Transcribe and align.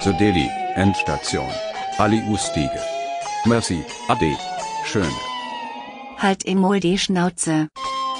The 0.00 0.12
Delhi, 0.12 0.48
Endstation. 0.76 1.50
Ali 1.98 2.22
Ustige. 2.30 2.78
Merci, 3.46 3.84
Ade. 4.08 4.36
Schön. 4.84 5.10
Halt 6.18 6.46
emol 6.46 6.78
die 6.78 6.96
Schnauze. 6.98 7.66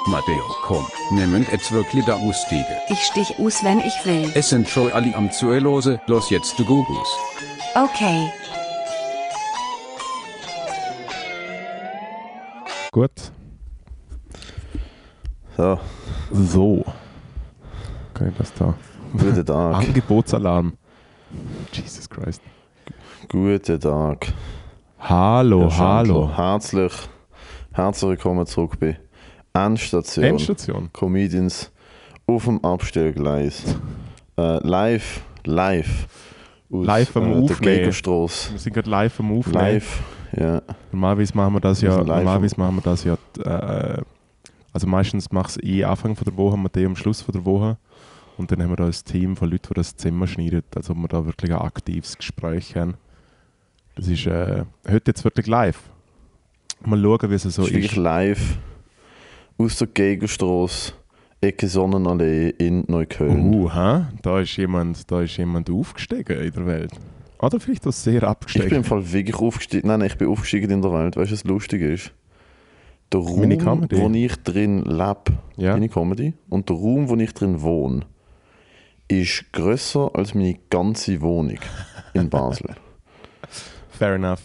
Matteo, 0.08 0.42
komm, 0.64 0.84
nehmen 1.12 1.46
jetzt 1.52 1.70
wirklich 1.70 2.04
da 2.04 2.16
Ustige. 2.16 2.66
Ich 2.88 3.00
stich 3.04 3.38
us, 3.38 3.62
wenn 3.62 3.78
ich 3.78 3.94
will. 4.04 4.28
Es 4.34 4.48
sind 4.48 4.68
schon 4.68 4.90
Ali 4.92 5.14
am 5.14 5.30
Zuelose, 5.30 6.00
los 6.08 6.30
jetzt 6.30 6.58
du 6.58 6.64
Gugus. 6.64 7.08
Okay. 7.76 8.28
Gut. 12.90 13.12
So, 15.56 15.78
So. 16.32 16.84
Ich 18.14 18.36
das 18.36 18.52
da? 18.54 18.74
guten 19.12 19.46
Tag. 19.46 19.74
Angebotsalarm. 19.76 20.72
Jesus 21.78 22.08
Christ. 22.08 22.42
Guten 23.28 23.80
Tag. 23.80 24.32
Hallo, 24.98 25.70
Schandler. 25.70 26.14
hallo. 26.14 26.36
Herzlich, 26.36 26.92
herzlich 27.72 28.10
willkommen 28.10 28.46
zurück 28.46 28.78
bei 28.80 28.98
Endstation. 29.52 30.24
Endstation. 30.24 30.90
Comedians 30.92 31.70
auf 32.26 32.44
dem 32.44 32.64
Abstellgleis. 32.64 33.76
äh, 34.36 34.66
live, 34.66 35.20
live. 35.44 36.06
Aus, 36.70 36.86
Live 36.86 37.16
am 37.16 37.32
äh, 37.32 37.44
Aufnehmen. 37.44 37.86
Wir 37.86 38.28
sind 38.58 38.74
gerade 38.74 38.90
live 38.90 39.20
am 39.20 39.38
Aufnehmen. 39.38 39.58
Live, 39.58 40.02
ja. 40.36 40.60
Normalerweise 40.92 41.36
machen 41.36 41.54
wir 41.54 41.60
das 41.60 41.80
Wir 41.80 41.90
ja, 41.90 41.96
normalerweise 41.98 42.54
machen 42.58 42.76
wir 42.76 42.82
das 42.82 43.04
ja, 43.04 43.16
äh, 43.42 44.02
also 44.72 44.86
meistens 44.86 45.32
mache 45.32 45.60
ich 45.62 45.78
eh 45.78 45.84
Anfang 45.84 46.14
von 46.14 46.24
der 46.24 46.36
Woche, 46.36 46.58
Matteo 46.58 46.86
am 46.86 46.96
Schluss 46.96 47.22
von 47.22 47.32
der 47.32 47.44
Woche. 47.44 47.78
Und 48.38 48.52
dann 48.52 48.62
haben 48.62 48.70
wir 48.70 48.76
da 48.76 48.86
ein 48.86 48.92
Team 48.92 49.36
von 49.36 49.50
Leuten, 49.50 49.68
die 49.70 49.74
das 49.74 49.96
Zimmer 49.96 50.26
schneiden, 50.26 50.62
also 50.76 50.94
wir 50.94 51.08
da 51.08 51.26
wirklich 51.26 51.50
ein 51.52 51.58
aktives 51.58 52.16
Gespräch 52.16 52.76
haben. 52.76 52.94
Das 53.96 54.06
ist 54.06 54.26
äh, 54.26 54.64
heute 54.88 55.10
jetzt 55.10 55.24
wirklich 55.24 55.48
live. 55.48 55.80
Mal 56.84 57.02
schauen, 57.02 57.30
wie 57.30 57.34
es 57.34 57.42
so 57.42 57.50
So 57.50 57.62
ist 57.64 57.72
wirklich 57.74 57.96
live 57.96 58.58
aus 59.58 59.76
der 59.78 59.88
Gegenstrasse, 59.88 60.92
Ecke 61.40 61.66
Sonnenallee 61.66 62.50
in 62.50 62.84
Neukölln. 62.86 63.52
Uh, 63.52 63.72
hä? 63.72 64.06
Da 64.22 64.40
ist 64.40 64.56
jemand, 64.56 65.10
da 65.10 65.22
ist 65.22 65.36
jemand 65.36 65.68
aufgestiegen 65.68 66.40
in 66.40 66.52
der 66.52 66.66
Welt. 66.66 66.92
Oder 67.40 67.58
vielleicht 67.58 67.86
auch 67.86 67.92
sehr 67.92 68.14
Ich 68.14 68.20
bin 68.20 68.28
abgestiegen. 68.28 68.74
im 68.76 68.84
Fall 68.84 69.12
wirklich 69.12 69.36
aufgestiegen. 69.36 69.88
Nein, 69.88 70.00
nein, 70.00 70.08
ich 70.08 70.16
bin 70.18 70.28
aufgestiegen 70.28 70.70
in 70.70 70.82
der 70.82 70.92
Welt. 70.92 71.16
Weißt 71.16 71.30
du, 71.30 71.34
was 71.34 71.44
lustig 71.44 71.82
ist? 71.82 72.12
Der 73.12 73.20
Raum, 73.20 73.50
wo 73.90 74.10
ich 74.10 74.36
drin 74.42 74.82
lebe, 74.84 75.38
Ja. 75.56 75.72
meine 75.72 75.88
Comedy, 75.88 76.34
und 76.48 76.68
der 76.68 76.76
Raum, 76.76 77.08
wo 77.08 77.16
ich 77.16 77.32
drin 77.32 77.62
wohne, 77.62 78.02
ist 79.08 79.52
grösser 79.52 80.10
als 80.14 80.34
meine 80.34 80.58
ganze 80.70 81.20
Wohnung 81.20 81.58
in 82.14 82.30
Basel. 82.30 82.76
Fair 83.90 84.14
enough. 84.14 84.42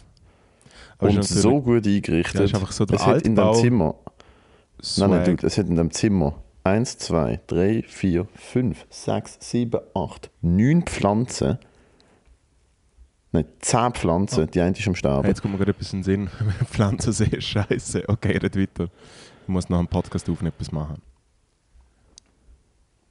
Aber 0.97 1.09
und 1.09 1.23
so 1.23 1.61
gut 1.61 1.85
eingerichtet. 1.85 2.51
Ja, 2.51 2.59
so 2.69 2.85
es 2.85 3.05
hat 3.05 3.23
in 3.23 3.35
dem 3.35 3.53
Zimmer, 3.53 3.95
nein, 4.97 5.09
nein, 5.09 5.25
swag. 5.25 5.25
dude, 5.25 5.47
es 5.47 5.57
hat 5.57 5.67
in 5.67 5.75
dem 5.75 5.91
Zimmer 5.91 6.35
1, 6.63 6.97
2, 6.97 7.41
3, 7.47 7.83
4, 7.85 8.27
5, 8.35 8.85
6, 8.89 9.37
7, 9.39 9.79
8, 9.93 10.31
9 10.41 10.83
Pflanzen. 10.83 11.59
Nein, 13.33 13.45
10 13.59 13.93
Pflanzen, 13.93 14.49
die 14.49 14.61
eine 14.61 14.77
ist 14.77 14.87
am 14.87 14.95
Sterben. 14.95 15.23
Hey, 15.23 15.31
jetzt 15.31 15.41
kommt 15.41 15.53
mir 15.53 15.57
gerade 15.57 15.71
etwas 15.71 15.91
in 15.91 15.99
den 15.99 16.03
Sinn. 16.03 16.29
Pflanzen 16.65 17.11
sehr 17.11 17.41
scheiße. 17.41 18.03
Okay, 18.07 18.37
red 18.37 18.57
weiter. 18.57 18.89
Ich 19.41 19.47
muss 19.49 19.69
nach 19.69 19.79
dem 19.79 19.87
Podcast 19.87 20.29
aufnehmen, 20.29 20.53
etwas 20.53 20.71
machen. 20.71 21.01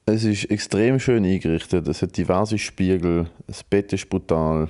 Es 0.05 0.25
ist 0.25 0.51
extrem 0.51 0.99
schön 0.99 1.25
eingerichtet. 1.25 1.87
Es 1.87 2.03
hat 2.03 2.17
diverse 2.17 2.59
Spiegel. 2.59 3.31
Das 3.47 3.63
Bett 3.63 3.93
ist 3.93 4.09
brutal. 4.09 4.69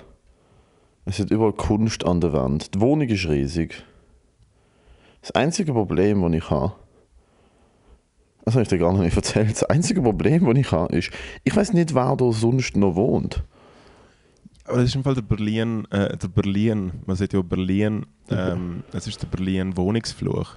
Es 1.04 1.18
hat 1.18 1.30
überall 1.30 1.54
Kunst 1.54 2.04
an 2.04 2.20
der 2.20 2.32
Wand. 2.32 2.74
Die 2.74 2.80
Wohnung 2.80 3.08
ist 3.08 3.28
riesig. 3.28 3.82
Das 5.22 5.30
einzige 5.32 5.72
Problem, 5.72 6.22
das 6.22 6.32
ich 6.32 6.50
habe, 6.50 6.72
das 8.44 8.54
habe 8.54 8.62
ich 8.62 8.68
dir 8.68 8.78
gar 8.78 8.92
noch 8.92 9.00
nicht 9.02 9.16
erzählt. 9.16 9.50
Das 9.52 9.64
einzige 9.64 10.02
Problem, 10.02 10.44
das 10.44 10.56
ich 10.58 10.72
habe, 10.72 10.96
ist, 10.96 11.10
ich 11.44 11.54
weiß 11.54 11.72
nicht, 11.72 11.94
wer 11.94 12.16
da 12.16 12.32
sonst 12.32 12.76
noch 12.76 12.96
wohnt. 12.96 13.42
Aber 14.64 14.78
das 14.78 14.86
ist 14.86 14.94
im 14.96 15.04
Fall 15.04 15.14
der 15.14 15.22
Berlin, 15.22 15.86
äh, 15.90 16.16
der 16.16 16.28
Berlin, 16.28 16.92
man 17.06 17.16
sagt 17.16 17.32
ja 17.32 17.42
Berlin, 17.42 18.06
ähm, 18.30 18.82
es 18.92 19.06
ist 19.06 19.22
der 19.22 19.28
Berlin 19.28 19.76
Wohnungsfluch. 19.76 20.56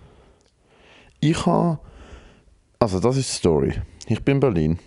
Ich 1.19 1.45
habe, 1.45 1.79
also 2.85 2.99
das 2.99 3.17
ist 3.17 3.31
die 3.31 3.37
Story. 3.37 3.73
Ich 4.05 4.23
bin 4.23 4.35
in 4.35 4.39
Berlin. 4.39 4.79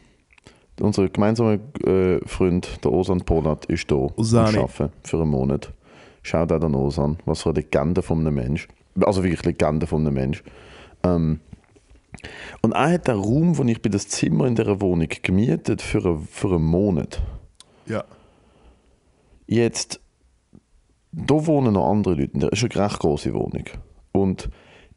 Unser 0.80 1.08
gemeinsamer 1.08 1.58
äh, 1.84 2.20
Freund, 2.26 2.84
der 2.84 2.92
Osan 2.92 3.22
Polat, 3.22 3.64
ist 3.64 3.88
hier 3.88 4.16
Osani. 4.16 4.58
Arbeiten 4.58 4.92
für 5.02 5.20
einen 5.20 5.30
Monat. 5.30 5.72
Schaut 6.22 6.52
auch 6.52 6.62
an 6.62 6.76
Osan, 6.76 7.18
was 7.24 7.42
für 7.42 7.48
eine 7.48 7.58
Legende 7.60 8.02
von 8.02 8.20
einem 8.20 8.36
Mensch. 8.36 8.68
Also 9.00 9.24
wirklich 9.24 9.44
Legende 9.44 9.88
von 9.88 10.02
einem 10.02 10.14
Mensch. 10.14 10.44
Ähm, 11.02 11.40
und 12.62 12.72
er 12.72 12.92
hat 12.92 13.08
den 13.08 13.16
Raum, 13.16 13.58
wo 13.58 13.64
ich 13.64 13.82
bin, 13.82 13.90
das 13.90 14.06
Zimmer 14.06 14.46
in 14.46 14.54
dieser 14.54 14.80
Wohnung 14.80 15.08
gemietet 15.22 15.82
für, 15.82 16.04
eine, 16.04 16.18
für 16.20 16.54
einen 16.54 16.64
Monat. 16.64 17.20
Ja. 17.86 18.04
Jetzt, 19.48 20.00
da 21.10 21.46
wohnen 21.46 21.74
noch 21.74 21.90
andere 21.90 22.14
Leute. 22.14 22.38
Das 22.38 22.62
ist 22.62 22.76
eine 22.76 22.84
recht 22.84 23.00
große 23.00 23.34
Wohnung. 23.34 23.64
Und 24.12 24.50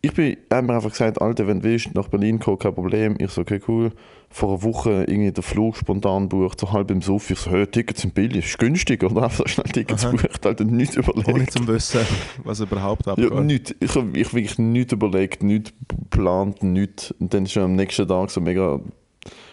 ich 0.04 0.14
bin, 0.14 0.38
mir 0.50 0.74
einfach 0.74 0.90
gesagt, 0.90 1.22
Alter, 1.22 1.46
wenn 1.46 1.60
du 1.60 1.70
willst, 1.70 1.94
nach 1.94 2.08
Berlin 2.08 2.40
kommen, 2.40 2.58
kein 2.58 2.74
Problem. 2.74 3.16
Ich 3.20 3.32
so, 3.32 3.42
okay, 3.42 3.60
cool. 3.68 3.92
Vor 4.30 4.50
einer 4.50 4.64
Woche 4.64 5.04
irgendwie 5.08 5.32
den 5.32 5.44
Flug 5.44 5.78
spontan 5.78 6.28
bucht, 6.28 6.60
so 6.60 6.72
halb 6.72 6.90
im 6.90 7.02
Suff. 7.02 7.30
Ich 7.30 7.38
so, 7.38 7.52
hey, 7.52 7.68
Tickets 7.68 8.02
sind 8.02 8.16
billig, 8.16 8.46
ist 8.46 8.58
günstig, 8.58 9.04
oder? 9.04 9.24
Einfach 9.24 9.38
so 9.38 9.48
schnell 9.48 9.72
Tickets 9.72 10.06
Aha. 10.06 10.12
bucht, 10.12 10.46
Alter, 10.46 10.64
nichts 10.64 10.96
überlegt. 10.96 11.28
Ohne 11.28 11.46
zu 11.46 11.68
wissen, 11.68 12.02
was 12.44 12.60
überhaupt 12.62 13.08
abgeht. 13.08 13.30
Ja, 13.32 13.42
nichts. 13.42 13.76
Ich 13.80 13.94
habe 13.94 14.18
ich 14.18 14.34
wirklich 14.34 14.58
nichts 14.58 14.94
überlegt, 14.94 15.44
nichts 15.44 15.72
geplant, 15.88 16.64
nichts. 16.64 17.12
Und 17.12 17.34
dann 17.34 17.44
ist 17.44 17.52
schon 17.52 17.64
am 17.64 17.76
nächsten 17.76 18.08
Tag 18.08 18.32
so 18.32 18.42
mega 18.42 18.80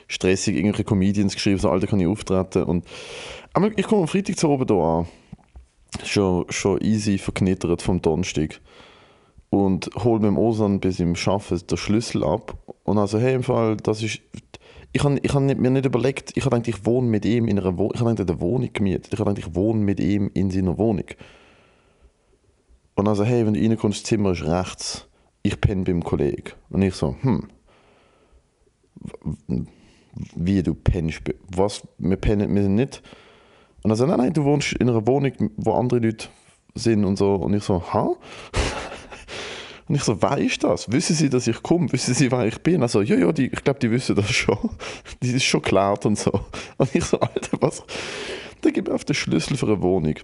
stressig 0.07 0.57
irgendwelche 0.57 0.85
Comedians 0.85 1.35
geschrieben, 1.35 1.59
so, 1.59 1.69
Alter, 1.69 1.87
kann 1.87 2.01
ich 2.01 2.07
auftreten. 2.07 2.63
Und 2.63 2.87
aber 3.53 3.71
ich 3.77 3.87
komme 3.87 4.03
am 4.03 4.09
Freitag 4.09 4.39
zu 4.39 4.49
oben 4.49 4.67
hier 4.67 4.83
an. 4.83 5.07
Schon, 6.05 6.47
schon 6.49 6.81
easy 6.81 7.19
verknittert 7.19 7.83
vom 7.83 8.01
Donnerstag. 8.01 8.61
Und 9.51 9.91
hole 9.97 10.21
mit 10.21 10.29
dem 10.29 10.39
Osan 10.39 10.81
bis 10.81 11.01
im 11.01 11.17
Schaffen 11.17 11.61
den 11.67 11.79
Schlüssel 11.79 12.23
ab. 12.23 12.57
Und 12.85 12.99
also, 12.99 13.19
hey, 13.19 13.35
im 13.35 13.43
Fall, 13.43 13.77
das 13.77 14.03
ist. 14.03 14.21
Ich 14.93 15.05
habe 15.05 15.19
ich 15.23 15.35
hab 15.35 15.43
mir 15.43 15.71
nicht 15.71 15.87
überlegt, 15.87 16.37
ich 16.37 16.45
habe 16.45 16.57
gedacht, 16.57 16.69
ich 16.69 16.87
wohne 16.87 17.09
mit 17.09 17.25
ihm 17.25 17.47
in 17.47 17.59
einer 17.59 17.77
Wohnung. 17.77 17.93
Ich 17.95 18.01
habe 18.01 18.15
gedacht, 18.15 18.31
eine 18.31 18.41
Wohnung 18.41 18.71
gemietet. 18.73 19.13
Ich 19.13 19.19
habe 19.19 19.31
gedacht, 19.31 19.47
ich 19.47 19.55
wohne 19.55 19.81
mit 19.81 20.01
ihm 20.01 20.31
in 20.33 20.51
seiner 20.51 20.79
Wohnung. 20.79 21.05
Und 22.95 23.07
also, 23.07 23.25
hey, 23.25 23.47
wenn 23.47 23.55
du 23.55 23.61
reinkommst, 23.61 24.03
das 24.03 24.09
Zimmer 24.09 24.33
ist 24.33 24.45
rechts, 24.45 25.07
ich 25.43 25.61
penne 25.61 25.85
beim 25.85 26.03
Kollegen. 26.03 26.53
Und 26.71 26.83
ich 26.83 26.95
so, 26.95 27.17
hm. 27.21 27.49
Wie 30.35 30.63
du 30.63 30.75
pennst? 30.75 31.21
Was? 31.55 31.87
Wir 31.99 32.17
pennen, 32.17 32.55
wir 32.55 32.69
nicht. 32.69 33.03
Und 33.83 33.91
er 33.91 33.97
so, 33.97 34.07
nein, 34.07 34.19
nein, 34.19 34.33
du 34.33 34.45
wohnst 34.45 34.73
in 34.73 34.89
einer 34.89 35.07
Wohnung, 35.07 35.33
wo 35.57 35.73
andere 35.73 36.01
Leute 36.01 36.29
sind 36.75 37.05
und 37.05 37.17
so. 37.17 37.35
Und 37.35 37.55
ich 37.55 37.63
so, 37.63 37.83
ha? 37.93 38.17
Und 39.89 39.95
ich 39.95 40.05
so, 40.05 40.21
wer 40.21 40.37
ist 40.37 40.63
das? 40.63 40.93
Wissen 40.93 41.17
sie, 41.17 41.31
dass 41.31 41.47
ich 41.47 41.63
komme? 41.63 41.91
Wissen 41.93 42.13
sie, 42.13 42.31
wer 42.31 42.47
ich 42.47 42.59
bin? 42.59 42.83
Also, 42.83 43.01
ja, 43.01 43.17
ja, 43.17 43.33
die, 43.33 43.47
ich 43.47 43.65
glaube, 43.65 43.79
die 43.79 43.91
wissen 43.91 44.15
das 44.17 44.31
schon. 44.31 44.59
Die 45.23 45.31
ist 45.31 45.45
schon 45.45 45.63
geklärt 45.63 46.05
und 46.05 46.19
so. 46.19 46.31
Und 46.77 46.95
ich 46.95 47.05
so, 47.05 47.19
Alter, 47.19 47.57
was? 47.61 47.83
Dann 48.61 48.73
gib 48.73 48.89
mir 48.89 48.95
auf 48.95 49.05
den 49.05 49.15
Schlüssel 49.15 49.57
für 49.57 49.67
eine 49.67 49.81
Wohnung. 49.81 50.15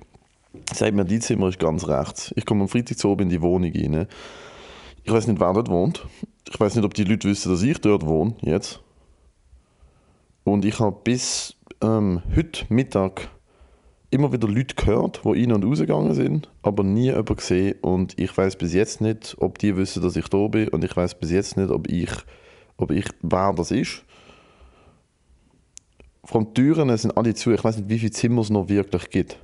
Sagt 0.73 0.95
mir, 0.95 1.05
die 1.05 1.19
Zimmer 1.19 1.49
ist 1.49 1.59
ganz 1.59 1.89
rechts. 1.89 2.33
Ich 2.37 2.45
komme 2.45 2.63
am 2.63 2.69
Freitag 2.69 2.99
zu 2.99 3.09
oben 3.09 3.25
in 3.25 3.29
die 3.31 3.43
Wohnung 3.43 3.73
rein. 3.73 4.07
Ich 5.03 5.13
weiß 5.13 5.27
nicht, 5.27 5.41
wer 5.41 5.53
dort 5.53 5.69
wohnt. 5.69 6.07
Ich 6.49 6.59
weiß 6.59 6.75
nicht, 6.75 6.85
ob 6.85 6.95
die 6.95 7.05
Leute 7.05 7.29
wissen, 7.29 7.51
dass 7.51 7.63
ich 7.63 7.81
dort 7.81 8.07
wohne, 8.07 8.37
jetzt. 8.43 8.81
Und 10.45 10.65
ich 10.65 10.79
habe 10.79 10.97
bis 11.03 11.57
ähm, 11.83 12.23
heute 12.37 12.67
Mittag 12.69 13.29
immer 14.15 14.33
wieder 14.33 14.47
Leute 14.49 14.77
gehört, 14.77 15.23
die 15.25 15.29
rein 15.29 15.53
und 15.53 15.65
rausgegangen 15.65 16.15
sind, 16.15 16.49
aber 16.63 16.85
nie 16.85 17.07
jemanden 17.07 17.35
gesehen. 17.35 17.75
Und 17.83 18.19
ich 18.19 18.37
weiß 18.37 18.57
bis 18.57 18.73
jetzt 18.73 19.01
nicht, 19.01 19.37
ob 19.41 19.59
die 19.59 19.77
wissen, 19.77 20.03
dass 20.03 20.15
ich 20.15 20.29
da 20.29 20.47
bin. 20.47 20.69
Und 20.69 20.85
ich 20.85 20.97
weiß 20.97 21.17
bis 21.17 21.33
jetzt 21.33 21.57
nicht, 21.57 21.71
ob 21.71 21.91
ich, 21.91 22.11
ob 22.77 22.93
ich 22.93 23.07
wer 23.23 23.53
das 23.53 23.73
ist. 23.73 24.05
Von 26.23 26.55
Türen 26.55 26.97
sind 26.97 27.17
alle 27.17 27.35
zu. 27.35 27.51
Ich 27.51 27.65
weiß 27.65 27.77
nicht, 27.77 27.89
wie 27.89 27.99
viele 27.99 28.13
Zimmer 28.13 28.43
es 28.43 28.51
noch 28.51 28.69
wirklich 28.69 29.11
gibt. 29.11 29.39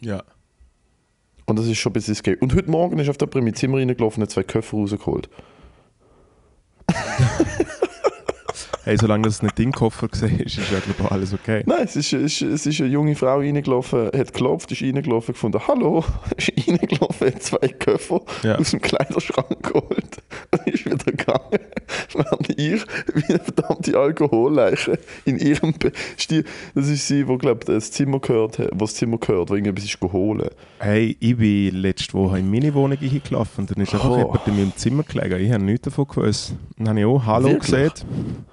Ja. 0.00 0.24
Und 1.44 1.58
das 1.58 1.66
ist 1.66 1.78
schon 1.78 1.90
ein 1.90 1.94
bisschen 1.94 2.14
scary. 2.14 2.38
Und 2.40 2.54
heute 2.54 2.70
Morgen 2.70 2.98
ist 2.98 3.10
auf 3.10 3.18
der 3.18 3.28
mein 3.42 3.54
Zimmer 3.54 3.76
reingelaufen 3.76 4.22
und 4.22 4.30
zwei 4.30 4.42
Köpfe 4.42 4.74
rausgeholt. 4.74 5.28
Hey, 8.86 8.96
solange 9.00 9.24
das 9.24 9.42
nicht 9.42 9.58
dein 9.58 9.72
Koffer 9.72 10.06
war, 10.12 10.30
ist 10.40 10.56
ja 10.56 10.78
glaube 10.78 11.10
alles 11.10 11.34
okay. 11.34 11.64
Nein, 11.66 11.80
es 11.84 11.96
ist, 11.96 12.12
es, 12.12 12.40
ist, 12.40 12.42
es 12.42 12.66
ist 12.66 12.80
eine 12.80 12.88
junge 12.88 13.16
Frau 13.16 13.38
reingelaufen, 13.38 14.06
hat 14.06 14.12
geklopft, 14.32 14.70
ist 14.70 14.80
reingelaufen, 14.80 15.32
gefunden, 15.34 15.60
hallo, 15.66 16.04
ist 16.36 16.52
reingelaufen, 16.56 17.26
hat 17.26 17.42
zwei 17.42 17.66
Köffer 17.66 18.20
Ja. 18.44 18.54
aus 18.58 18.70
dem 18.70 18.80
Kleiderschrank 18.80 19.60
geholt 19.60 20.18
und 20.52 20.66
ist 20.72 20.84
wieder 20.86 20.98
gegangen, 20.98 21.58
während 22.14 22.48
ich 22.50 22.84
wie 23.12 23.24
eine 23.34 23.38
verdammte 23.40 23.98
Alkoholleiche 23.98 25.00
in 25.24 25.38
ihrem 25.40 25.72
Be 25.72 25.90
Stil, 26.16 26.44
das 26.76 26.88
ist 26.88 27.08
sie, 27.08 27.26
wo 27.26 27.38
glaube 27.38 27.64
das 27.64 27.90
Zimmer 27.90 28.20
gehört 28.20 28.60
hat, 28.60 28.70
wo 28.72 28.84
das 28.84 28.94
Zimmer 28.94 29.18
gehört, 29.18 29.50
wo 29.50 29.54
irgendetwas 29.54 29.84
ist 29.84 29.98
geholt. 29.98 30.52
Hey, 30.78 31.16
ich 31.18 31.36
bin 31.36 31.74
letzte 31.74 32.14
Woche 32.14 32.38
in 32.38 32.48
meine 32.48 32.72
Wohnung 32.72 32.98
gelaufen 33.00 33.62
und 33.62 33.70
dann 33.72 33.82
ist 33.82 33.92
einfach 33.94 34.10
Oh. 34.10 34.18
jemand 34.18 34.46
in 34.46 34.54
meinem 34.56 34.76
Zimmer 34.76 35.02
gelegen. 35.02 35.44
Ich 35.44 35.50
habe 35.52 35.64
nichts 35.64 35.82
davon 35.86 36.06
gewusst. 36.06 36.54
Dann 36.78 36.88
habe 36.90 37.00
ich 37.00 37.04
auch 37.06 37.26
Hallo 37.26 37.48
Wirklich? 37.48 37.70
gesehen. 37.92 38.46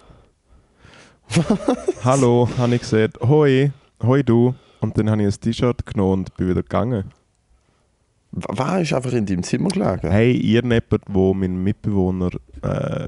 Hallo, 2.03 2.47
habe 2.57 2.75
ich 2.75 2.81
gesagt. 2.81 3.19
Hoi, 3.21 3.71
hoi 4.01 4.23
du. 4.23 4.53
Und 4.81 4.97
dann 4.97 5.09
habe 5.09 5.21
ich 5.23 5.33
ein 5.33 5.39
T-Shirt 5.41 5.85
genommen 5.85 6.13
und 6.13 6.35
bin 6.37 6.49
wieder 6.49 6.61
gegangen. 6.61 7.05
W- 8.31 8.45
Wer 8.49 8.81
ist 8.81 8.93
einfach 8.93 9.13
in 9.13 9.25
deinem 9.25 9.43
Zimmer 9.43 9.69
gelegen? 9.69 10.11
Hey, 10.11 10.33
ihr 10.33 10.61
jemand, 10.61 10.83
wo 11.07 11.33
mein 11.33 11.63
Mitbewohner 11.63 12.29
äh, 12.61 13.07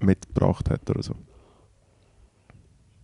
mitgebracht 0.00 0.70
hat 0.70 0.88
oder 0.88 1.02
so. 1.02 1.14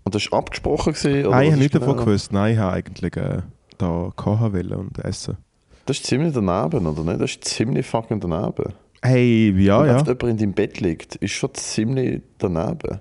Und 0.04 0.14
das 0.14 0.30
war 0.32 0.38
abgesprochen 0.38 0.94
gewesen, 0.94 1.26
oder 1.26 1.30
Nein, 1.36 1.44
ich 1.44 1.50
habe 1.52 1.60
nichts 1.60 1.72
davon 1.78 1.92
genau? 1.96 2.04
gewusst. 2.06 2.32
Nein, 2.32 2.52
ich 2.54 2.58
habe 2.58 2.72
eigentlich 2.72 3.16
äh, 3.16 3.42
da 3.76 4.10
kochen 4.16 4.52
wollen 4.54 4.72
und 4.72 4.98
essen. 5.04 5.36
Das 5.84 5.98
ist 5.98 6.06
ziemlich 6.06 6.32
daneben, 6.32 6.86
oder 6.86 7.04
nicht? 7.04 7.20
Das 7.20 7.30
ist 7.32 7.44
ziemlich 7.44 7.86
fucking 7.86 8.20
daneben. 8.20 8.72
Hey, 9.02 9.50
ja, 9.58 9.80
Wenn 9.82 9.86
ja. 9.88 9.92
einfach 9.98 10.06
jemand 10.06 10.22
in 10.24 10.36
deinem 10.38 10.52
Bett 10.54 10.80
liegt, 10.80 11.16
ist 11.16 11.32
schon 11.32 11.52
ziemlich 11.54 12.22
daneben. 12.38 13.00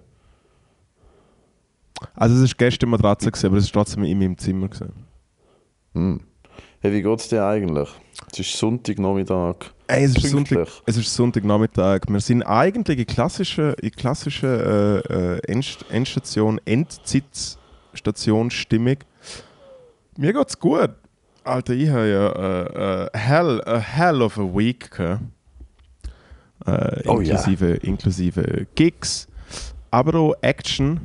Also 2.16 2.44
es 2.44 2.52
war 2.52 2.58
gestern 2.58 2.90
Matratze, 2.90 3.32
gewesen, 3.32 3.46
aber 3.48 3.58
es 3.58 3.74
war 3.74 3.84
trotzdem 3.84 4.04
in 4.04 4.20
meinem 4.20 4.38
Zimmer. 4.38 4.68
Gewesen. 4.68 4.92
Hm. 5.94 6.20
Hey, 6.80 6.94
wie 6.94 7.02
geht 7.02 7.20
es 7.20 7.28
dir 7.28 7.44
eigentlich? 7.46 7.90
Es 8.32 8.40
ist 8.40 8.56
Sonntagnachmittag. 8.58 9.56
Hey, 9.88 10.04
es, 10.04 10.16
ist. 10.16 10.30
Sonntag, 10.30 10.68
es 10.86 10.96
ist 10.98 11.12
Sonntagnachmittag. 11.14 12.02
Wir 12.08 12.20
sind 12.20 12.44
eigentlich 12.44 13.00
in 13.00 13.08
klassischen, 13.08 13.74
in 13.76 13.92
klassischen 13.92 14.50
äh, 14.50 14.98
äh, 15.00 15.40
End, 15.48 15.86
Endstation, 15.90 16.60
Endzeitstation-Stimmung. 16.66 18.98
Mir 20.18 20.34
geht's 20.34 20.60
gut. 20.60 20.92
Alter, 21.44 21.74
ich 21.74 21.90
habe 21.90 22.10
ja 22.10 22.30
äh, 22.30 23.06
äh, 23.06 23.10
hell, 23.14 23.62
a 23.66 23.80
hell 23.80 24.22
of 24.22 24.38
a 24.38 24.44
week 24.44 24.92
gehabt. 24.92 25.24
Äh, 26.66 27.04
Oh 27.08 27.20
inklusive, 27.20 27.76
inklusive 27.76 28.68
Gigs, 28.76 29.30
aber 29.90 30.20
auch 30.20 30.36
Action 30.42 31.00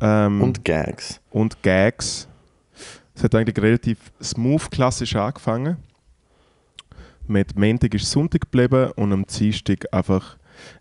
ähm, 0.00 0.42
Und 0.42 0.64
Gags. 0.64 1.20
und 1.30 1.62
Gags. 1.62 2.26
Es 3.14 3.24
hat 3.24 3.34
eigentlich 3.34 3.62
relativ 3.62 3.98
smooth 4.22 4.70
klassisch 4.70 5.14
angefangen. 5.16 5.76
Mit 7.26 7.56
Montag 7.58 7.94
ist 7.94 8.10
Sonntag 8.10 8.42
geblieben 8.42 8.90
und 8.96 9.12
am 9.12 9.26
Dienstag 9.26 9.84
einfach 9.92 10.36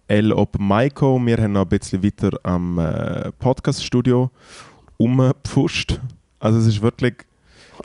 El 0.08 0.32
Op 0.34 0.58
Maiko. 0.60 1.20
Wir 1.24 1.38
haben 1.38 1.52
noch 1.54 1.62
ein 1.64 1.70
bisschen 1.70 2.04
weiter 2.04 2.32
am 2.44 2.80
äh, 2.80 3.32
Podcaststudio 3.34 4.32
umgepfuscht. 4.98 6.00
Also 6.40 6.60
es 6.60 6.66
ist 6.68 6.82
wirklich, 6.82 7.16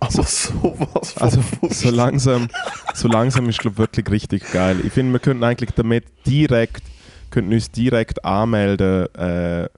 Aber 0.01 0.11
sowas 0.25 1.13
von 1.13 1.23
also 1.23 1.43
Fuß. 1.43 1.81
so 1.81 1.91
langsam, 1.91 2.49
so 2.95 3.09
langsam 3.09 3.49
ist 3.49 3.59
glaube 3.59 3.79
wirklich 3.79 4.09
richtig 4.11 4.51
geil. 4.53 4.81
Ich 4.85 4.93
finde, 4.93 5.13
wir 5.13 5.19
könnten 5.21 5.45
eigentlich 5.45 5.71
damit 5.73 6.05
direkt, 6.27 6.83
könnten 7.31 7.53
uns 7.53 7.71
direkt 7.71 8.25
anmelden 8.25 9.13
äh, 9.15 9.69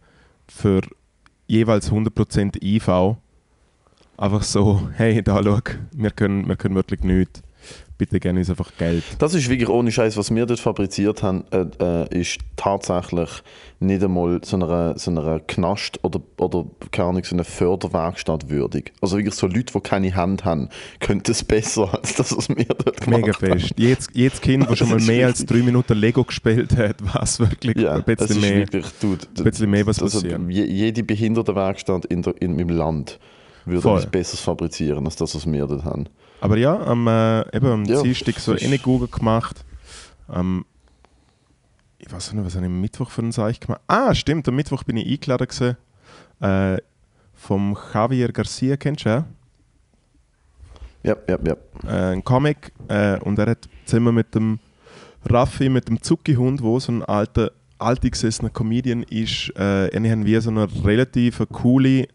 für 0.49 0.82
jeweils 1.47 1.91
100% 1.91 2.63
IV. 2.63 3.17
Einfach 4.19 4.43
so, 4.43 4.89
hey, 4.95 5.23
da 5.23 5.43
schau, 5.43 5.61
wir 5.93 6.11
können, 6.11 6.49
wir 6.49 6.57
können 6.57 6.75
wirklich 6.75 7.03
nichts. 7.03 7.43
Bitte 7.99 8.21
gerne 8.21 8.41
uns 8.41 8.51
einfach 8.51 8.73
Geld. 8.77 9.03
Das 9.19 9.33
ist 9.33 9.49
wirklich 9.49 9.71
ohne 9.71 9.91
Scheiß, 9.91 10.17
was 10.19 10.35
wir 10.35 10.45
dort 10.45 10.61
fabriziert 10.61 11.23
haben, 11.23 11.45
äh, 11.51 11.65
äh, 11.81 12.21
ist 12.21 12.39
tatsächlich 12.57 13.31
nicht 13.81 14.03
einmal 14.05 14.41
so 14.45 14.57
einer, 14.57 14.99
so 14.99 15.11
einer 15.11 15.41
Knast 15.41 15.99
oder, 16.05 16.21
oder 16.39 16.67
keine 16.91 17.09
Ahnung, 17.09 17.25
so 17.25 17.35
einer 17.35 17.45
Förderwerkstatt 17.45 18.51
würdig. 18.51 18.93
Also 19.01 19.17
wirklich 19.17 19.35
so 19.35 19.47
Leute, 19.47 19.73
die 19.73 19.81
keine 19.81 20.15
Hand 20.15 20.45
haben, 20.45 20.69
könnten 21.01 21.31
es 21.31 21.43
besser 21.43 21.93
als 21.99 22.15
das, 22.15 22.37
was 22.37 22.49
wir 22.51 22.65
dort 22.67 23.01
gemacht 23.01 23.23
Mega 23.23 23.33
haben. 23.35 23.61
fest. 23.61 23.73
Jedes, 23.79 24.09
jedes 24.13 24.41
Kind, 24.43 24.67
das 24.71 24.79
schon 24.79 24.89
mal 24.91 24.97
Das 24.99 25.07
mehr 25.07 25.27
als 25.27 25.45
drei 25.47 25.59
Minuten 25.63 25.95
Lego 25.95 26.23
gespielt 26.25 26.77
hat, 26.77 26.97
weiß 27.15 27.41
wirklich 27.41 27.77
Ja, 27.79 27.95
ein 27.95 28.05
das 28.07 28.17
bisschen 28.29 28.37
ist 28.37 28.41
mehr. 28.43 28.59
wirklich, 28.59 28.87
dude, 29.01 29.27
ein 29.39 29.45
bisschen 29.45 29.71
mehr, 29.71 29.87
was 29.87 30.03
also, 30.03 30.21
passieren. 30.21 30.51
je, 30.51 30.65
jede 30.65 31.03
Behindertenwerkstatt 31.03 32.05
in 32.07 32.23
der, 32.23 32.35
in, 32.43 32.59
im 32.59 32.69
Land 32.69 33.19
würde 33.65 33.83
Voll. 33.83 33.99
etwas 33.99 34.11
Besseres 34.11 34.41
fabrizieren, 34.41 35.05
als 35.07 35.17
das, 35.17 35.35
was 35.35 35.51
wir 35.51 35.67
dort 35.67 35.85
haben. 35.85 36.07
Aber 36.41 36.56
ja, 36.56 36.79
am, 36.79 37.06
äh, 37.06 37.56
eben 37.56 37.67
am 37.67 37.85
Ja, 37.85 38.03
Dienstag 38.03 38.38
so 38.38 38.55
Google 38.83 39.09
gemacht. 39.09 39.65
Ähm, 40.33 40.65
ich 41.99 42.12
weiß 42.12 42.33
nicht, 42.33 42.44
was 42.44 42.55
habe 42.55 42.67
ich 42.67 42.71
am 42.71 42.81
Mittwoch 42.81 43.11
für 43.11 43.23
einen 43.23 43.33
Seich 43.33 43.59
gemacht? 43.61 43.81
Ah, 43.87 44.15
stimmt, 44.15 44.47
am 44.49 44.56
Mittwoch 44.56 44.85
bin 44.85 44.97
ich 44.97 45.06
eingeladen 45.06 45.49
gewesen, 45.49 45.77
äh, 46.41 46.79
vom 47.35 47.77
Javier 47.93 48.33
Garcia, 48.33 48.77
kennst 48.77 49.05
du 49.05 49.09
ja? 49.09 49.25
Ja, 51.03 51.17
ja, 51.29 51.38
ja. 51.44 51.56
Äh, 51.87 52.12
ein 52.15 52.25
Comic 52.25 52.73
äh, 52.88 53.19
und 53.21 53.38
er 53.38 53.50
hat 53.50 53.69
zusammen 53.85 54.15
mit 54.15 54.35
dem 54.35 54.59
Raffi, 55.25 55.69
mit 55.69 55.88
dem 55.88 56.03
Zucki-Hund, 56.03 56.62
wo 56.62 56.79
so 56.81 56.93
ein 56.93 57.03
alter, 57.03 57.53
altgesessener 57.79 58.50
Comedian 58.50 59.03
ist, 59.05 59.50
äh, 59.56 59.88
die 59.91 60.11
haben 60.11 60.25
wie 60.27 60.41
so 60.41 60.50
eine 60.50 60.67
relativ 60.85 61.43
coole 61.53 62.09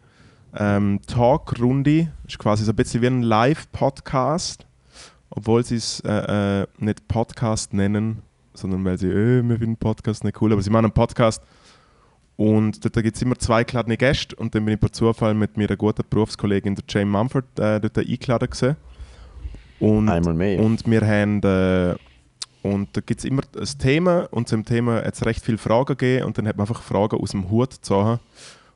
ähm, 0.57 0.99
Talkrunde. 1.07 2.11
Ist 2.27 2.39
quasi 2.39 2.63
so 2.63 2.71
ein 2.71 2.75
bisschen 2.75 3.01
wie 3.01 3.07
ein 3.07 3.23
Live-Podcast, 3.23 4.65
obwohl 5.29 5.63
sie 5.63 5.75
es 5.75 5.99
äh, 6.01 6.61
äh, 6.61 6.67
nicht 6.77 7.07
Podcast 7.07 7.73
nennen, 7.73 8.21
sondern 8.53 8.83
weil 8.85 8.97
sie, 8.97 9.07
äh, 9.07 9.41
wir 9.43 9.57
finden 9.57 9.77
Podcast 9.77 10.23
nicht 10.23 10.41
cool, 10.41 10.53
aber 10.53 10.61
sie 10.61 10.69
machen 10.69 10.85
einen 10.85 10.93
Podcast. 10.93 11.41
Und 12.37 12.83
dort 12.83 13.03
gibt 13.03 13.15
es 13.15 13.21
immer 13.21 13.37
zwei 13.37 13.63
geladene 13.63 13.97
Gäste 13.97 14.35
und 14.35 14.55
dann 14.55 14.65
bin 14.65 14.73
ich 14.73 14.79
per 14.79 14.91
Zufall 14.91 15.33
mit 15.33 15.57
meiner 15.57 15.75
guten 15.75 16.03
Berufskollegin, 16.09 16.75
der 16.75 16.83
Jane 16.87 17.05
Mumford, 17.05 17.59
äh, 17.59 17.79
dort 17.79 17.97
eingeladen 17.97 18.49
gewesen. 18.49 18.77
Und, 19.79 20.09
Einmal 20.09 20.33
mehr. 20.33 20.59
und 20.59 20.89
wir 20.89 21.01
haben 21.01 21.41
äh, 21.43 21.95
und 22.63 22.95
da 22.95 23.01
gibt 23.01 23.19
es 23.19 23.25
immer 23.25 23.41
ein 23.57 23.79
Thema 23.79 24.27
und 24.31 24.47
zum 24.47 24.63
Thema 24.65 25.03
hat 25.03 25.15
es 25.15 25.25
recht 25.25 25.43
viele 25.43 25.57
Fragen 25.57 25.85
gegeben 25.97 26.25
und 26.25 26.37
dann 26.37 26.47
hat 26.47 26.57
man 26.57 26.67
einfach 26.67 26.83
Fragen 26.83 27.19
aus 27.19 27.31
dem 27.31 27.49
Hut 27.49 27.71
gezogen 27.71 28.19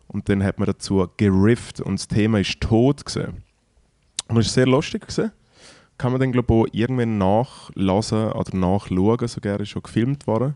und 0.08 0.30
dann 0.30 0.44
hat 0.44 0.60
man 0.60 0.68
dazu 0.68 1.08
gerifft 1.18 1.82
und 1.82 2.00
das 2.00 2.08
Thema 2.08 2.40
ist 2.40 2.62
Tod 2.62 3.06
gewesen. 3.06 3.44
Und 4.28 4.38
es 4.38 4.48
war 4.48 4.54
sehr 4.54 4.68
lustig 4.68 5.02
gewesen. 5.04 5.32
Kann 5.98 6.12
man 6.12 6.22
dann 6.22 6.32
glaube 6.32 6.54
ich 6.54 6.62
auch 6.62 6.74
irgendwann 6.74 7.18
nachlassen 7.18 8.32
oder 8.32 8.56
nachschauen, 8.56 9.28
sogar 9.28 9.60
ist 9.60 9.70
schon 9.70 9.84
gefilmt 9.84 10.28
worden. 10.28 10.56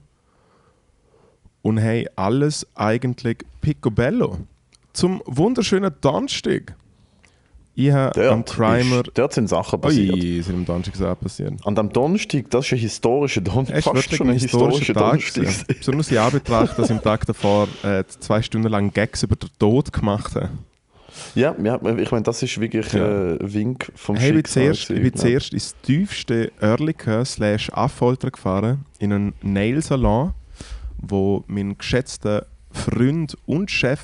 Und 1.61 1.77
hey, 1.77 2.07
alles 2.15 2.67
eigentlich 2.75 3.39
picobello. 3.61 4.39
Zum 4.93 5.21
wunderschönen 5.25 5.93
Donnerstag. 6.01 6.75
Ich 7.81 7.91
habe 7.93 8.29
am 8.29 8.43
Dort, 8.43 8.55
Crimer... 8.57 9.01
ist, 9.05 9.11
dort 9.13 9.33
sind 9.33 9.47
Sachen 9.47 9.79
passiert. 9.79 10.13
Ui, 10.13 10.41
sind 10.41 10.55
am 10.55 10.65
Donnerstag 10.65 11.01
auch 11.01 11.19
passiert. 11.19 11.53
An 11.65 11.75
dem 11.75 11.93
Donnerstag, 11.93 12.49
das 12.49 12.65
ist 12.65 12.73
ein 12.73 12.79
historischer 12.79 13.39
Donnerstag. 13.41 13.77
Ist 13.77 14.11
wirklich 14.11 14.21
ein 14.21 14.31
historischer 14.33 14.93
Tag. 14.93 15.19
gewesen. 15.19 15.65
Besonders 15.67 16.11
in 16.11 16.17
Anbetracht, 16.17 16.77
dass 16.77 16.89
ich 16.89 16.95
am 16.97 17.01
Tag 17.01 17.25
davor 17.25 17.69
äh, 17.83 18.03
zwei 18.19 18.41
Stunden 18.41 18.67
lang 18.67 18.91
Gags 18.91 19.23
über 19.23 19.37
den 19.37 19.49
Tod 19.57 19.93
gemacht 19.93 20.35
habe. 20.35 20.49
Ja, 21.35 21.55
ja, 21.63 21.75
ich 21.97 22.11
meine, 22.11 22.23
das 22.23 22.43
ist 22.43 22.59
wirklich 22.59 22.91
Ja. 22.91 22.99
äh, 23.05 23.37
ein 23.39 23.53
Wink 23.53 23.91
vom 23.95 24.15
Hey, 24.17 24.27
ich 24.29 24.33
bin 24.33 24.45
Schicksal. 24.45 24.63
zuerst, 24.63 24.89
ich 24.89 25.03
ja. 25.03 25.13
zuerst 25.13 25.53
ins 25.53 25.75
tiefste 25.81 26.51
Oerlikon 26.61 27.23
slash 27.25 27.69
Affolter 27.71 28.29
gefahren, 28.29 28.83
in 28.99 29.13
einen 29.13 29.33
Nailsalon, 29.41 30.33
wo 30.97 31.43
mein 31.47 31.77
geschätzter 31.77 32.45
Freund 32.71 33.37
und 33.45 33.71
Chef 33.71 34.01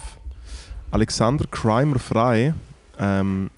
Alexander 0.91 1.46
Crimer 1.51 2.00
Frei 2.00 2.53
ähm, 3.00 3.50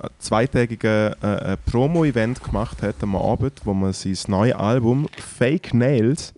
ein 0.00 0.10
zweitägiges 0.18 1.14
äh, 1.22 1.52
äh, 1.52 1.56
Promo-Event 1.66 2.42
gemacht 2.42 2.82
hat 2.82 2.96
am 3.02 3.16
Abend, 3.16 3.60
wo 3.64 3.74
man 3.74 3.92
sein 3.92 4.16
neues 4.28 4.54
Album 4.54 5.08
Fake 5.16 5.74
Nails 5.74 6.34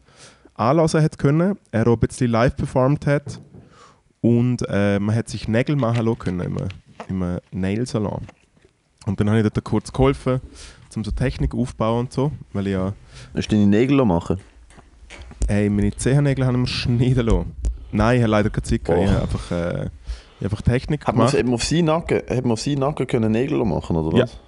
anlassen 0.55 1.03
hat 1.03 1.19
können. 1.19 1.59
Er 1.71 1.87
auch 1.87 1.95
ein 1.95 1.99
bisschen 1.99 2.31
live 2.31 2.57
performt 2.57 3.07
hat 3.07 3.41
und 4.21 4.63
äh, 4.69 4.99
man 4.99 5.15
hat 5.15 5.29
sich 5.29 5.49
Nägel 5.49 5.77
machen 5.77 6.05
lassen 6.07 6.19
können 6.19 6.59
im, 7.09 7.23
im 7.23 7.39
Nailsalon. 7.53 8.23
Und 9.07 9.19
dann 9.19 9.29
habe 9.31 9.41
ich 9.41 9.49
dort 9.49 9.65
kurz 9.65 9.93
geholfen, 9.93 10.41
um 10.95 11.05
so 11.05 11.11
Technik 11.11 11.55
aufbauen 11.55 12.01
und 12.01 12.13
so, 12.13 12.31
weil 12.53 12.67
ich 12.67 12.73
ja, 12.75 12.93
Hast 13.35 13.49
du 13.49 13.57
deine 13.57 13.67
Nägel 13.67 14.05
machen? 14.05 14.39
ey, 15.49 15.69
meine 15.69 15.95
Zehennägel 15.95 16.47
haben 16.47 16.61
wir 16.61 16.67
schneiden 16.67 17.27
lassen. 17.27 17.57
Nein, 17.91 18.17
ich 18.17 18.23
habe 18.23 18.31
leider 18.31 18.51
keine 18.51 18.63
Zeit. 18.63 18.81
Oh. 18.89 19.03
Ich 19.03 19.11
habe 19.11 19.23
einfach, 19.23 19.51
äh, 19.51 19.91
einfach 20.45 20.63
Technik 20.63 21.07
Hat 21.07 21.15
man, 21.15 21.27
gemacht. 21.27 21.39
hat 21.39 21.45
man 21.45 21.55
auf 21.55 21.65
seinen 21.65 21.85
Nacken, 21.87 22.19
hat 22.29 22.43
man 22.45 22.53
auf 22.53 22.61
seinen 22.61 22.79
Nacken 22.79 23.07
können 23.07 23.33
Nägel 23.33 23.65
machen, 23.65 23.97
oder 23.97 24.17
Ja. 24.19 24.25
was? 24.25 24.39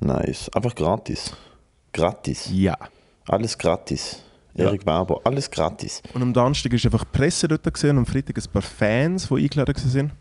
Nice. 0.00 0.48
Einfach 0.54 0.74
gratis. 0.74 1.32
Gratis. 1.92 2.50
Ja. 2.52 2.76
Alles 3.28 3.56
gratis. 3.56 4.22
Erik 4.54 4.86
Weber, 4.86 5.20
alles 5.24 5.50
gratis. 5.50 6.02
Und 6.14 6.22
am 6.22 6.32
Donnerstag 6.32 6.72
war 6.72 6.80
einfach 6.84 7.04
Presse 7.12 7.46
dort 7.48 7.64
gewesen, 7.64 7.90
und 7.90 7.98
am 7.98 8.06
Freitag 8.06 8.38
ein 8.38 8.50
paar 8.52 8.62
Fans, 8.62 9.28
die 9.28 9.34
eingeladen 9.34 9.74
waren. 9.76 10.12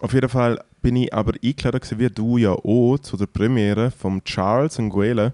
Auf 0.00 0.12
jeden 0.12 0.28
Fall 0.28 0.62
bin 0.82 0.96
ich 0.96 1.12
aber 1.14 1.34
eingeladen 1.42 1.80
gewesen, 1.80 1.98
wie 2.00 2.08
du 2.10 2.36
ja 2.36 2.52
auch, 2.52 2.98
zu 2.98 3.16
der 3.16 3.26
Premiere 3.26 3.90
von 3.92 4.22
Charles 4.24 4.78
Nguele. 4.78 5.32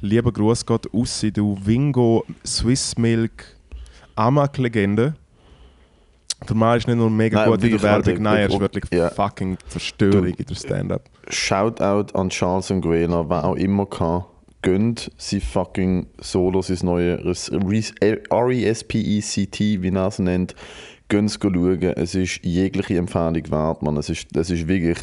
Lieber 0.00 0.32
Gruß 0.32 0.64
Gott 0.64 0.86
Ussi, 0.94 1.32
du 1.32 1.58
Wingo 1.62 2.24
Swiss 2.46 2.96
Milk 2.96 3.56
Amak-Legende. 4.14 5.14
Der 6.48 6.56
Mann 6.56 6.78
ist 6.78 6.86
nicht 6.86 6.96
nur 6.96 7.10
mega 7.10 7.40
Nein, 7.40 7.50
gut 7.50 7.64
in 7.64 7.70
der 7.70 7.82
Werbung, 7.82 8.22
nein, 8.22 8.38
er 8.38 8.48
ist 8.48 8.60
wirklich, 8.60 8.84
ja. 8.92 9.10
fucking 9.10 9.58
Zerstörung 9.68 10.26
in 10.26 10.46
der 10.46 10.54
Stand-Up. 10.54 11.10
Shoutout 11.28 12.14
an 12.14 12.30
Charles 12.30 12.70
Nguela, 12.70 13.28
wer 13.28 13.44
auch 13.44 13.56
immer 13.56 13.84
kann. 13.86 14.24
Gönnt 14.62 15.10
sie 15.16 15.40
fucking 15.40 16.06
Solo, 16.18 16.62
sein 16.62 16.78
neues 16.82 17.48
R-E-S-P-E-C-T, 17.50 19.82
wie 19.82 19.88
er 19.88 20.06
es 20.06 20.18
nennt. 20.18 20.54
Gönnt 21.08 21.30
es 21.30 21.38
schauen. 21.40 21.82
Es 21.82 22.14
ist 22.14 22.40
jegliche 22.42 22.96
Empfehlung 22.96 23.50
wert, 23.50 23.82
man. 23.82 23.96
Es 23.96 24.10
ist, 24.10 24.36
es 24.36 24.50
ist 24.50 24.68
wirklich. 24.68 24.98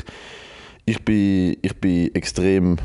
Ich 0.86 1.03
bin, 1.03 1.58
ich 1.62 1.75
bin 1.82 2.13
extrem. 2.15 2.77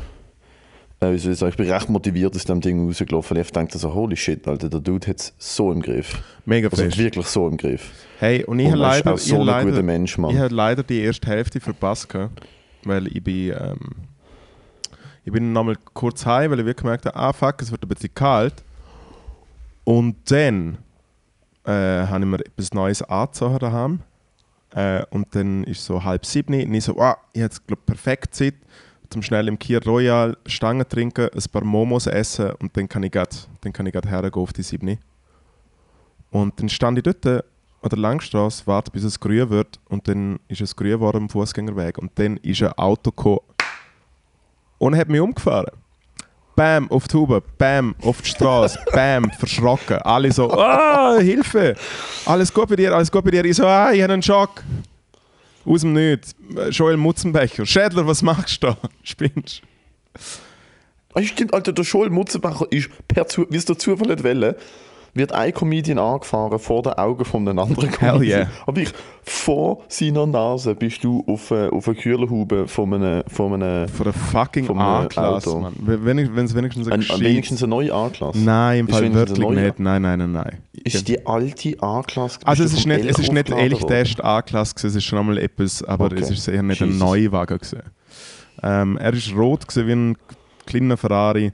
Wie 1.11 1.17
soll 1.17 1.33
ich, 1.33 1.39
sagen, 1.39 1.49
ich 1.51 1.57
bin 1.57 1.69
recht 1.69 1.89
motiviert 1.89 2.35
aus 2.35 2.45
dem 2.45 2.61
Ding 2.61 2.85
rausgelaufen. 2.85 3.37
Ich 3.37 3.51
dachte 3.51 3.77
so, 3.77 3.93
holy 3.93 4.15
shit, 4.15 4.47
Alter, 4.47 4.69
der 4.69 4.79
Dude 4.79 5.07
hat 5.07 5.19
es 5.19 5.33
so 5.37 5.71
im 5.71 5.81
Griff. 5.81 6.21
Mega 6.45 6.69
Also 6.69 6.83
fest. 6.83 6.97
wirklich 6.97 7.27
so 7.27 7.47
im 7.47 7.57
Griff. 7.57 7.91
Hey, 8.19 8.43
und 8.45 8.59
ich 8.59 8.67
habe 8.67 8.77
er 8.77 8.87
leider, 8.87 9.13
ich 9.15 9.21
so 9.21 9.37
guter 9.37 9.45
leider, 9.45 9.83
Mensch, 9.83 10.17
ich 10.17 10.37
habe 10.37 10.53
leider 10.53 10.83
die 10.83 10.99
erste 10.99 11.27
Hälfte 11.27 11.59
verpasst, 11.59 12.07
weil 12.83 13.07
ich 13.07 13.23
bin, 13.23 13.51
ähm, 13.51 13.79
ich 15.25 15.31
bin 15.31 15.51
nochmal 15.53 15.77
kurz 15.93 16.25
heim, 16.25 16.51
weil 16.51 16.59
ich 16.59 16.65
wirklich 16.65 16.83
gemerkt 16.83 17.05
habe, 17.05 17.15
ah 17.15 17.33
fuck, 17.33 17.61
es 17.61 17.71
wird 17.71 17.83
ein 17.83 17.89
bisschen 17.89 18.13
kalt. 18.13 18.63
Und 19.83 20.15
dann 20.31 20.77
äh, 21.65 21.71
habe 21.71 22.19
ich 22.19 22.25
mir 22.25 22.39
etwas 22.39 22.73
Neues 22.73 23.01
angezogen 23.01 23.59
daheim. 23.59 23.99
Äh, 24.75 25.03
und 25.11 25.35
dann 25.35 25.63
ist 25.65 25.85
so 25.85 26.03
halb 26.03 26.25
sieben 26.25 26.53
und 26.53 26.73
ich 26.73 26.83
so, 26.83 26.97
ah, 26.99 27.17
ich 27.33 27.41
habe 27.41 27.53
jetzt 27.53 27.85
perfekt 27.85 28.33
Zeit, 28.33 28.55
zum 29.13 29.21
schnell 29.21 29.47
im 29.47 29.59
Kier 29.59 29.81
Royal 29.85 30.35
Stangen 30.47 30.87
trinken, 30.89 31.29
ein 31.33 31.51
paar 31.51 31.63
Momos 31.63 32.07
essen 32.07 32.51
und 32.59 32.75
dann 32.75 32.89
kann 32.89 33.03
ich 33.03 33.11
grad, 33.11 33.47
dann 33.61 33.71
kann 33.71 33.85
ich 33.85 33.93
grad 33.93 34.07
hergehen 34.07 34.33
auf 34.33 34.51
die 34.51 34.63
sieben. 34.63 34.97
Und 36.31 36.59
dann 36.59 36.67
stand 36.67 36.97
ich 36.97 37.03
dort 37.03 37.25
an 37.25 37.89
der 37.89 37.99
Langstrasse, 37.99 38.63
warte 38.65 38.89
bis 38.89 39.03
es 39.03 39.19
grün 39.19 39.51
wird 39.51 39.79
und 39.87 40.07
dann 40.07 40.39
ist 40.47 40.61
es 40.61 40.75
grün 40.75 40.93
geworden 40.93 41.17
am 41.17 41.29
Fußgängerweg 41.29 41.99
und 41.99 42.11
dann 42.15 42.37
ist 42.37 42.63
ein 42.63 42.71
Auto 42.73 43.11
gekommen 43.11 43.41
und 44.79 44.97
hat 44.97 45.09
mich 45.09 45.21
umgefahren. 45.21 45.71
Bam, 46.55 46.89
auf 46.91 47.07
die 47.07 47.17
Haube, 47.17 47.41
bam, 47.57 47.95
auf 48.01 48.21
die 48.21 48.29
Straße, 48.29 48.79
bam, 48.93 49.29
verschrocken. 49.31 49.97
Alle 49.97 50.31
so, 50.31 50.51
ah, 50.51 51.17
Hilfe! 51.19 51.75
Alles 52.25 52.51
gut 52.51 52.67
bei 52.67 52.75
dir, 52.75 52.93
alles 52.95 53.11
gut 53.11 53.23
bei 53.23 53.31
dir. 53.31 53.45
Ich 53.45 53.57
so, 53.57 53.65
ah, 53.65 53.91
ich 53.91 54.01
habe 54.01 54.13
einen 54.13 54.23
Schock. 54.23 54.63
Aus 55.65 55.81
dem 55.81 55.93
Nichts. 55.93 56.35
Joel 56.71 56.97
Mutzenbecher. 56.97 57.65
Schädler, 57.65 58.05
was 58.05 58.21
machst 58.21 58.63
du 58.63 58.67
da? 58.67 58.77
Spinnst 59.03 59.61
Ah, 61.15 61.21
stimmt, 61.21 61.53
Alter, 61.53 61.73
der 61.73 61.85
Joel 61.85 62.09
Mutzenbacher 62.09 62.65
ist 62.71 62.89
per 63.07 63.27
Zu 63.27 63.45
wie 63.49 63.57
es 63.57 63.65
der 63.65 63.77
Zufall 63.77 64.07
nicht 64.07 64.23
wollen, 64.23 64.55
wird 65.13 65.31
ein 65.31 65.53
Comedian 65.53 65.99
angefahren 65.99 66.57
vor 66.59 66.81
den 66.81 66.93
Augen 66.93 67.23
von 67.25 67.47
einem 67.47 67.59
anderen 67.59 67.89
Hell 67.89 68.13
Comedian. 68.13 68.39
yeah. 68.41 68.49
Aber 68.65 68.81
ich, 68.81 68.89
vor 69.23 69.83
seiner 69.87 70.25
Nase 70.25 70.75
bist 70.75 71.03
du 71.03 71.23
auf, 71.27 71.51
äh, 71.51 71.69
auf 71.69 71.87
einer 71.87 71.97
Kühlerhaube 71.97 72.67
von 72.67 72.93
einem, 72.93 73.23
von 73.27 73.53
einem 73.53 73.87
Von 73.87 74.07
einer 74.07 74.13
fucking 74.13 74.69
A-Klasse. 74.77 75.71
Wenn 75.79 76.17
es 76.17 76.55
wenigstens 76.55 76.87
ein 76.87 77.01
ein, 77.01 77.21
wenigstens 77.21 77.61
eine 77.63 77.69
neue 77.69 77.93
A-Klasse. 77.93 78.39
Nein, 78.39 78.79
im 78.79 78.87
Fall 78.87 79.13
wirklich 79.13 79.47
nicht. 79.49 79.79
Nein, 79.79 80.01
nein, 80.01 80.19
nein, 80.19 80.31
nein. 80.31 80.57
Ist 80.83 81.07
die 81.07 81.25
alte 81.25 81.75
A-Klasse? 81.79 82.39
Also 82.45 82.63
es 82.63 82.73
ist 82.73 82.85
nicht, 82.85 83.05
es 83.05 83.19
ist 83.19 83.31
nicht 83.31 83.49
ehrlich 83.49 83.83
der 83.83 83.99
erste 83.99 84.23
A-Klasse, 84.23 84.87
es 84.87 84.95
ist 84.95 85.03
schon 85.03 85.19
einmal 85.19 85.37
etwas, 85.37 85.83
aber 85.83 86.11
es 86.13 86.29
ist 86.29 86.47
eher 86.47 86.63
nicht 86.63 86.81
ein. 86.81 86.97
Neuwagen. 86.97 87.57
Gewesen. 87.57 87.81
Ähm, 88.61 88.97
er 88.97 89.13
ist 89.13 89.35
rot 89.35 89.67
gewesen, 89.67 89.87
wie 89.87 89.91
ein 89.91 90.17
kleiner 90.65 90.97
Ferrari. 90.97 91.51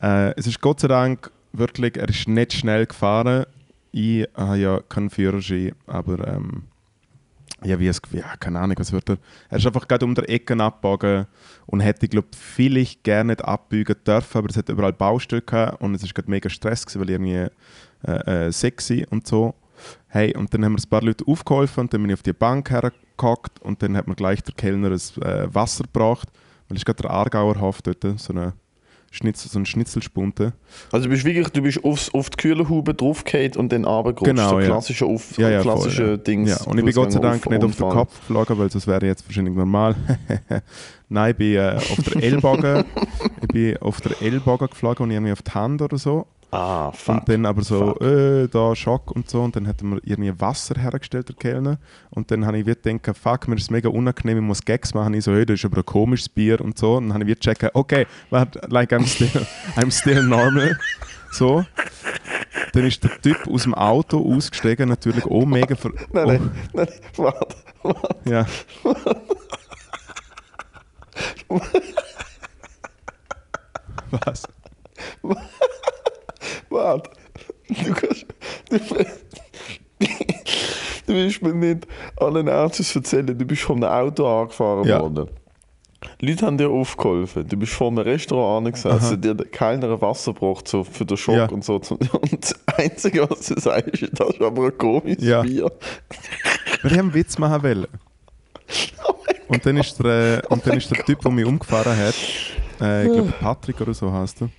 Äh, 0.00 0.32
es 0.36 0.46
ist 0.46 0.60
Gott 0.60 0.80
sei 0.80 0.88
Dank 0.88 1.30
wirklich, 1.52 1.96
er 1.96 2.08
ist 2.08 2.28
nicht 2.28 2.52
schnell 2.52 2.86
gefahren. 2.86 3.46
Ich 3.92 4.28
habe 4.34 4.58
ja 4.58 4.80
keinen 4.88 5.10
Führerschein, 5.10 5.72
aber 5.86 6.26
ähm, 6.28 6.64
ja, 7.64 7.78
wie 7.80 7.88
es, 7.88 8.00
ja, 8.12 8.36
keine 8.38 8.60
Ahnung, 8.60 8.76
was 8.78 8.92
wird 8.92 9.10
er. 9.10 9.18
Er 9.48 9.58
ist 9.58 9.66
einfach 9.66 9.88
gerade 9.88 10.04
um 10.04 10.14
der 10.14 10.28
Ecke 10.30 10.56
abgebogen 10.62 11.26
und 11.66 11.80
hätte, 11.80 12.06
glaube 12.06 12.28
ich, 12.32 12.38
vielleicht 12.38 13.02
gerne 13.02 13.32
nicht 13.32 13.44
abbiegen 13.44 13.96
dürfen, 14.06 14.38
aber 14.38 14.48
es 14.48 14.56
hat 14.56 14.68
überall 14.68 14.92
gehabt 14.92 15.80
und 15.80 15.94
es 15.94 16.02
ist 16.02 16.14
gerade 16.14 16.30
mega 16.30 16.48
Stress 16.48 16.86
gewesen, 16.86 17.00
weil 17.00 17.10
irgendwie 17.10 17.46
äh, 18.06 18.46
äh, 18.46 18.52
sexy 18.52 19.06
und 19.10 19.26
so. 19.26 19.54
Hey, 20.08 20.36
und 20.36 20.52
dann 20.54 20.64
haben 20.64 20.72
wir 20.72 20.82
ein 20.82 20.90
paar 20.90 21.02
Leute 21.02 21.24
aufgeholfen 21.26 21.82
und 21.82 21.94
dann 21.94 22.02
bin 22.02 22.10
ich 22.10 22.14
auf 22.14 22.22
die 22.22 22.32
Bank 22.32 22.70
hergehockt 22.70 23.60
und 23.60 23.82
dann 23.82 23.96
hat 23.96 24.06
mir 24.06 24.14
gleich 24.14 24.42
der 24.42 24.54
Kellner 24.54 24.90
ein 24.90 25.22
äh, 25.22 25.52
Wasser 25.52 25.84
gebracht, 25.84 26.28
weil 26.68 26.76
es 26.76 26.84
gerade 26.84 27.02
der 27.02 27.10
Aargauer 27.10 27.60
Hof 27.60 27.82
dort, 27.82 28.04
so 28.20 28.32
eine 28.32 28.52
Schnitzel, 29.10 29.50
so 29.50 29.58
ein 29.58 29.64
Schnitzelspunte. 29.66 30.52
Also 30.92 31.04
du 31.04 31.10
bist 31.10 31.24
wirklich, 31.24 31.48
du 31.48 31.62
bist 31.62 31.82
aufs, 31.82 32.12
auf 32.12 32.28
die 32.28 32.36
Kühlerhaube 32.36 32.92
draufgefallen 32.94 33.52
und 33.56 33.72
dann 33.72 33.84
runtergerutscht. 33.86 34.26
Genau, 34.36 34.50
so 34.50 34.60
ja. 34.60 34.66
klassische, 34.66 35.06
auf, 35.06 35.38
Ja, 35.38 35.48
ja, 35.48 35.60
klassische 35.62 36.02
voll, 36.02 36.10
ja. 36.10 36.16
Dings. 36.18 36.50
Ja, 36.50 36.60
und 36.66 36.78
ich 36.78 36.84
bin 36.84 36.94
Gott 36.94 37.12
sei 37.12 37.18
Dank 37.20 37.42
Fußgänger- 37.42 37.50
nicht 37.54 37.64
auf 37.64 37.76
den. 37.76 37.88
Kopf 37.88 38.18
geflogen, 38.20 38.58
weil 38.58 38.68
das 38.68 38.86
wäre 38.86 39.06
jetzt 39.06 39.26
wahrscheinlich 39.26 39.54
normal. 39.54 39.96
Nein, 41.08 41.30
ich 41.30 41.36
bin 41.38 41.54
äh, 41.54 41.76
auf 41.76 42.04
der 42.12 42.22
Ellbogen, 42.22 42.84
ich 43.40 43.48
bin 43.48 43.76
auf 43.78 44.00
der 44.02 44.20
Ellbogen 44.22 44.68
geflogen 44.68 45.04
und 45.04 45.10
irgendwie 45.10 45.32
auf 45.32 45.42
die 45.42 45.50
Hand 45.52 45.80
oder 45.80 45.96
so. 45.96 46.26
Ah, 46.50 46.90
fuck. 46.92 47.18
Und 47.18 47.28
dann 47.28 47.44
aber 47.44 47.62
so, 47.62 47.88
Fuck. 47.92 48.00
äh, 48.00 48.48
da 48.48 48.74
Schock 48.74 49.10
und 49.10 49.28
so. 49.28 49.42
Und 49.42 49.54
dann 49.54 49.66
hat 49.68 49.82
mir 49.82 50.00
irgendwie 50.02 50.32
Wasser 50.40 50.80
hergestellt, 50.80 51.28
der 51.28 51.36
Kellner. 51.36 51.78
Und 52.10 52.30
dann 52.30 52.46
habe 52.46 52.58
ich 52.58 52.64
wieder 52.66 52.76
gedacht, 52.80 53.18
fuck, 53.18 53.48
mir 53.48 53.56
ist 53.56 53.64
es 53.64 53.70
mega 53.70 53.90
unangenehm, 53.90 54.38
ich 54.38 54.44
muss 54.44 54.64
Gags 54.64 54.94
machen. 54.94 55.12
Ich 55.14 55.24
so, 55.24 55.34
hey, 55.34 55.44
das 55.44 55.58
ist 55.58 55.66
aber 55.66 55.78
ein 55.78 55.84
komisches 55.84 56.28
Bier 56.30 56.60
und 56.62 56.78
so. 56.78 56.96
Und 56.96 57.08
dann 57.08 57.14
habe 57.14 57.24
ich 57.24 57.28
wieder 57.28 57.52
gecheckt, 57.52 57.74
okay, 57.74 58.06
warte, 58.30 58.60
like 58.68 58.92
I'm 58.92 59.06
still, 59.06 59.28
I'm 59.76 59.90
still 59.90 60.22
normal. 60.22 60.78
So. 61.32 61.66
Dann 62.72 62.84
ist 62.86 63.04
der 63.04 63.20
Typ 63.20 63.46
aus 63.46 63.64
dem 63.64 63.74
Auto 63.74 64.18
ausgestiegen, 64.34 64.88
natürlich 64.88 65.24
auch 65.26 65.44
mega 65.44 65.76
ver... 65.76 65.90
Nein, 66.12 66.26
nein, 66.26 66.50
nein, 66.72 66.88
warte. 67.16 67.56
Oh, 67.82 67.94
ja. 68.24 68.46
Was? 74.24 74.44
Warte. 76.70 77.10
Du 77.68 77.92
kannst. 77.92 78.26
Du, 78.70 78.78
du 81.06 81.14
willst 81.14 81.42
mir 81.42 81.54
nicht 81.54 81.86
allen 82.16 82.48
Ernstes 82.48 82.94
erzählen, 82.94 83.26
du 83.26 83.44
bist 83.44 83.62
von 83.62 83.82
einem 83.82 83.92
Auto 84.08 84.26
angefahren 84.26 84.86
Ja. 84.86 85.00
worden. 85.00 85.28
Leute 86.20 86.46
haben 86.46 86.56
dir 86.58 86.68
aufgeholfen. 86.70 87.48
Du 87.48 87.56
bist 87.56 87.72
vor 87.72 87.88
einem 87.88 87.98
Restaurant 87.98 88.66
angesessen, 88.68 89.20
dir 89.20 89.34
keiner 89.34 90.00
Wasser 90.00 90.32
braucht 90.32 90.68
so 90.68 90.84
für 90.84 91.04
den 91.04 91.16
Schock 91.16 91.34
Ja. 91.36 91.48
und 91.48 91.64
so. 91.64 91.74
Und 91.74 92.44
das 92.44 92.54
Einzige, 92.76 93.28
was 93.28 93.46
du 93.48 93.58
sagst, 93.60 94.02
ist, 94.02 94.12
das 94.20 94.30
ist 94.30 94.40
aber 94.40 94.66
ein 94.66 94.78
komisches 94.78 95.24
Ja. 95.24 95.42
Bier. 95.42 95.72
Wir 96.82 96.90
haben 96.92 96.98
einen 97.00 97.14
Witz 97.14 97.38
machen 97.38 97.62
wollen. 97.62 97.86
Oh 99.08 99.14
Und 99.54 99.64
dann 99.64 99.78
ist 99.78 99.98
der, 99.98 100.44
äh, 100.44 100.46
und 100.48 100.66
dann 100.66 100.76
ist 100.76 100.90
der 100.90 101.02
Typ, 101.04 101.20
der 101.22 101.30
mich 101.32 101.46
umgefahren 101.46 101.96
hat, 101.96 102.14
äh, 102.82 103.06
ich 103.06 103.12
glaube 103.12 103.32
Patrick 103.40 103.80
oder 103.80 103.94
so 103.94 104.12
heißt 104.12 104.42
er, 104.42 104.50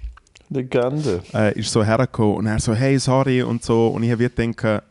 Legende. 0.49 1.21
äh, 1.33 1.57
ist 1.59 1.71
so 1.71 1.83
hergekommen 1.83 2.35
und 2.35 2.45
er 2.47 2.59
so, 2.59 2.73
hey, 2.73 2.97
sorry 2.99 3.43
und 3.43 3.63
so. 3.63 3.87
Und 3.87 4.03
ich 4.03 4.11
habe 4.11 4.29
gedacht, 4.29 4.83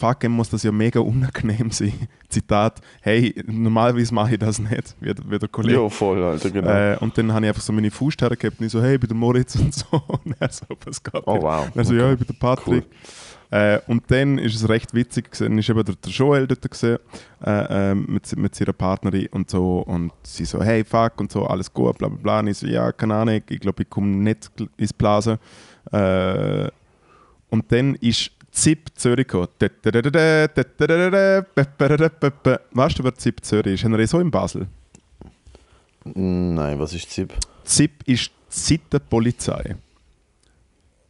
fuck, 0.00 0.28
muss 0.28 0.48
das 0.48 0.62
ja 0.62 0.72
mega 0.72 1.00
unangenehm 1.00 1.70
sein. 1.70 1.92
Zitat, 2.28 2.80
hey, 3.02 3.34
normalerweise 3.46 4.14
mache 4.14 4.32
ich 4.32 4.38
das 4.38 4.58
nicht, 4.58 4.96
wie, 5.00 5.12
wie 5.26 5.38
der 5.38 5.48
Kollege. 5.48 5.82
Ja, 5.82 5.88
voll, 5.88 6.22
Alter, 6.22 6.50
genau. 6.50 6.70
Äh, 6.70 6.96
und 7.00 7.16
dann 7.18 7.32
habe 7.32 7.44
ich 7.44 7.48
einfach 7.48 7.62
so 7.62 7.72
meine 7.72 7.90
Faust 7.90 8.22
hergegeben 8.22 8.56
und 8.60 8.66
ich 8.66 8.72
so, 8.72 8.80
hey, 8.80 8.94
ich 8.94 9.00
bin 9.00 9.08
der 9.08 9.16
Moritz 9.16 9.56
und 9.56 9.74
so. 9.74 9.86
Und 10.24 10.34
er 10.38 10.50
so, 10.50 10.64
was 10.84 11.02
geht? 11.02 11.22
Oh, 11.26 11.42
wow. 11.42 11.66
Und 11.66 11.76
er 11.76 11.84
so, 11.84 11.94
ja, 11.94 12.12
ich 12.12 12.18
bin 12.18 12.26
der 12.26 12.34
Patrick. 12.34 12.84
Äh, 13.50 13.80
und 13.88 14.10
dann 14.10 14.38
ist 14.38 14.54
es 14.54 14.68
recht 14.68 14.94
witzig 14.94 15.32
gewesen, 15.32 15.50
dann 15.50 15.58
ist 15.58 15.68
eben 15.68 15.84
der, 15.84 15.96
der 15.96 16.12
Joel 16.12 16.46
dort 16.46 16.62
gewesen, 16.62 16.98
äh, 17.44 17.90
äh, 17.90 17.94
mit, 17.94 18.36
mit 18.36 18.54
seiner 18.54 18.72
Partnerin 18.72 19.26
und 19.32 19.50
so 19.50 19.80
und 19.80 20.12
sie 20.22 20.44
so, 20.44 20.62
hey, 20.62 20.84
fuck 20.84 21.20
und 21.20 21.32
so, 21.32 21.46
alles 21.46 21.72
gut, 21.72 21.98
bla 21.98 22.08
bla 22.08 22.18
bla. 22.22 22.38
Und 22.40 22.46
ich 22.48 22.58
so, 22.58 22.66
ja, 22.66 22.92
keine 22.92 23.16
Ahnung, 23.16 23.42
ich 23.48 23.60
glaube, 23.60 23.82
ich 23.82 23.90
komme 23.90 24.06
nicht 24.08 24.50
ins 24.76 24.92
Blasen. 24.92 25.38
Äh, 25.90 26.68
und 27.48 27.72
dann 27.72 27.96
ist 27.96 28.30
ZIP 28.52 28.90
Zürich 28.94 29.26
gekommen. 29.26 29.48
Weißt 32.72 32.98
du, 32.98 33.04
wer 33.04 33.14
ZIP 33.14 33.44
Zürich 33.44 33.74
ist? 33.74 33.84
Haben 33.84 33.98
wir 33.98 34.06
so 34.06 34.20
in 34.20 34.30
Basel? 34.30 34.68
Nein, 36.04 36.78
was 36.78 36.94
ist 36.94 37.10
ZIP? 37.10 37.32
ZIP 37.64 38.06
ist 38.06 38.28
die 38.28 38.32
Sittenpolizei. 38.48 39.76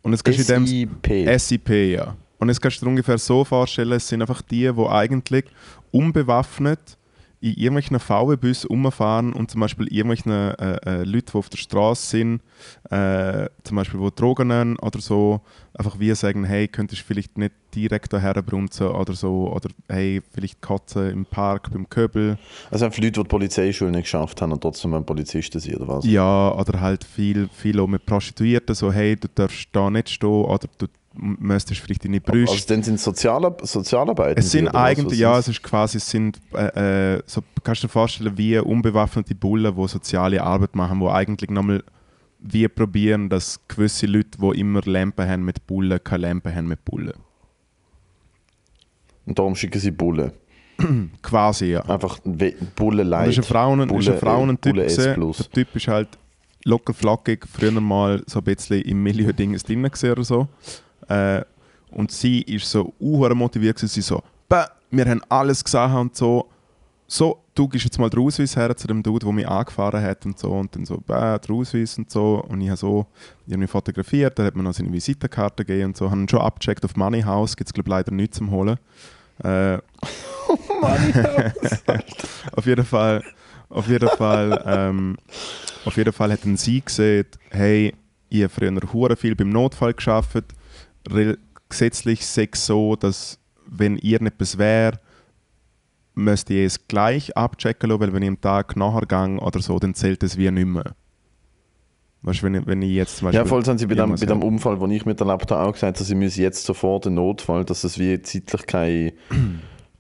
Und 0.03 0.15
es 0.15 0.23
du 0.23 0.31
in 0.31 0.47
dem 0.47 0.67
SIP. 0.67 1.39
SIP, 1.39 1.69
ja. 1.69 2.17
Und 2.41 2.49
es 2.49 2.61
kannst 2.61 2.81
du 2.81 2.87
dir 2.87 2.91
ungefähr 2.91 3.19
so 3.19 3.45
vorstellen, 3.45 3.93
es 3.93 4.09
sind 4.09 4.23
einfach 4.23 4.43
die, 4.43 4.73
die 4.73 4.87
eigentlich 4.87 5.45
unbewaffnet 5.93 6.97
in 7.43 7.55
irgendwelchen 7.55 7.99
VW-Bussen 7.99 8.69
rumfahren 8.69 9.33
und 9.33 9.51
zum 9.51 9.63
Beispiel 9.63 9.87
irgendwelchen 9.87 10.33
äh, 10.33 10.77
äh, 10.85 11.05
Leute, 11.05 11.33
die 11.33 11.39
auf 11.39 11.49
der 11.49 11.57
Straße 11.57 12.07
sind, 12.07 12.43
äh, 12.91 13.49
zum 13.65 13.77
Beispiel 13.79 13.99
die 13.99 14.15
Drogen 14.15 14.49
nehmen 14.49 14.79
oder 14.79 15.01
so, 15.01 15.41
einfach 15.73 15.99
wie 15.99 16.15
sagen, 16.15 16.45
hey, 16.45 16.69
könntest 16.69 17.03
du 17.03 17.07
vielleicht 17.07 17.39
nicht 17.39 17.55
direkt 17.75 18.13
daher 18.13 18.43
brunzen 18.43 18.89
oder 18.89 19.15
so, 19.15 19.51
oder 19.51 19.71
hey, 19.89 20.21
vielleicht 20.33 20.61
Katzen 20.61 21.11
im 21.11 21.25
Park 21.25 21.71
beim 21.71 21.89
Köbel. 21.89 22.37
Also 22.71 22.85
einfach 22.85 22.99
Leute, 22.99 23.13
die 23.13 23.23
die 23.23 23.29
Polizeischule 23.29 23.91
nicht 23.91 24.03
geschafft 24.03 24.43
haben 24.43 24.53
und 24.53 24.61
trotzdem 24.61 24.93
ein 24.93 25.07
Polizisten 25.07 25.61
sind, 25.61 25.77
oder 25.77 25.89
was? 25.89 26.05
Ja, 26.05 26.53
oder 26.55 26.79
halt 26.79 27.05
viel, 27.05 27.49
viel 27.49 27.81
auch 27.81 27.87
mit 27.87 28.05
Prostituierten, 28.05 28.75
so 28.75 28.93
hey, 28.93 29.17
du 29.17 29.29
darfst 29.35 29.69
da 29.73 29.89
nicht 29.89 30.11
stehen 30.11 30.29
oder 30.29 30.69
du 30.77 30.87
müsstest 31.15 31.81
vielleicht 31.81 32.05
deine 32.05 32.21
Brüste... 32.21 32.55
Also 32.55 32.67
dann 32.69 32.83
sind 32.83 32.95
es 32.95 33.05
Soziala 33.05 33.55
Sozialarbeiter? 33.63 34.39
Es 34.39 34.51
sind 34.51 34.69
eigentlich, 34.69 35.19
ja, 35.19 35.39
es 35.39 35.49
ist 35.49 35.63
quasi, 35.63 35.99
es 35.99 36.09
sind, 36.09 36.41
äh, 36.55 37.17
äh, 37.17 37.23
so 37.27 37.43
kannst 37.65 37.83
du 37.83 37.87
dir 37.87 37.93
vorstellen, 37.93 38.39
wie 38.39 38.59
unbewaffnete 38.59 39.35
Bullen, 39.35 39.75
die 39.75 39.89
soziale 39.89 40.43
Arbeit 40.43 40.75
machen, 40.77 41.01
wo 41.01 41.09
eigentlich 41.09 41.51
nochmal 41.51 41.83
wie 42.41 42.67
probieren, 42.69 43.29
dass 43.29 43.61
gewisse 43.69 44.07
Leute, 44.07 44.39
die 44.39 44.61
immer 44.61 44.81
Lampen 44.85 45.29
haben 45.29 45.45
mit 45.45 45.67
Bullen, 45.67 46.03
keine 46.03 46.29
Lampen 46.29 46.55
haben 46.55 46.69
mit 46.69 46.85
Bullen. 46.85 47.13
Und 49.27 49.39
darum 49.39 49.55
schicken 49.55 49.79
sie 49.79 49.91
Bullen. 49.91 50.33
Quasi, 51.23 51.67
ja. 51.67 51.83
Einfach 51.83 52.19
Bullen 52.75 53.07
leid. 53.07 53.29
Das 53.29 53.39
ist 53.39 53.45
ein 53.45 53.45
Frauen, 53.45 53.87
Bulle- 53.87 54.01
ist 54.01 54.09
ein 54.09 54.19
Frauentyp. 54.19 54.73
Bulle 54.73 54.85
S+. 54.87 54.97
gewesen. 54.97 55.45
Der 55.45 55.51
Typ 55.51 55.77
ist 55.77 55.89
halt 55.89 56.09
locker 56.65 56.95
flockig, 56.95 57.47
früher 57.47 57.79
mal 57.81 58.23
so 58.27 58.39
ein 58.39 58.45
bisschen 58.45 58.83
im 58.83 59.03
Milieu-Ding 59.03 59.57
drin 59.57 59.85
oder 59.85 60.25
so. 60.25 60.49
Äh, 61.11 61.45
und 61.91 62.13
sie 62.13 62.43
ist 62.43 62.71
so 62.71 62.95
uh, 63.01 63.29
motiviert 63.35 63.77
gewesen, 63.77 63.93
sie 63.93 64.01
so, 64.01 64.23
«Bäh, 64.49 64.65
wir 64.93 65.05
haben 65.07 65.21
alles 65.29 65.65
gesehen 65.65 65.93
und 65.97 66.15
so, 66.15 66.49
so, 67.09 67.41
du 67.53 67.67
gibst 67.67 67.85
jetzt 67.85 67.99
mal 67.99 68.09
den 68.09 68.21
Ausweis 68.21 68.55
her 68.55 68.77
zu 68.77 68.87
dem 68.87 69.03
Dude, 69.03 69.27
der 69.27 69.33
mich 69.33 69.49
angefahren 69.49 70.01
hat 70.01 70.25
und 70.25 70.39
so 70.39 70.53
und 70.53 70.75
dann 70.77 70.87
so, 70.87 70.99
«Bäh, 70.99 71.39
Ausweis 71.49 71.99
und 71.99 72.09
so 72.09 72.45
und 72.49 72.61
ich 72.61 72.69
habe 72.69 72.77
so, 72.77 73.07
ich 73.45 73.53
habe 73.53 73.61
mich 73.61 73.71
fotografiert, 73.71 74.39
dann 74.39 74.47
hat 74.47 74.55
mir 74.55 74.63
noch 74.63 74.73
seine 74.73 74.93
Visitenkarte 74.93 75.65
gegeben 75.65 75.87
und 75.87 75.97
so, 75.97 76.09
haben 76.13 76.29
schon 76.29 76.41
abgecheckt 76.41 76.85
auf 76.85 76.95
Money 76.95 77.23
House, 77.23 77.57
gibt 77.57 77.69
es 77.69 77.75
glaube 77.75 77.91
leider 77.91 78.13
nichts 78.13 78.39
zum 78.39 78.53
Holen. 78.53 78.79
Äh, 79.43 79.79
auf 82.53 82.67
jeden 82.67 82.85
Fall, 82.85 83.25
auf 83.69 83.89
jeden 83.89 84.09
Fall, 84.11 84.63
ähm, 84.65 85.17
auf 85.85 85.97
jeden 85.97 86.13
Fall 86.13 86.31
hat 86.33 86.45
dann 86.45 86.57
sie 86.57 86.81
gesehen, 86.81 87.27
hey, 87.51 87.95
ich 88.29 88.43
habe 88.45 88.49
früher 88.49 88.93
hure 88.93 89.17
viel 89.17 89.35
beim 89.35 89.51
Notfall 89.51 89.93
geschafft. 89.93 90.45
Gesetzlich 91.69 92.27
sei 92.27 92.49
es 92.53 92.67
so, 92.67 92.97
dass 92.97 93.39
wenn 93.67 93.97
ihr 93.97 94.21
etwas 94.23 94.59
wäre, 94.59 94.99
müsst 96.15 96.51
ihr 96.51 96.67
es 96.67 96.89
gleich 96.89 97.37
abchecken 97.37 97.89
lassen, 97.89 98.01
weil 98.01 98.13
wenn 98.13 98.23
ich 98.23 98.29
am 98.29 98.41
Tag 98.41 98.77
nachher 98.77 99.07
gehe 99.07 99.39
oder 99.41 99.61
so, 99.61 99.79
dann 99.79 99.95
zählt 99.95 100.23
es 100.23 100.37
wie 100.37 100.51
nicht 100.51 100.67
mehr. 100.67 100.95
Weißt 102.23 102.41
du, 102.41 102.47
wenn, 102.47 102.55
ich- 102.57 102.67
wenn 102.67 102.83
ich 102.83 102.91
jetzt 102.93 103.17
zum 103.19 103.27
Beispiel... 103.27 103.39
Ja, 103.41 103.47
voll 103.47 103.65
sind 103.65 103.79
sie 103.79 103.87
bei 103.87 103.95
dem, 103.95 104.11
bei 104.11 104.17
dem 104.17 104.29
habe. 104.39 104.47
Unfall, 104.47 104.79
den 104.79 104.91
ich 104.91 105.07
miterlebt 105.07 105.51
habe, 105.51 105.63
auch 105.63 105.73
gesagt, 105.73 106.01
dass 106.01 106.07
sie 106.09 106.15
müssen 106.15 106.43
jetzt 106.43 106.65
sofort 106.65 107.07
den 107.07 107.15
Notfall, 107.15 107.65
dass 107.65 107.85
es 107.85 107.99
wie 107.99 108.21
zeitlich 108.21 108.67
kein... 108.67 109.13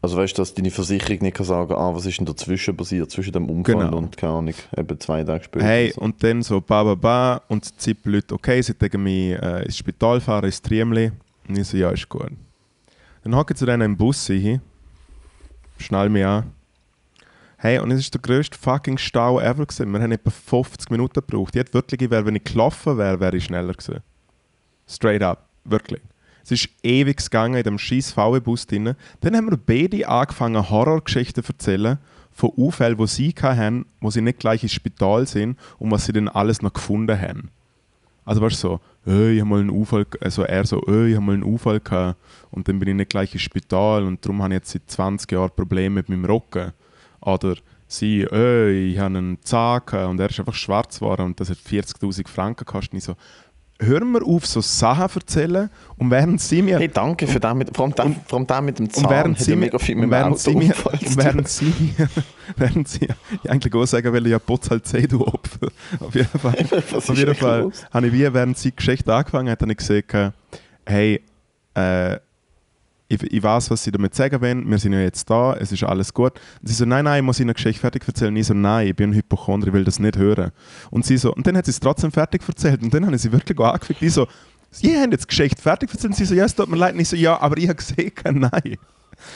Also 0.03 0.17
weißt 0.17 0.37
du, 0.39 0.41
dass 0.43 0.55
deine 0.55 0.71
Versicherung 0.71 1.19
nicht 1.21 1.37
kann 1.37 1.45
sagen 1.45 1.75
ah, 1.75 1.95
was 1.95 2.07
ist 2.07 2.19
denn 2.19 2.27
dazwischen 2.27 2.75
passiert, 2.77 3.11
zwischen 3.11 3.33
dem 3.33 3.51
Unfall 3.51 3.75
Genau. 3.75 3.99
und, 3.99 4.17
keine 4.17 4.33
Ahnung, 4.33 4.55
eben 4.77 5.01
zwei 5.01 5.23
Tage 5.25 5.45
später. 5.45 5.65
Hey, 5.67 5.93
so. 5.95 6.01
und 6.01 6.23
dann 6.23 6.43
so 6.43 6.61
ba 6.61 6.83
ba 6.85 6.95
ba 6.95 7.43
und 7.49 7.69
die 7.69 7.77
Zippe-Leute, 7.77 8.35
okay, 8.35 8.63
sie 8.63 8.75
sagen 8.79 9.03
mich 9.03 9.33
äh, 9.33 9.65
ins 9.65 9.77
Spital 9.77 10.21
fahren, 10.21 10.47
ins 10.47 10.63
Triemli. 10.63 11.13
Und 11.49 11.59
ich 11.59 11.69
so, 11.69 11.77
ja, 11.77 11.91
ist 11.91 12.09
gut. 12.09 12.31
Dann 13.25 13.37
hocke 13.37 13.53
ich 13.53 13.59
zu 13.59 13.67
denen 13.67 13.83
im 13.83 13.97
Bus 13.97 14.27
hin, 14.27 14.63
schnall 15.79 16.09
mich 16.09 16.25
an. 16.25 16.51
Hey, 17.59 17.79
und 17.79 17.91
es 17.91 18.01
ist 18.01 18.15
der 18.15 18.23
grösste 18.23 18.57
fucking 18.57 18.97
Stau 18.97 19.39
ever 19.39 19.67
gewesen. 19.67 19.91
Wir 19.93 20.01
haben 20.01 20.13
etwa 20.13 20.31
50 20.31 20.91
Minuten 20.91 21.21
gebraucht. 21.21 21.55
Ich 21.55 21.61
hätte 21.61 21.75
wirklich, 21.75 22.11
wenn 22.11 22.37
ich 22.37 22.45
gelaufen 22.45 22.97
wäre, 22.97 23.21
wäre 23.21 23.37
ich 23.37 23.45
schneller 23.45 23.75
gewesen. 23.75 24.01
Straight 24.89 25.23
up, 25.23 25.47
wirklich. 25.65 26.01
Es 26.43 26.51
ist 26.51 26.69
ewig 26.83 27.19
gegangen 27.19 27.57
in 27.57 27.63
dem 27.63 27.79
scheiß 27.79 28.13
VW-Bus 28.13 28.67
drin. 28.67 28.95
Dann 29.21 29.37
haben 29.37 29.51
wir 29.51 29.57
beide 29.57 30.09
angefangen, 30.09 30.71
Horrorgeschichten 30.71 31.45
zu 31.45 31.53
erzählen 31.53 31.99
von 32.33 32.51
Unfällen, 32.51 32.97
die 32.97 33.07
sie 33.07 33.35
hatten, 33.41 33.87
wo 34.01 34.11
sie 34.11 34.23
nicht 34.23 34.39
gleich 34.39 34.63
ins 34.63 34.73
Spital 34.73 35.27
sind 35.27 35.59
und 35.79 35.91
was 35.91 36.07
sie 36.07 36.13
dann 36.13 36.29
alles 36.29 36.63
noch 36.63 36.73
gefunden 36.73 37.21
haben. 37.21 37.51
Also 38.25 38.41
weißt 38.41 38.63
du 38.63 38.69
so, 38.69 38.81
äh, 39.07 39.33
ich 39.33 39.41
habe 39.41 39.51
mal 39.51 39.61
einen 39.61 39.71
Unfall, 39.71 40.07
also 40.21 40.43
er 40.43 40.65
so, 40.65 40.81
äh, 40.87 41.09
ich 41.09 41.17
habe 41.17 41.27
mal 41.27 41.33
einen 41.35 41.43
Unfall 41.43 41.81
gehabt 41.81 42.19
und 42.51 42.69
dann 42.69 42.79
bin 42.79 42.89
ich 42.89 42.95
nicht 42.95 43.11
gleich 43.11 43.33
ins 43.33 43.43
Spital 43.43 44.05
und 44.05 44.25
darum 44.25 44.43
habe 44.43 44.55
ich 44.55 44.61
jetzt 44.61 44.71
seit 44.71 44.91
20 44.91 45.33
Jahren 45.33 45.51
Probleme 45.55 45.97
mit 45.97 46.09
meinem 46.09 46.25
Rücken. 46.25 46.73
Oder 47.21 47.57
sie, 47.87 48.23
äh, 48.23 48.71
ich 48.71 48.99
habe 48.99 49.19
einen 49.19 49.43
Zahn 49.43 49.83
und 50.09 50.21
er 50.21 50.31
ist 50.31 50.39
einfach 50.39 50.55
schwarz 50.55 51.01
geworden 51.01 51.27
und 51.27 51.41
das 51.41 51.51
hat 51.51 51.59
40'000 51.59 52.29
Franken 52.29 52.65
gekostet. 52.65 52.93
Und 52.93 52.99
ich 52.99 53.05
so, 53.05 53.17
hören 53.81 54.13
wir 54.13 54.25
auf, 54.27 54.47
so 54.47 54.61
Sachen 54.61 55.09
zu 55.11 55.19
erzählen 55.21 55.71
und 55.97 56.11
während 56.11 56.41
sie 56.41 56.63
mir... 56.63 56.79
Hey, 56.79 56.89
danke 56.89 57.27
für 57.27 57.41
den 57.41 57.59
mit, 57.59 57.77
vor 57.77 57.87
allem 57.87 57.95
den, 57.95 58.17
vor 58.27 58.39
allem 58.39 58.47
den 58.47 58.65
mit 58.65 58.79
dem 58.79 58.91
Zahn. 58.91 59.05
Und 59.05 59.11
während 59.11 59.39
sie 59.39 59.57
mir, 59.57 59.73
und 59.73 60.11
während 60.11 60.39
sie 60.39 60.55
mir, 60.55 60.75
und 60.85 61.17
während 61.17 61.49
sie 61.49 61.65
mir, 61.65 62.09
während 62.57 62.89
sie, 62.89 63.09
ich 63.43 63.51
eigentlich 63.51 63.75
auch 63.75 63.87
sagen 63.87 64.13
will, 64.13 64.27
ja, 64.27 64.39
putz 64.39 64.71
halt 64.71 64.87
zeh, 64.87 65.07
du 65.07 65.27
Opfer. 65.27 65.69
Auf 65.99 66.15
jeden 66.15 66.39
Fall, 66.39 66.57
auf 66.95 67.17
jeden 67.17 67.35
Fall 67.35 67.61
los? 67.63 67.85
habe 67.93 68.07
ich 68.07 68.13
wie, 68.13 68.33
während 68.33 68.59
sie 68.59 68.71
die 68.71 68.77
Geschichte 68.77 69.15
angefangen 69.15 69.51
hat, 69.51 69.61
habe 69.63 69.73
ich 69.73 69.79
gesagt, 69.79 70.35
hey, 70.87 71.23
äh, 71.75 72.19
ich, 73.11 73.23
ich 73.23 73.43
weiß, 73.43 73.71
was 73.71 73.83
sie 73.83 73.91
damit 73.91 74.15
sagen 74.15 74.41
wollen, 74.41 74.71
wir 74.71 74.79
sind 74.79 74.93
ja 74.93 75.01
jetzt 75.01 75.29
da, 75.29 75.55
es 75.55 75.73
ist 75.73 75.83
alles 75.83 76.15
gut. 76.15 76.35
Und 76.63 76.69
sie 76.69 76.75
so, 76.75 76.85
nein, 76.85 77.05
nein, 77.05 77.19
ich 77.19 77.25
muss 77.25 77.41
ihnen 77.41 77.51
eine 77.51 77.55
Geschichte 77.55 77.81
fertig 77.81 78.07
erzählen. 78.07 78.33
Und 78.33 78.37
ich 78.37 78.47
so, 78.47 78.55
nein, 78.55 78.87
ich 78.87 78.95
bin 78.95 79.11
ein 79.11 79.15
Hypochonder, 79.15 79.67
ich 79.67 79.73
will 79.73 79.85
das 79.85 79.99
nicht 79.99 80.17
hören. 80.17 80.53
Und 80.91 81.05
sie 81.05 81.17
so, 81.17 81.35
und 81.35 81.47
dann 81.47 81.57
hat 81.57 81.65
sie 81.65 81.73
es 81.73 81.81
trotzdem 81.81 82.13
fertig 82.13 82.43
erzählt. 82.47 82.83
Und 82.83 82.95
dann 82.95 83.05
habe 83.05 83.17
ich 83.17 83.23
sie 83.23 83.33
wirklich 83.33 83.59
angefickt. 83.59 84.03
Ich 84.03 84.13
so, 84.13 84.27
Sie 84.73 84.97
haben 84.97 85.11
jetzt 85.11 85.25
die 85.25 85.29
Geschichte 85.29 85.61
fertig 85.61 85.91
erzählt. 85.91 86.13
Und 86.13 86.17
sie 86.17 86.25
so, 86.25 86.35
ja, 86.35 86.45
es 86.45 86.55
tut 86.55 86.69
mir 86.69 86.77
leid. 86.77 86.95
Und 86.95 87.01
ich 87.01 87.09
so, 87.09 87.17
ja, 87.17 87.41
aber 87.41 87.59
ich 87.59 87.69
habe 87.69 87.75
gesehen, 87.75 88.13
nein. 88.25 88.77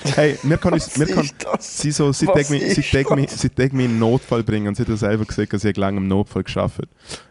Hey, 0.03 0.39
wir 0.43 0.57
können 0.57 0.75
uns, 0.75 0.99
wir 0.99 1.07
können, 1.07 1.29
das? 1.41 1.79
sie 1.79 1.91
so, 1.91 2.11
sie 2.13 2.27
denkt 2.27 2.49
mich, 2.49 2.75
sie 2.75 2.81
denkt 2.81 3.11
mich, 3.11 3.27
das? 3.27 3.41
sie 3.41 3.51
denkt 3.51 3.75
mich 3.75 3.85
in 3.85 3.93
den 3.93 3.99
Notfall 3.99 4.43
bringen 4.43 4.69
und 4.69 4.77
sie 4.77 4.83
hat 4.83 4.89
ja 4.89 4.97
selber 4.97 5.27
gesagt, 5.27 5.53
dass 5.53 5.65
ich 5.65 5.77
lange 5.77 5.99
im 5.99 6.09
Notfall 6.09 6.43
geschafft 6.43 6.81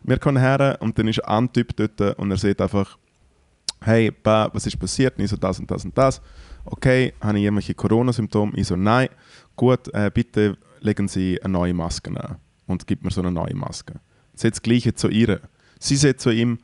Wir 0.04 0.20
kommen 0.20 0.38
her 0.38 0.78
und 0.80 1.00
dann 1.00 1.08
ist 1.08 1.26
ein 1.26 1.52
Typ 1.52 1.76
dort 1.76 2.20
und 2.20 2.30
er 2.30 2.38
sieht 2.38 2.62
einfach, 2.62 2.98
hey, 3.86 4.12
ba, 4.12 4.50
was 4.54 4.66
ist 4.66 4.78
passiert? 4.78 5.18
Und 5.18 5.24
ich 5.24 5.30
so, 5.30 5.38
das 5.38 5.60
und 5.60 5.70
das 5.70 5.86
und 5.86 5.98
das. 5.98 6.22
Okay, 6.66 7.14
habe 7.22 7.38
ich 7.38 7.44
irgendwelche 7.44 7.74
Corona-Symptome? 7.74 8.54
Ich 8.56 8.68
so, 8.68 8.76
nein. 8.76 9.10
Gut, 9.56 9.94
äh, 9.94 10.10
bitte 10.14 10.58
legen 10.80 11.08
Sie 11.08 11.42
eine 11.42 11.54
neue 11.54 11.74
Maske 11.74 12.10
an 12.10 12.38
und 12.68 12.88
gibt 12.88 13.04
mir 13.04 13.12
so 13.12 13.22
eine 13.22 13.32
neue 13.32 13.56
Maske. 13.56 13.96
Sie 14.34 14.48
hat 14.48 14.54
das 14.54 14.62
Gleiche 14.62 14.94
zu 14.94 15.10
ihr. 15.10 15.42
Sie 15.80 15.96
sagt 15.96 16.22
zu 16.22 16.32
ihm, 16.32 16.60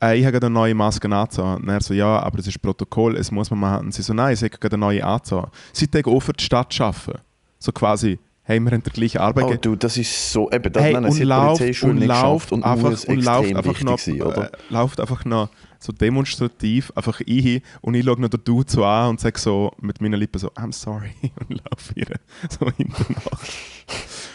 äh, 0.00 0.18
ich 0.18 0.26
habe 0.26 0.36
eine 0.36 0.50
neue 0.50 0.74
Maske 0.74 1.08
angezogen. 1.08 1.62
Und 1.62 1.68
er 1.68 1.80
so, 1.80 1.94
ja, 1.94 2.20
aber 2.20 2.38
es 2.38 2.46
ist 2.46 2.60
Protokoll, 2.62 3.16
es 3.16 3.30
muss 3.30 3.50
man 3.50 3.60
machen. 3.60 3.86
Und 3.86 3.94
sie 3.94 4.02
so, 4.02 4.14
nein, 4.14 4.34
ich 4.34 4.42
habe 4.42 4.56
eine 4.62 4.78
neue 4.78 5.04
angezogen. 5.04 5.50
Sie 5.72 5.86
hat 5.86 6.22
für 6.22 6.32
die 6.32 6.44
Stadt 6.44 6.80
arbeiten. 6.80 7.20
So 7.58 7.72
quasi, 7.72 8.18
hey, 8.42 8.60
wir 8.60 8.70
haben 8.70 8.82
die 8.82 8.90
gleiche 8.90 9.20
Arbeit. 9.20 9.44
Oh 9.44 9.54
du, 9.54 9.76
das 9.76 9.96
ist 9.96 10.32
so, 10.32 10.50
eben, 10.50 10.72
das 10.72 10.82
hey, 10.82 10.92
nein, 10.92 11.04
und 11.04 11.18
läuft, 11.18 11.82
und 11.82 12.00
läuft 12.00 12.52
und 12.52 12.62
einfach, 12.62 13.08
und 13.08 13.24
läuft 13.24 13.56
einfach 13.56 13.82
noch, 13.82 13.98
sein, 13.98 14.22
oder? 14.22 14.52
äh, 14.52 14.56
läuft 14.70 15.00
einfach 15.00 15.24
noch 15.24 15.50
so 15.78 15.92
demonstrativ 15.92 16.92
einfach 16.94 17.20
ein 17.26 17.62
und 17.82 17.94
ich 17.94 18.04
schaue 18.04 18.20
noch 18.20 18.28
den 18.28 18.42
Dude 18.44 18.70
so 18.70 18.84
an 18.84 19.10
und 19.10 19.20
sage 19.20 19.38
so 19.38 19.72
mit 19.80 20.00
meinen 20.00 20.18
Lippen 20.18 20.38
so, 20.38 20.48
I'm 20.50 20.72
sorry 20.72 21.10
und 21.48 21.60
laufe 21.70 21.94
ihr 21.94 22.06
so 22.48 22.70
hinten 22.70 23.14
nach. 23.14 23.44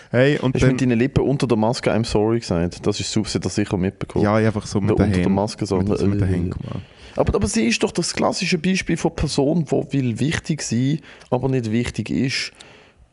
Hey, 0.09 0.37
und 0.39 0.55
Hast 0.55 0.61
du 0.61 0.67
mit 0.67 0.81
deinen 0.81 0.99
Lippen 0.99 1.23
unter 1.23 1.47
der 1.47 1.57
Maske 1.57 1.91
I'm 1.91 2.05
sorry 2.05 2.39
gesagt? 2.39 2.85
Das 2.85 2.99
ist 2.99 3.11
super, 3.11 3.27
sie 3.29 3.35
hat 3.35 3.45
das 3.45 3.55
sicher 3.55 3.77
mitbekommen. 3.77 4.23
ja, 4.23 4.39
ich 4.39 4.45
einfach 4.45 4.65
so 4.67 4.79
mit 4.79 4.91
Oder 4.91 5.05
den 5.05 5.11
unter 5.11 5.21
der 5.21 5.29
Maske 5.29 5.65
so, 5.65 5.79
mit, 5.79 5.97
so 5.97 6.05
mit 6.05 6.21
den 6.21 6.27
äh, 6.27 6.31
Händen 6.31 6.51
gemacht. 6.51 6.81
Aber, 7.15 7.35
aber 7.35 7.47
sie 7.47 7.67
ist 7.67 7.83
doch 7.83 7.91
das 7.91 8.13
klassische 8.13 8.57
Beispiel 8.57 8.97
von 8.97 9.15
Person, 9.15 9.65
die 9.65 9.93
will 9.93 10.19
wichtig 10.19 10.61
sein, 10.61 10.99
aber 11.29 11.49
nicht 11.49 11.71
wichtig 11.71 12.09
ist. 12.09 12.51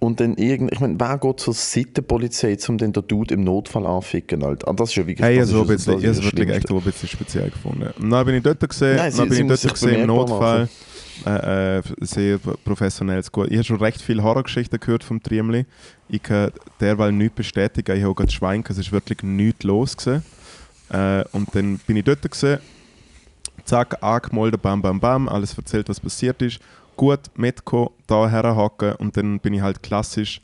Und 0.01 0.19
dann 0.19 0.35
irgend, 0.37 0.73
ich 0.73 0.81
meine, 0.81 0.99
wer 0.99 1.19
geht 1.19 1.41
zur 1.41 1.53
Sittenpolizei, 1.55 2.57
um 2.69 2.79
den 2.79 2.93
der 2.95 3.03
Dude 3.03 3.35
im 3.35 3.45
Notfall 3.45 3.87
anficken? 3.87 4.43
Alter? 4.43 4.67
Ah, 4.69 4.73
das 4.73 4.89
ist 4.89 4.97
ja 4.97 5.07
wirklich 5.07 5.21
Hey, 5.25 5.37
das 5.39 5.49
also 5.51 5.63
ist, 5.63 5.69
das 5.69 5.77
bisschen, 5.85 6.03
das 6.03 6.17
wirklich 6.17 6.31
Schlimmste. 6.31 6.57
echt 6.57 6.71
ein 6.71 6.81
bisschen 6.81 7.09
speziell 7.09 7.51
gefunden. 7.51 7.91
Und 8.01 8.11
dann 8.11 8.25
bin 8.27 8.35
ich 8.37 8.43
dort 8.43 8.67
gesehen, 8.67 8.97
Nein, 8.97 9.13
sie- 9.13 9.19
dann 9.19 9.29
bin 9.29 9.37
sie 9.49 9.55
ich 9.55 9.61
dort 9.63 9.75
gesehen 9.75 10.01
im 10.01 10.07
Notfall. 10.07 10.69
Äh, 11.27 11.79
äh, 11.79 11.83
sehr 12.01 12.39
professionelles 12.39 13.31
gut. 13.31 13.49
Ich 13.51 13.57
habe 13.57 13.65
schon 13.65 13.77
recht 13.77 14.01
viele 14.01 14.23
Horrorgeschichten 14.23 14.81
gehört 14.81 15.05
vom 15.05 15.23
Triemli. 15.23 15.67
Ich 16.09 16.23
kann 16.23 16.51
derweil 16.81 17.13
nichts 17.13 17.35
bestätigen. 17.37 17.95
Ich 17.95 18.03
habe 18.03 18.15
gerade 18.15 18.33
Schwein, 18.33 18.65
es 18.67 18.79
ist 18.79 18.91
wirklich 18.93 19.23
nichts 19.23 19.65
los. 19.65 19.95
Gewesen. 19.99 20.23
Äh, 20.89 21.25
und 21.33 21.55
dann 21.55 21.77
bin 21.87 21.97
ich 21.99 22.05
dort 22.05 22.23
gesehen, 22.29 22.59
zack, 23.67 24.03
angemeldet, 24.03 24.63
bam, 24.63 24.81
bam, 24.81 24.99
bam, 24.99 25.29
alles 25.29 25.53
erzählt, 25.59 25.91
was 25.91 26.01
passiert 26.01 26.41
ist. 26.41 26.59
Gut, 27.01 27.31
mitgekommen, 27.35 27.89
da 28.07 28.29
herhaken 28.29 28.93
und 28.97 29.17
dann 29.17 29.41
bin 29.41 29.55
ich 29.55 29.63
halt 29.63 29.83
klassisch 29.83 30.43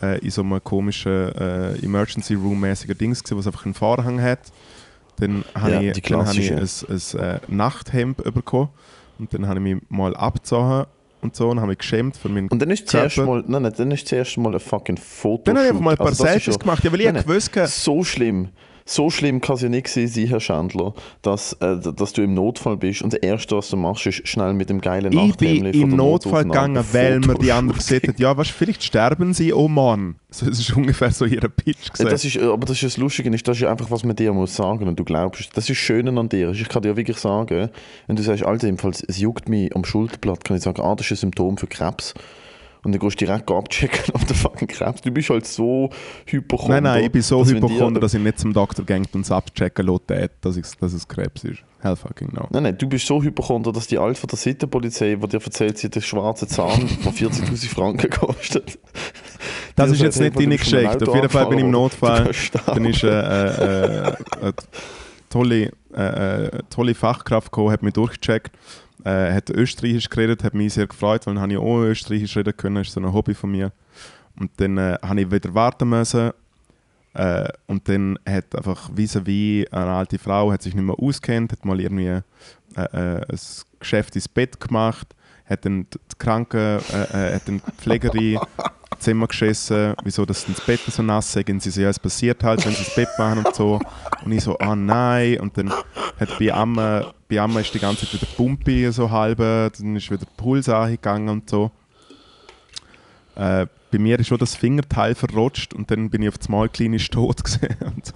äh, 0.00 0.18
in 0.20 0.30
so 0.30 0.40
einem 0.40 0.64
komischen 0.64 1.12
äh, 1.34 1.74
Emergency 1.84 2.32
Room-mäßigen 2.32 2.96
Dings 2.96 3.22
gewesen, 3.22 3.36
was 3.38 3.46
einfach 3.46 3.66
einen 3.66 3.74
Vorhang 3.74 4.18
hat. 4.18 4.38
Dann 5.16 5.44
habe 5.54 5.72
Ja, 5.72 5.80
ich, 5.82 6.00
dann 6.00 6.26
habe 6.26 6.38
ich 6.38 6.50
ein, 6.50 6.58
ein 6.60 7.20
äh, 7.20 7.40
Nachthemd 7.48 8.24
bekommen 8.32 8.70
und 9.18 9.34
dann 9.34 9.46
habe 9.46 9.58
ich 9.58 9.74
mich 9.74 9.82
mal 9.90 10.16
abgezogen 10.16 10.86
und 11.20 11.36
so 11.36 11.50
und 11.50 11.58
habe 11.58 11.68
mich 11.68 11.78
geschämt 11.78 12.16
für 12.16 12.30
meinen 12.30 12.48
Und 12.48 12.62
dann 12.62 12.70
ist 12.70 12.88
zuerst 12.88 13.18
mal, 13.18 13.44
nein, 13.46 13.60
nein, 13.60 13.74
dann 13.76 13.90
ist 13.90 14.08
zuerst 14.08 14.38
mal 14.38 14.54
ein 14.54 14.60
fucking 14.60 14.96
Foto. 14.96 15.42
Dann 15.44 15.56
habe 15.58 15.66
ich 15.66 15.70
einfach 15.72 15.84
mal 15.84 15.90
ein 15.90 15.98
paar 15.98 16.06
Also 16.06 16.24
Selfies 16.24 16.58
gemacht, 16.58 16.82
ja, 16.84 16.90
weil 16.90 17.00
ich 17.00 17.04
Nein, 17.04 17.16
nein, 17.16 17.24
gewusst 17.24 17.52
So 17.66 18.02
schlimm, 18.02 18.48
so 18.88 19.10
schlimm 19.10 19.40
kann 19.40 19.56
es 19.56 19.62
ja 19.62 19.68
nicht 19.68 19.88
sein, 19.88 20.08
Herr 20.08 20.40
Schandler, 20.40 20.94
dass, 21.22 21.52
äh, 21.54 21.76
dass 21.78 22.12
du 22.14 22.22
im 22.22 22.34
Notfall 22.34 22.76
bist 22.76 23.02
und 23.02 23.12
das 23.12 23.20
Erste, 23.20 23.56
was 23.56 23.68
du 23.68 23.76
machst, 23.76 24.06
ist 24.06 24.26
schnell 24.26 24.54
mit 24.54 24.70
dem 24.70 24.80
geilen 24.80 25.12
Ich 25.12 25.36
bin 25.36 25.66
im 25.66 25.90
Notfall 25.90 26.44
gegangen, 26.44 26.82
weil 26.92 27.20
mir 27.20 27.34
die 27.34 27.52
anderen 27.52 27.78
gesagt 27.78 28.08
haben, 28.08 28.16
ja, 28.18 28.36
weißt, 28.36 28.50
vielleicht 28.50 28.82
sterben 28.82 29.34
sie, 29.34 29.52
oh 29.52 29.68
Mann. 29.68 30.16
So, 30.30 30.46
das 30.46 30.58
ist 30.58 30.76
ungefähr 30.76 31.10
so 31.10 31.24
ihr 31.24 31.40
Pitch 31.40 31.88
das 31.98 32.24
ist, 32.24 32.36
äh, 32.36 32.44
aber 32.44 32.66
das 32.66 32.76
ist 32.76 32.84
das 32.84 32.96
Lustige, 32.96 33.30
das 33.30 33.56
ist 33.56 33.64
einfach, 33.64 33.90
was 33.90 34.04
man 34.04 34.16
dir 34.16 34.32
muss 34.32 34.54
sagen 34.54 34.88
und 34.88 34.98
du 34.98 35.04
glaubst. 35.04 35.50
Das 35.56 35.64
ist 35.64 35.70
das 35.70 35.76
Schöne 35.76 36.18
an 36.18 36.28
dir. 36.28 36.50
Ich 36.50 36.68
kann 36.68 36.82
dir 36.82 36.96
wirklich 36.96 37.18
sagen, 37.18 37.70
wenn 38.06 38.16
du 38.16 38.22
sagst, 38.22 38.44
Alter, 38.44 38.66
jedenfalls, 38.66 39.02
es 39.06 39.18
juckt 39.18 39.48
mich 39.48 39.74
am 39.74 39.84
Schulterblatt, 39.84 40.44
kann 40.44 40.56
ich 40.56 40.62
sagen, 40.62 40.80
ah, 40.82 40.94
das 40.94 41.06
ist 41.06 41.12
ein 41.12 41.16
Symptom 41.16 41.58
für 41.58 41.66
Krebs. 41.66 42.14
Und 42.84 42.92
dann 42.92 43.00
gehst 43.00 43.20
du 43.20 43.26
direkt 43.26 43.50
abchecken 43.50 44.14
auf 44.14 44.24
den 44.24 44.36
fucking 44.36 44.68
Krebs. 44.68 45.00
Du 45.00 45.10
bist 45.10 45.30
halt 45.30 45.46
so 45.46 45.90
hypochonder. 46.26 46.80
Nein, 46.80 46.94
nein, 46.94 47.04
ich 47.04 47.12
bin 47.12 47.22
so 47.22 47.42
dass 47.42 47.52
hypochonder, 47.52 48.00
dass 48.00 48.14
ich 48.14 48.22
nicht 48.22 48.38
zum 48.38 48.52
Doktor 48.52 48.84
gehe 48.84 49.02
und 49.12 49.16
es 49.22 49.30
abchecken 49.30 49.86
lasse, 49.86 50.30
dass, 50.40 50.56
ich, 50.56 50.66
dass 50.80 50.92
es 50.92 51.06
Krebs 51.06 51.44
ist. 51.44 51.62
Hell 51.80 51.96
fucking 51.96 52.30
no. 52.32 52.46
Nein, 52.50 52.64
nein, 52.64 52.78
du 52.78 52.88
bist 52.88 53.06
so 53.06 53.22
hypochonder, 53.22 53.72
dass 53.72 53.86
die 53.86 53.98
Alte 53.98 54.20
von 54.20 54.28
der 54.28 54.38
Sittenpolizei, 54.38 55.14
die 55.14 55.28
dir 55.28 55.40
erzählt, 55.42 55.78
sie 55.78 55.86
hat 55.86 55.94
einen 55.94 56.02
schwarzen 56.02 56.48
Zahn, 56.48 56.88
der 57.04 57.12
40'000 57.12 57.68
Franken 57.68 58.10
kostet. 58.10 58.78
Das 59.76 59.90
ist 59.90 60.00
jetzt 60.00 60.20
nicht 60.20 60.36
deine 60.36 60.58
von 60.58 60.64
Geschichte. 60.64 61.08
Auf 61.08 61.14
jeden 61.14 61.28
Fall 61.28 61.46
bin 61.46 61.58
ich 61.58 61.64
im. 61.64 61.70
Notfall. 61.70 62.30
Dann 62.66 62.84
ist 62.84 63.04
äh, 63.04 63.08
äh, 63.08 64.08
äh, 64.08 64.16
eine 64.40 64.54
tolle, 65.30 65.70
äh, 65.94 66.46
äh, 66.46 66.62
tolle 66.70 66.94
Fachkraft 66.94 67.52
gekommen, 67.52 67.70
hat 67.70 67.82
mich 67.82 67.92
durchgecheckt, 67.92 68.50
äh, 69.08 69.32
hat 69.32 69.50
Österreichisch 69.50 70.08
geredet, 70.08 70.44
hat 70.44 70.54
mich 70.54 70.74
sehr 70.74 70.86
gefreut, 70.86 71.26
weil 71.26 71.34
dann 71.34 71.42
habe 71.42 71.52
ich 71.52 71.58
auch 71.58 71.80
Österreichisch 71.80 72.36
reden 72.36 72.56
können, 72.56 72.76
das 72.76 72.88
ist 72.88 72.94
so 72.94 73.00
ein 73.00 73.12
Hobby 73.12 73.34
von 73.34 73.50
mir. 73.50 73.72
Und 74.38 74.50
dann 74.58 74.76
äh, 74.76 74.98
habe 75.02 75.20
ich 75.20 75.30
wieder 75.30 75.54
warten 75.54 75.88
müssen. 75.88 76.30
Äh, 77.14 77.48
und 77.66 77.88
dann 77.88 78.18
hat 78.28 78.54
einfach 78.54 78.90
vis-à-vis 78.94 79.66
eine 79.72 79.90
alte 79.90 80.18
Frau, 80.18 80.52
hat 80.52 80.62
sich 80.62 80.74
nicht 80.74 80.84
mehr 80.84 80.98
auskennt, 80.98 81.52
hat 81.52 81.64
mal 81.64 81.80
irgendwie 81.80 82.06
äh, 82.06 82.22
äh, 82.76 83.24
ein 83.28 83.40
Geschäft 83.80 84.14
ins 84.14 84.28
Bett 84.28 84.60
gemacht, 84.60 85.08
hat 85.46 85.64
dann 85.64 85.86
die 85.90 85.98
die 86.12 86.18
Kranke, 86.18 86.80
äh, 86.92 87.30
äh, 87.30 87.34
hat 87.34 87.48
dann 87.48 87.62
die 87.66 87.72
Pflegerin 87.72 88.38
Zimmer 88.98 89.26
geschissen, 89.26 89.94
wieso 90.02 90.24
das 90.24 90.44
das 90.46 90.60
Bett 90.60 90.80
so 90.86 91.02
nass 91.02 91.34
ist. 91.34 91.48
Und 91.48 91.62
sie 91.62 91.70
so, 91.70 91.80
ja, 91.80 91.88
es 91.88 91.98
passiert 91.98 92.42
halt, 92.44 92.64
wenn 92.64 92.72
sie 92.72 92.84
das 92.84 92.94
Bett 92.94 93.08
machen 93.18 93.44
und 93.44 93.54
so. 93.54 93.80
Und 94.24 94.32
ich 94.32 94.42
so, 94.42 94.58
ah 94.58 94.76
nein. 94.76 95.40
Und 95.40 95.56
dann 95.56 95.72
hat 96.18 96.38
bei 96.38 96.52
Amma, 96.52 97.12
bei 97.28 97.40
Amma 97.40 97.60
ist 97.60 97.72
die 97.74 97.78
ganze 97.78 98.06
Zeit 98.06 98.14
wieder 98.14 98.26
Pumpe 98.36 98.90
so 98.92 99.10
halbe, 99.10 99.70
dann 99.78 99.96
ist 99.96 100.10
wieder 100.10 100.24
der 100.24 100.32
Puls 100.36 100.68
angegangen 100.68 101.28
und 101.28 101.50
so. 101.50 101.70
Äh, 103.36 103.66
bei 103.90 103.98
mir 103.98 104.18
ist 104.18 104.28
schon 104.28 104.38
das 104.38 104.54
Fingerteil 104.54 105.14
verrutscht 105.14 105.72
und 105.74 105.90
dann 105.90 106.10
bin 106.10 106.22
ich 106.22 106.28
auf 106.28 106.38
das 106.38 106.48
Mal 106.48 106.68
klinisch 106.68 107.08
tot 107.10 107.42
gesehen. 107.44 107.76
So. 108.02 108.12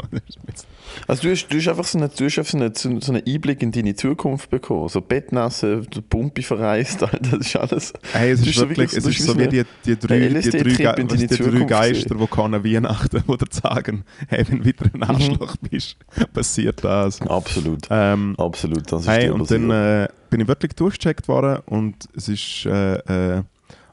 Also 1.09 1.23
du 1.23 1.31
hast, 1.31 1.47
du 1.49 1.57
hast 1.59 1.69
einfach, 1.69 1.85
so, 1.85 1.99
eine, 1.99 2.09
du 2.11 2.25
hast 2.27 2.35
so, 2.51 2.57
eine, 2.59 2.73
so, 2.75 3.01
so 3.01 3.13
einen 3.13 3.23
Einblick 3.27 3.63
in 3.63 3.73
deine 3.73 3.95
Zukunft 3.95 4.51
bekommen. 4.51 4.89
So 4.89 5.01
Bettnässe, 5.01 5.81
der 5.83 6.01
Pumpe 6.03 6.43
verreist, 6.43 7.01
das 7.03 7.11
ist 7.41 7.57
alles. 7.57 7.93
Hey, 8.13 8.33
es 8.33 8.47
ist, 8.47 8.55
so 8.55 8.69
wirklich, 8.69 8.93
wirklich- 8.93 8.99
es 9.15 9.21
ist 9.21 9.27
so 9.27 9.39
wie 9.39 9.49
die, 9.49 9.63
die 9.87 9.97
drei, 9.99 10.19
die 10.29 10.51
drei, 10.51 10.97
was 11.09 11.17
die 11.19 11.27
drei 11.29 11.65
Geister, 11.65 12.15
die 12.15 12.27
kommen 12.27 12.65
Weihnachten, 12.65 13.23
die 13.29 13.37
dir 13.39 13.47
sagen, 13.51 14.05
hey, 14.29 14.45
wenn 14.49 14.59
du 14.59 14.65
wieder 14.65 14.87
Mhm. 14.93 15.03
ein 15.03 15.11
Arschloch 15.11 15.57
bist, 15.71 15.97
passiert 16.35 16.85
das. 16.85 17.21
Absolut. 17.23 17.87
Ähm, 17.91 18.35
Absolut, 18.39 18.91
das 18.93 19.03
ist 19.03 19.09
hey, 19.09 19.31
und 19.31 19.51
dann 19.51 19.69
passiert. 19.69 20.11
äh, 20.11 20.13
bin 20.31 20.41
ich 20.41 20.49
wirklich 20.49 20.73
durchgecheckt 20.75 21.29
worden 21.29 21.63
und 21.67 21.95
es 22.17 22.29
ist 22.29 22.67
äh, 22.67 23.39
äh, 23.39 23.43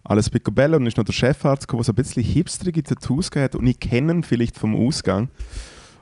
alles 0.10 0.30
picobello 0.30 0.76
und 0.76 0.82
dann 0.84 0.88
ist 0.88 0.98
noch 0.98 1.06
der 1.06 1.14
Chefarzt 1.14 1.68
gekommen, 1.68 1.80
der 1.84 1.86
so 1.86 1.92
ein 1.94 1.96
bisschen 1.96 2.24
hipsterige 2.24 2.84
Tattoos 2.84 3.32
gehabt 3.32 3.56
und 3.56 3.66
ich 3.68 3.80
kenne 3.80 4.12
ihn 4.14 4.24
vielleicht 4.24 4.58
vom 4.58 4.76
Ausgang. 4.76 5.30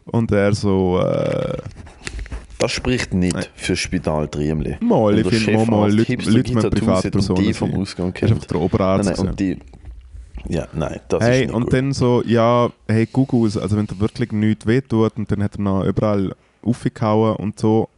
Und 0.06 0.32
er 0.32 0.54
so, 0.56 1.00
äh, 1.02 1.58
Das 2.60 2.72
spricht 2.72 3.14
nicht 3.14 3.52
für 3.56 3.76
Spital 3.76 4.28
Triemli. 4.30 4.78
mal, 4.80 5.20
ich 5.20 5.28
finde 5.28 5.66
mal, 5.70 5.92
Leute, 5.94 6.12
mit 6.18 6.56
hat 6.64 6.72
Privatpersonen 6.72 7.44
die 7.44 7.54
vom. 7.54 7.74
Ausgang 7.76 8.14
Er 8.16 8.24
ist 8.24 8.24
einfach 8.32 8.40
kennt. 8.40 8.52
der 8.52 8.62
Oberarzt. 8.62 9.10
Nein, 9.10 9.16
nein, 9.20 9.28
und 9.28 9.40
die... 9.40 9.60
Ja, 10.48 10.66
nein, 10.74 11.02
das 11.10 11.22
ist 11.22 11.28
Hey, 11.28 11.42
nicht 11.48 11.54
und 11.54 11.64
gut. 11.64 11.74
dann 11.74 11.92
so, 11.92 12.24
ja, 12.26 12.70
hey, 12.88 13.06
Gugus, 13.12 13.58
also 13.58 13.76
wenn 13.76 13.86
dir 13.88 14.00
wirklich 14.00 14.32
nichts 14.32 14.66
wehtut 14.66 15.18
und 15.18 15.30
dann 15.30 15.44
hat 15.44 15.56
er 15.58 15.62
noch 15.62 15.84
überall 15.84 16.34
aufgehauen 16.64 17.36
und 17.36 17.60
so. 17.60 17.90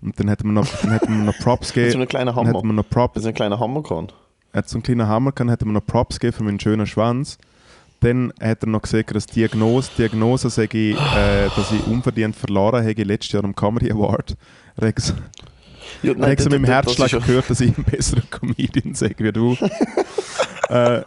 Und 0.00 0.18
dann 0.20 0.30
hat 0.30 0.44
man 0.44 0.54
noch, 0.54 0.66
dann 0.82 0.92
hat 0.92 1.08
noch 1.08 1.36
Props 1.38 1.72
gegeben. 1.72 1.96
einen 1.96 2.08
kleinen 2.08 2.26
Dann 2.26 2.36
hat 2.36 2.46
Hammer. 2.46 2.62
man 2.64 2.76
noch 2.76 2.88
Props, 2.88 3.14
Das 3.14 3.24
ist 3.24 3.28
ein 3.28 3.34
kleiner 3.34 3.58
Hammer 3.58 3.82
kann. 3.82 4.08
Er 4.56 4.60
hat 4.60 4.70
so 4.70 4.76
einen 4.76 4.84
kleinen 4.84 5.06
Hammer 5.06 5.32
gehabt, 5.32 5.50
hat 5.50 5.64
man 5.66 5.74
noch 5.74 5.84
Props 5.84 6.18
gegeben 6.18 6.34
für 6.38 6.42
meinen 6.42 6.58
schönen 6.58 6.86
Schwanz. 6.86 7.36
Dann 8.00 8.32
hat 8.40 8.62
er 8.62 8.68
noch 8.68 8.80
gesagt, 8.80 9.14
dass 9.14 9.26
Diagnose, 9.26 9.90
Diagnose 9.98 10.48
sage 10.48 10.92
ich, 10.92 10.96
äh, 10.96 11.48
dass 11.54 11.70
ich 11.72 11.86
unverdient 11.86 12.34
verloren 12.34 12.82
habe 12.82 13.02
letztes 13.02 13.32
Jahr 13.32 13.44
am 13.44 13.54
Comedy 13.54 13.92
Award. 13.92 14.34
Rex, 14.78 15.12
Ja, 16.02 16.14
nein, 16.14 16.24
Rex 16.24 16.44
das- 16.44 16.50
mit 16.50 16.60
dem 16.62 16.64
Herzschlag 16.64 17.10
das 17.10 17.26
gehört, 17.26 17.50
dass 17.50 17.60
ich 17.60 17.76
ein 17.76 17.84
besserer 17.84 18.22
Comedian 18.30 18.94
sage 18.94 19.16
wie 19.18 19.32
du. 19.32 19.58
äh, 20.70 21.02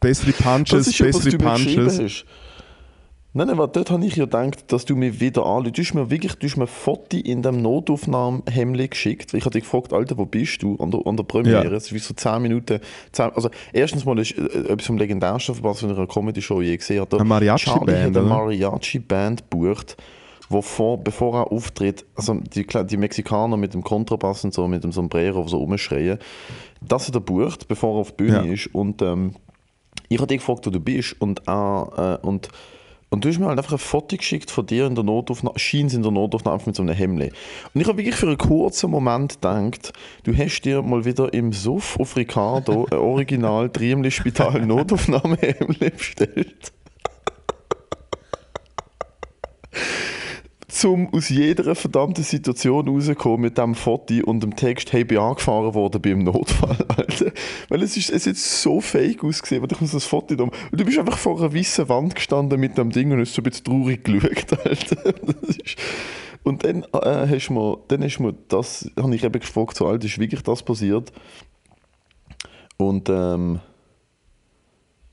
bessere 0.00 0.32
Punches, 0.32 0.96
bessere 0.96 1.36
Punches. 1.36 2.24
Nein, 3.34 3.46
nein, 3.46 3.56
dort 3.56 3.90
habe 3.90 4.04
ich 4.04 4.16
ja 4.16 4.26
gedacht, 4.26 4.70
dass 4.70 4.84
du 4.84 4.94
mir 4.94 5.18
wieder 5.18 5.46
anrufst. 5.46 5.78
Du 5.78 5.82
hast 5.82 5.94
mir 5.94 6.10
wirklich 6.10 6.34
du 6.34 6.46
hast 6.46 6.56
mir 6.58 6.64
ein 6.64 6.68
Foto 6.68 7.16
in 7.16 7.40
dem 7.40 7.62
Notaufnahmehemd 7.62 8.90
geschickt. 8.90 9.32
Ich 9.32 9.44
habe 9.46 9.52
dich 9.52 9.62
gefragt, 9.62 9.94
Alter, 9.94 10.18
wo 10.18 10.26
bist 10.26 10.62
du? 10.62 10.76
An 10.76 10.90
der, 10.90 11.06
an 11.06 11.16
der 11.16 11.24
Premiere. 11.24 11.64
Ja. 11.70 11.72
Es 11.72 11.86
ist 11.86 11.94
wie 11.94 11.98
so 11.98 12.12
10 12.12 12.42
Minuten. 12.42 12.80
10, 13.12 13.30
also, 13.30 13.48
erstens 13.72 14.04
mal 14.04 14.18
ist 14.18 14.32
äh, 14.36 14.42
etwas 14.68 14.86
vom 14.86 14.98
legendärsten, 14.98 15.56
was 15.62 15.78
ich 15.78 15.88
in 15.88 15.96
einer 15.96 16.06
Comedy-Show 16.06 16.60
je 16.60 16.76
gesehen 16.76 17.00
habe. 17.00 17.16
Eine 17.16 17.24
Mariachi-Band, 17.24 17.86
Charlie 17.86 18.02
hat 18.02 18.16
eine? 18.16 18.28
Mariachi-Band 18.28 19.50
gebucht, 19.50 19.96
wo 20.50 20.60
vor, 20.60 20.98
bevor 21.02 21.34
er 21.34 21.52
auftritt, 21.52 22.04
also 22.14 22.34
die, 22.34 22.66
die 22.66 22.96
Mexikaner 22.98 23.56
mit 23.56 23.72
dem 23.72 23.82
Kontrabass 23.82 24.44
und 24.44 24.52
so, 24.52 24.68
mit 24.68 24.84
dem 24.84 24.92
Sombrero 24.92 25.48
so 25.48 25.56
rumschreien, 25.56 26.18
das 26.82 27.08
hat 27.08 27.14
er 27.14 27.20
gebucht, 27.20 27.66
bevor 27.66 27.96
er 27.96 28.00
auf 28.00 28.10
die 28.12 28.24
Bühne 28.24 28.46
Ja. 28.46 28.52
ist. 28.52 28.66
Und 28.74 29.00
ähm, 29.00 29.36
ich 30.10 30.18
habe 30.18 30.26
dich 30.26 30.40
gefragt, 30.40 30.66
wo 30.66 30.70
du 30.70 30.80
bist 30.80 31.16
und, 31.18 31.40
äh, 31.48 31.50
äh, 31.52 32.18
und, 32.20 32.50
und 33.12 33.22
du 33.22 33.28
hast 33.28 33.38
mir 33.38 33.46
halt 33.46 33.58
einfach 33.58 33.72
ein 33.72 33.78
Foto 33.78 34.16
geschickt 34.16 34.50
von 34.50 34.64
dir 34.64 34.86
in 34.86 34.94
der 34.94 35.04
Notaufnahme, 35.04 35.58
scheint 35.58 35.92
in 35.92 36.02
der 36.02 36.10
Notaufnahme 36.10 36.62
mit 36.64 36.74
so 36.74 36.82
einem 36.82 36.94
Hemd. 36.94 37.30
Und 37.74 37.80
ich 37.80 37.86
habe 37.86 37.98
wirklich 37.98 38.14
für 38.14 38.26
einen 38.26 38.38
kurzen 38.38 38.90
Moment 38.90 39.34
gedacht, 39.34 39.92
du 40.24 40.34
hast 40.34 40.62
dir 40.62 40.80
mal 40.80 41.04
wieder 41.04 41.34
im 41.34 41.52
Suff 41.52 42.00
auf 42.00 42.16
Ricardo 42.16 42.86
ein 42.90 42.96
Original 42.96 43.68
Triemli 43.68 44.10
Spital 44.10 44.64
Notaufnahmehemd 44.64 45.78
bestellt. 45.96 46.72
Zum 50.72 51.12
aus 51.12 51.28
jeder 51.28 51.74
verdammten 51.74 52.24
Situation 52.24 52.88
rauskommen 52.88 53.42
mit 53.42 53.58
diesem 53.58 53.74
Foto 53.74 54.14
und 54.24 54.42
dem 54.42 54.56
Text, 54.56 54.92
hey, 54.92 55.04
bin 55.04 55.18
angefahren 55.18 55.74
worden 55.74 56.00
beim 56.00 56.24
Notfall, 56.24 56.78
Alter. 56.96 57.30
Weil 57.68 57.82
es 57.82 57.96
ist, 57.96 58.10
es 58.10 58.26
hat 58.26 58.36
so 58.36 58.80
fake 58.80 59.22
ausgesehen, 59.22 59.62
weil 59.62 59.70
ich 59.70 59.80
muss 59.80 59.92
das 59.92 60.06
Foto 60.06 60.34
da... 60.34 60.44
Und 60.44 60.52
du 60.72 60.84
bist 60.84 60.98
einfach 60.98 61.18
vor 61.18 61.38
einer 61.38 61.54
weißen 61.54 61.88
Wand 61.90 62.14
gestanden 62.14 62.58
mit 62.58 62.78
dem 62.78 62.90
Ding 62.90 63.12
und 63.12 63.20
hast 63.20 63.34
so 63.34 63.42
ein 63.42 63.44
bisschen 63.44 63.64
traurig 63.64 64.02
geschaut, 64.02 64.58
Alter. 64.66 65.14
Ist, 65.46 65.76
und 66.42 66.64
dann 66.64 66.84
äh, 66.94 67.28
hast 67.28 67.48
du 67.48 67.52
mir, 67.52 67.78
dann 67.88 68.02
hast 68.02 68.16
du 68.16 68.22
mir 68.22 68.34
das, 68.48 68.90
habe 68.98 69.14
ich 69.14 69.24
eben 69.24 69.40
gefragt, 69.40 69.76
so, 69.76 69.86
Alter, 69.86 70.06
ist 70.06 70.18
wirklich 70.18 70.42
das 70.42 70.62
passiert? 70.62 71.12
Und 72.78 73.10
ähm, 73.10 73.60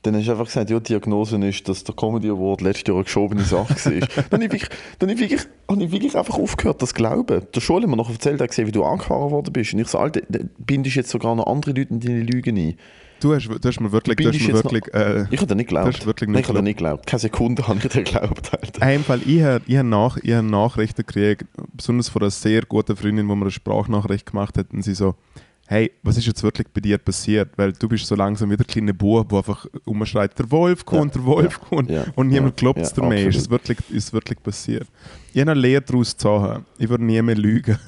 dann 0.02 0.16
hast 0.16 0.26
du 0.26 0.32
einfach 0.32 0.46
gesagt, 0.46 0.70
ja, 0.70 0.80
die 0.80 0.84
Diagnose 0.84 1.36
ist, 1.46 1.68
dass 1.68 1.84
der 1.84 1.94
Comedy 1.94 2.30
Award 2.30 2.62
letztes 2.62 2.88
Jahr 2.88 2.96
eine 2.96 3.04
geschobene 3.04 3.42
Sache 3.42 3.74
war. 3.74 4.24
dann 4.30 4.42
habe 4.42 4.44
ich, 4.44 4.52
wirklich, 4.52 4.78
dann 4.98 5.10
habe 5.10 5.22
ich, 5.22 5.46
habe 5.68 5.84
ich 5.84 5.92
wirklich 5.92 6.16
einfach 6.16 6.38
aufgehört, 6.38 6.80
das 6.80 6.90
zu 6.90 6.94
glauben. 6.94 7.46
Der 7.54 7.60
Schule 7.60 7.82
hat 7.82 7.90
mir 7.90 7.96
noch 7.96 8.10
erzählt, 8.10 8.40
er 8.40 8.48
gesehen, 8.48 8.66
wie 8.66 8.72
du 8.72 8.82
angefahren 8.82 9.30
worden 9.30 9.52
bist. 9.52 9.74
Und 9.74 9.80
ich 9.80 9.88
so, 9.88 9.98
Alter, 9.98 10.22
bindest 10.58 10.96
jetzt 10.96 11.10
sogar 11.10 11.34
noch 11.34 11.46
andere 11.46 11.72
Leute 11.72 11.92
in 11.92 12.00
deine 12.00 12.22
Lügen 12.22 12.56
ein. 12.56 12.76
Du 13.20 13.34
hast, 13.34 13.46
du 13.48 13.58
hast 13.62 13.80
mir 13.80 13.92
wirklich, 13.92 14.16
du 14.16 14.28
hast 14.28 14.36
ich 14.36 14.48
mir 14.48 14.54
wirklich 14.54 14.94
äh, 14.94 15.26
Ich 15.30 15.40
habe 15.40 15.48
dir 15.48 15.54
nicht 15.54 15.68
geglaubt. 15.68 16.06
wirklich 16.06 16.30
nicht 16.30 16.40
ich 16.40 16.48
habe 16.48 16.62
nicht 16.62 16.78
geglaubt. 16.78 17.06
Keine 17.06 17.20
Sekunde 17.20 17.68
habe 17.68 17.78
ich 17.78 17.88
dir 17.88 18.02
geglaubt, 18.02 18.50
Alter. 18.54 19.00
Fall, 19.00 19.20
ich 19.26 19.42
habe 19.42 19.62
ich 19.66 19.76
hab 19.76 19.84
nach, 19.84 20.16
ich 20.22 20.32
hab 20.32 20.44
Nachrichten 20.44 21.04
gekriegt, 21.04 21.44
besonders 21.74 22.08
von 22.08 22.22
einer 22.22 22.30
sehr 22.30 22.62
guten 22.62 22.96
Freundin, 22.96 23.28
wo 23.28 23.34
mir 23.34 23.42
eine 23.42 23.50
Sprachnachricht 23.50 24.24
gemacht 24.24 24.56
hat, 24.56 24.72
und 24.72 24.82
sie 24.82 24.94
so, 24.94 25.16
hey, 25.70 25.92
was 26.02 26.16
ist 26.16 26.26
jetzt 26.26 26.42
wirklich 26.42 26.66
bei 26.74 26.80
dir 26.80 26.98
passiert? 26.98 27.50
Weil 27.56 27.72
du 27.72 27.88
bist 27.88 28.04
so 28.04 28.16
langsam 28.16 28.50
wie 28.50 28.56
der 28.56 28.66
kleine 28.66 28.92
Bub, 28.92 29.28
der 29.28 29.38
einfach 29.38 29.66
umschreit, 29.84 30.36
der 30.36 30.50
Wolf 30.50 30.84
kommt, 30.84 31.14
der 31.14 31.24
Wolf 31.24 31.60
kommt, 31.60 31.88
ja, 31.88 32.06
und 32.16 32.26
niemand 32.26 32.60
ja, 32.60 32.64
glaubt 32.64 32.78
ja, 32.78 32.84
es 32.84 32.92
dir 32.92 33.04
mehr. 33.04 33.28
Ist 33.28 33.36
es 33.36 33.50
wirklich, 33.50 33.78
ist 33.88 34.12
wirklich 34.12 34.42
passiert? 34.42 34.88
Ich 35.32 35.40
habe 35.40 35.52
eine 35.52 35.60
Lehre 35.60 35.82
daraus 35.82 36.10
gezogen. 36.10 36.66
Ich 36.76 36.88
würde 36.88 37.04
nie 37.04 37.22
mehr 37.22 37.36
lügen. 37.36 37.78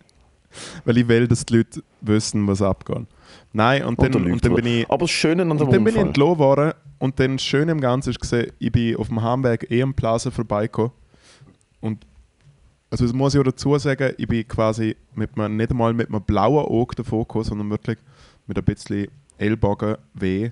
Weil 0.84 0.98
ich 0.98 1.08
will, 1.08 1.26
dass 1.26 1.46
die 1.46 1.56
Leute 1.56 1.82
wissen, 2.02 2.46
was 2.46 2.60
abgeht. 2.60 3.06
Nein, 3.54 3.84
und 3.84 4.00
dann, 4.02 4.30
und 4.30 4.44
dann 4.44 4.54
bin 4.54 4.66
ich... 4.66 4.90
Aber 4.90 5.04
das 5.04 5.10
Schöne 5.10 5.42
an 5.42 5.48
dem 5.48 5.60
Und 5.66 5.72
dann 5.72 5.84
bin 5.84 5.96
ich 5.96 6.16
worden 6.18 6.72
und 6.98 7.18
dann 7.18 7.36
das 7.38 7.42
Schöne 7.42 7.72
im 7.72 7.80
Ganzen 7.80 8.10
ist 8.10 8.20
gesehen, 8.20 8.52
ich 8.58 8.70
bin 8.70 8.96
auf 8.96 9.08
dem 9.08 9.22
Heimweg 9.22 9.70
eh 9.70 9.82
am 9.82 9.94
Plaza 9.94 10.30
vorbeigekommen 10.30 10.92
und 11.80 12.04
also 12.90 13.04
das 13.04 13.12
muss 13.12 13.34
ich 13.34 13.40
auch 13.40 13.44
dazu 13.44 13.76
sagen, 13.78 14.14
ich 14.16 14.26
bin 14.26 14.46
quasi 14.48 14.96
mit 15.14 15.38
einem, 15.38 15.56
nicht 15.56 15.70
einmal 15.70 15.92
mit 15.92 16.08
einem 16.08 16.22
blauen 16.22 16.64
Auge 16.66 16.96
davon 16.96 17.20
gekommen, 17.20 17.44
sondern 17.44 17.70
wirklich 17.70 17.98
mit 18.46 18.56
ein 18.58 18.64
bisschen 18.64 19.08
Ellbogen 19.36 19.96
weh. 20.14 20.50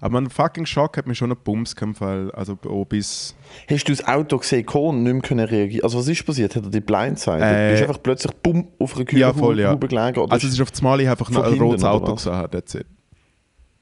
Aber 0.00 0.18
ein 0.18 0.28
fucking 0.28 0.66
Schock 0.66 0.98
hat 0.98 1.06
mir 1.06 1.14
schon 1.14 1.32
einen 1.32 1.40
Bums 1.42 1.74
weil, 1.98 2.30
also 2.32 2.58
auch 2.66 2.84
bis... 2.84 3.34
Hast 3.68 3.88
du 3.88 3.92
das 3.92 4.06
Auto 4.06 4.38
gesehen 4.38 4.66
und 4.68 5.02
nicht 5.02 5.12
mehr 5.12 5.22
können 5.22 5.46
reagieren 5.46 5.84
Also 5.84 5.98
was 5.98 6.08
ist 6.08 6.24
passiert? 6.24 6.54
Hat 6.54 6.64
er 6.64 6.70
die 6.70 6.80
Blindside? 6.80 7.40
Äh, 7.40 7.64
du 7.64 7.70
bist 7.72 7.82
einfach 7.82 8.02
plötzlich 8.02 8.32
bumm 8.42 8.68
auf 8.78 8.96
einer 8.96 9.10
Ja, 9.12 9.32
voll, 9.32 9.58
ja. 9.58 9.74
Gelegen? 9.74 10.18
Oder 10.18 10.32
Also 10.32 10.46
es 10.46 10.54
ist 10.54 10.60
auf 10.60 10.70
das 10.70 10.82
Mal 10.82 11.00
ich 11.00 11.08
einfach 11.08 11.30
noch 11.30 11.44
ein 11.44 11.58
rotes 11.58 11.84
Auto 11.84 12.14
gesehen, 12.14 12.46
that's 12.50 12.74
it. 12.74 12.86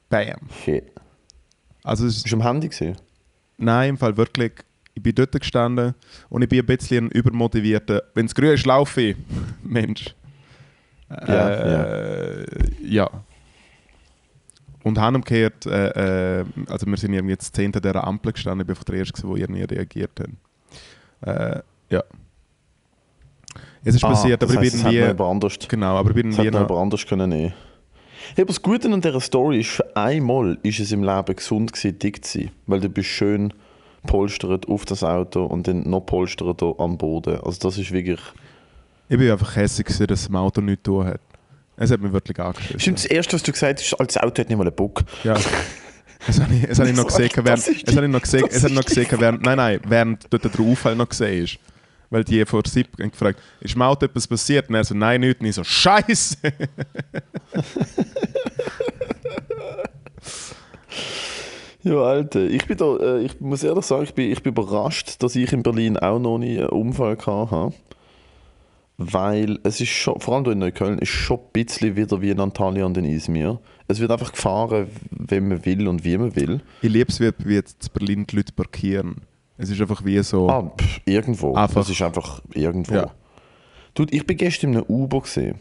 Bam. 0.09 0.37
Shit. 0.63 0.91
Also 1.83 2.05
es 2.05 2.17
ist 2.17 2.23
Bist 2.23 2.33
du 2.33 2.37
am 2.37 2.43
Handy 2.43 2.69
gesehen? 2.69 2.95
Nein, 3.57 3.91
im 3.91 3.97
Fall 3.97 4.15
wirklich. 4.17 4.53
Ich 4.95 5.03
bin 5.03 5.13
dort 5.13 5.33
gestanden 5.33 5.93
und 6.29 6.41
ich 6.41 6.49
bin 6.49 6.59
ein 6.59 6.65
bisschen 6.65 7.05
ein 7.05 7.11
übermotivierter. 7.11 8.03
Wenn 8.13 8.25
es 8.25 8.33
grün 8.33 8.53
ist, 8.53 8.65
laufe 8.65 9.01
ich. 9.01 9.17
Mensch. 9.63 10.15
Ja, 11.09 11.49
äh, 11.49 12.45
ja. 12.81 13.09
Und 14.83 14.97
haben 14.99 15.15
umgekehrt, 15.15 15.65
äh, 15.65 16.39
äh, 16.39 16.45
also 16.67 16.85
wir 16.85 16.97
sind 16.97 17.13
irgendwie 17.13 17.33
jetzt 17.33 17.55
Zehnte 17.55 17.81
dieser 17.81 18.03
Ampel 18.05 18.31
gestanden, 18.31 18.61
ich 18.61 18.67
bin 18.67 18.73
einfach 18.73 18.83
der 18.85 18.95
Erste, 18.95 19.13
gewesen, 19.13 19.35
der 19.35 19.43
irgendwie 19.43 19.75
reagiert 19.75 20.19
hat. 21.21 21.55
Äh, 21.55 21.61
ja. 21.89 22.03
Es 23.83 23.95
ist 23.95 24.01
passiert, 24.01 24.41
Ah, 24.41 24.45
das 24.45 24.55
aber 24.55 24.65
ich 24.65 24.73
bin 24.73 25.21
anders, 25.21 25.59
Genau, 25.67 25.97
aber 25.97 26.09
ich 26.09 26.15
bin 26.15 26.29
das 26.31 26.39
wie 26.39 26.45
hätte 26.45 26.73
anders 26.73 27.05
können 27.05 27.29
nehmen 27.29 27.53
hey, 28.33 28.43
aber 28.43 28.47
das 28.47 28.61
Gute 28.61 28.91
an 28.91 29.01
dieser 29.01 29.21
Story 29.21 29.59
ist, 29.59 29.69
für 29.69 29.95
einmal 29.95 30.57
ist 30.63 30.79
es 30.79 30.91
im 30.91 31.03
Leben 31.03 31.35
gesund 31.35 31.73
gewesen, 31.73 31.99
dick 31.99 32.25
zu 32.25 32.39
sein. 32.39 32.51
Weil 32.65 32.79
du 32.79 32.89
bist 32.89 33.09
schön 33.09 33.53
polstert 34.05 34.67
auf 34.67 34.85
das 34.85 35.03
Auto 35.03 35.45
und 35.45 35.67
dann 35.67 35.89
noch 35.89 36.01
polstert 36.01 36.61
am 36.63 36.97
Boden. 36.97 37.39
Also 37.41 37.59
das 37.61 37.77
ist 37.77 37.91
wirklich... 37.91 38.19
Ich 39.07 39.17
bin 39.17 39.29
einfach 39.29 39.55
hässlich, 39.55 39.85
gewesen, 39.85 40.07
dass 40.07 40.27
das 40.27 40.35
Auto 40.35 40.61
nichts 40.61 40.83
zu 40.83 40.91
tun 40.91 41.05
hat. 41.05 41.21
Es 41.77 41.91
hat 41.91 42.01
mich 42.01 42.11
wirklich 42.11 42.39
angeschissen. 42.39 42.79
Stimmt, 42.79 42.97
das 42.99 43.05
Erste, 43.05 43.33
was 43.33 43.43
du 43.43 43.51
gesagt 43.51 43.79
hast, 43.79 43.93
als 43.99 44.17
Auto 44.17 44.41
hat 44.41 44.49
nicht 44.49 44.57
mal 44.57 44.65
einen 44.65 44.75
Bock. 44.75 45.03
Ja. 45.23 45.35
Das 46.25 46.39
habe 46.39 46.55
ich, 46.55 46.65
das 46.65 46.79
habe 46.79 46.89
ich 46.89 46.95
noch 46.95 47.07
gesehen, 47.07 47.29
das 47.35 47.45
während, 47.45 47.87
das 47.87 47.95
habe 47.95 48.05
ich 48.05 48.11
noch 48.11 48.21
gesehen, 48.21 48.45
das 48.47 48.55
es 48.55 48.63
habe 48.63 48.73
noch 48.73 48.85
gesehen, 48.85 49.07
während, 49.11 49.43
nein, 49.43 49.57
nein, 49.57 49.79
während 49.85 50.25
dort 50.31 50.45
der 50.45 50.59
Unfall 50.59 50.95
noch 50.95 51.09
gesehen 51.09 51.43
ist. 51.43 51.59
Weil 52.09 52.23
die 52.23 52.45
vor 52.45 52.63
haben 52.63 53.11
gefragt, 53.11 53.39
ist 53.59 53.75
im 53.75 53.81
Auto 53.81 54.05
etwas 54.05 54.27
passiert? 54.27 54.69
Und 54.69 54.75
er 54.75 54.83
so, 54.83 54.95
nein, 54.95 55.21
nichts. 55.21 55.41
Und 55.41 55.47
ich 55.47 55.55
so, 55.55 55.63
Scheiße! 55.63 56.37
Ja, 61.85 62.01
Alter, 62.01 62.41
ich 62.41 62.65
bin 62.65 62.77
da, 62.77 62.97
äh, 62.97 63.21
ich 63.21 63.39
muss 63.39 63.63
ehrlich 63.63 63.85
sagen, 63.85 64.03
ich 64.05 64.13
bin, 64.15 64.31
ich 64.31 64.41
bin 64.41 64.53
überrascht, 64.53 65.21
dass 65.21 65.35
ich 65.35 65.53
in 65.53 65.61
Berlin 65.61 65.97
auch 65.97 66.17
noch 66.17 66.39
nie 66.39 66.57
einen 66.57 66.69
Unfall 66.69 67.15
gehabt 67.15 67.51
habe. 67.51 67.73
Weil 68.97 69.59
es 69.63 69.81
ist 69.81 69.89
schon, 69.89 70.19
vor 70.19 70.35
allem 70.35 70.45
hier 70.45 70.53
in 70.53 70.59
Neukölln, 70.59 70.97
ist 70.99 71.09
schon 71.09 71.37
ein 71.37 71.45
bisschen 71.53 71.95
wieder 71.95 72.21
wie 72.21 72.31
in 72.31 72.39
Antalya 72.39 72.85
und 72.85 72.97
in 72.97 73.05
Izmir. 73.05 73.59
Es 73.87 73.99
wird 73.99 74.09
einfach 74.09 74.31
gefahren, 74.31 74.87
wenn 75.11 75.49
man 75.49 75.63
will 75.65 75.87
und 75.87 76.03
wie 76.03 76.17
man 76.17 76.35
will. 76.35 76.61
Ich 76.81 76.89
liebe 76.89 77.11
es, 77.11 77.19
wie, 77.19 77.29
wie 77.39 77.53
jetzt 77.53 77.87
in 77.87 77.93
Berlin 77.93 78.25
die 78.25 78.37
Leute 78.37 78.53
parkieren. 78.53 79.17
Es 79.57 79.69
ist 79.69 79.79
einfach 79.79 80.03
wie 80.05 80.21
so, 80.23 80.49
Ah, 80.49 80.71
pff, 80.75 81.01
irgendwo. 81.05 81.53
Einfach. 81.53 81.81
Es 81.81 81.89
ist 81.89 82.01
einfach 82.01 82.41
irgendwo. 82.53 82.95
Ja. 82.95 83.11
Dude, 83.93 84.11
ich 84.15 84.25
bin 84.25 84.37
gestern 84.37 84.71
in 84.71 84.77
einem 84.77 84.85
Uber 84.87 85.21
gesehen, 85.21 85.59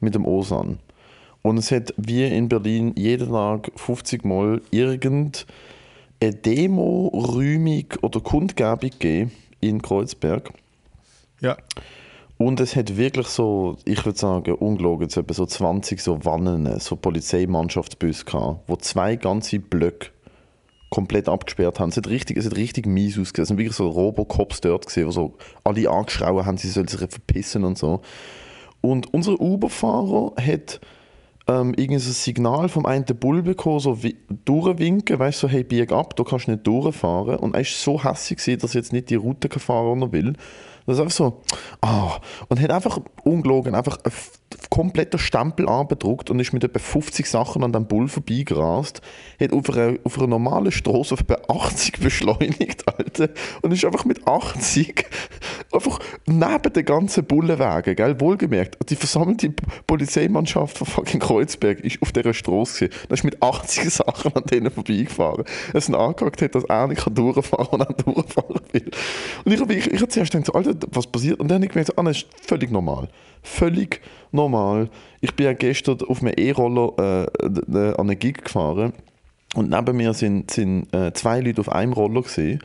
mit 0.00 0.14
dem 0.14 0.26
Osan. 0.26 0.78
Und 1.42 1.58
es 1.58 1.70
hat 1.72 1.92
wie 1.96 2.24
in 2.24 2.48
Berlin 2.48 2.94
jeden 2.96 3.30
Tag 3.30 3.70
50 3.74 4.24
Mal 4.24 4.62
irgendeine 4.70 5.44
Demo, 6.20 7.08
Räumung 7.08 7.86
oder 8.00 8.20
Kundgebung 8.20 8.90
gegeben 8.90 9.32
in 9.60 9.82
Kreuzberg. 9.82 10.52
ja, 11.40 11.56
Und 12.38 12.60
es 12.60 12.76
hat 12.76 12.96
wirklich 12.96 13.26
so, 13.26 13.76
ich 13.84 14.04
würde 14.04 14.18
sagen, 14.18 14.54
ungelogen, 14.54 15.08
so 15.08 15.20
etwa 15.20 15.34
so 15.34 15.46
20 15.46 16.00
so 16.00 16.24
Wannen, 16.24 16.78
so 16.78 16.94
Polizeimannschaftsbusse 16.94 18.24
gehabt, 18.24 18.60
wo 18.68 18.76
zwei 18.76 19.16
ganze 19.16 19.58
Blöcke 19.58 20.10
komplett 20.90 21.28
abgesperrt 21.28 21.80
haben. 21.80 21.88
Es 21.88 21.96
hat 21.96 22.08
richtig, 22.08 22.36
es 22.36 22.46
hat 22.46 22.56
richtig 22.56 22.86
mies 22.86 23.18
ausgesehen. 23.18 23.44
Es 23.44 23.48
sind 23.48 23.58
wirklich 23.58 23.76
so 23.76 23.88
Robocops 23.88 24.60
dort 24.60 24.86
gesehen, 24.86 25.06
wo 25.06 25.10
so 25.10 25.34
alle 25.64 25.88
angeschrien 25.88 26.44
haben, 26.44 26.58
sie 26.58 26.68
sollen 26.68 26.86
sich 26.86 27.00
verpissen 27.00 27.64
und 27.64 27.78
so. 27.78 28.02
Und 28.82 29.12
unser 29.14 29.40
Uber-Fahrer 29.40 30.34
hat 30.36 30.80
ähm, 31.48 31.74
ein 32.04 32.12
Signal 32.12 32.68
vom 32.68 32.86
einen 32.86 33.04
Bull 33.04 33.42
bekommen, 33.42 33.80
so 33.80 33.98
durchwinken, 34.44 35.18
weißt 35.18 35.42
du, 35.42 35.46
so, 35.46 35.52
hey, 35.52 35.64
bieg 35.64 35.92
ab, 35.92 36.16
du 36.16 36.24
kannst 36.24 36.48
nicht 36.48 36.66
durchfahren. 36.66 37.36
Und 37.36 37.54
er 37.54 37.60
war 37.60 37.64
so 37.64 38.02
hässlich, 38.02 38.58
dass 38.58 38.74
er 38.74 38.80
jetzt 38.80 38.92
nicht 38.92 39.10
die 39.10 39.16
Route 39.16 39.48
fahren 39.58 40.02
die 40.02 40.02
er 40.02 40.12
will. 40.12 40.32
Das 40.86 40.96
ist 40.96 41.00
einfach 41.00 41.14
so, 41.14 41.42
ah, 41.80 42.18
und 42.48 42.60
hat 42.60 42.70
einfach 42.70 43.00
ungelogen, 43.24 43.74
einfach 43.74 43.98
kompletten 44.72 45.18
Stempel 45.18 45.68
angedruckt 45.68 46.30
und 46.30 46.40
ist 46.40 46.54
mit 46.54 46.64
etwa 46.64 46.78
50 46.78 47.26
Sachen 47.26 47.62
an 47.62 47.74
dem 47.74 47.84
Bull 47.84 48.08
vorbeigerast, 48.08 49.02
hat 49.38 49.52
auf 49.52 49.68
einer, 49.68 49.98
auf 50.02 50.16
einer 50.16 50.28
normalen 50.28 50.72
Straße 50.72 51.12
auf 51.12 51.20
etwa 51.20 51.36
80 51.46 52.00
beschleunigt, 52.00 52.88
Alter, 52.98 53.28
und 53.60 53.72
ist 53.72 53.84
einfach 53.84 54.06
mit 54.06 54.26
80 54.26 55.04
einfach 55.72 55.98
neben 56.24 56.72
den 56.72 56.84
ganzen 56.86 57.24
Bullenwegen, 57.26 57.96
gell, 57.96 58.18
wohlgemerkt, 58.18 58.88
die 58.88 58.96
versammelte 58.96 59.52
Polizeimannschaft 59.86 60.78
von 60.78 60.86
fucking 60.86 61.20
Kreuzberg 61.20 61.80
ist 61.80 62.00
auf 62.00 62.12
dieser 62.12 62.32
Straße 62.32 62.88
gewesen. 62.88 63.06
Da 63.10 63.14
ist 63.14 63.24
mit 63.24 63.42
80 63.42 63.90
Sachen 63.90 64.34
an 64.34 64.44
denen 64.44 64.70
vorbeigefahren. 64.70 65.44
Es 65.74 65.90
ihn 65.90 65.94
angehakt 65.94 66.40
hat, 66.40 66.54
dass 66.54 66.64
er 66.64 66.86
nicht 66.86 67.04
kann 67.04 67.14
durchfahren 67.14 67.68
und 67.72 67.82
auch 67.82 67.92
durchfahren 67.92 68.60
will. 68.72 68.90
Und 69.44 69.52
ich 69.52 69.60
habe 69.60 69.74
ich, 69.74 69.86
ich 69.92 70.00
hab 70.00 70.10
zuerst 70.10 70.32
gedacht, 70.32 70.54
Alter, 70.54 70.74
was 70.92 71.06
passiert? 71.06 71.40
Und 71.40 71.48
dann 71.48 71.56
habe 71.56 71.66
ich 71.66 71.72
gemerkt, 71.72 71.98
ah, 71.98 72.02
das 72.02 72.16
ist 72.16 72.26
völlig 72.40 72.70
normal. 72.70 73.08
Völlig 73.42 74.00
normal. 74.30 74.61
Ich 75.20 75.34
bin 75.34 75.46
ja 75.46 75.52
gestern 75.52 75.98
auf 76.02 76.22
einem 76.22 76.34
E-Roller 76.36 77.26
äh, 77.38 77.94
an 77.94 78.08
einen 78.08 78.18
Gig 78.18 78.44
gefahren 78.44 78.92
und 79.54 79.70
neben 79.70 79.96
mir 79.96 80.14
sind, 80.14 80.50
sind 80.50 80.92
äh, 80.94 81.12
zwei 81.12 81.40
Leute 81.40 81.60
auf 81.60 81.70
einem 81.70 81.92
Roller 81.92 82.22
gesehen. 82.22 82.62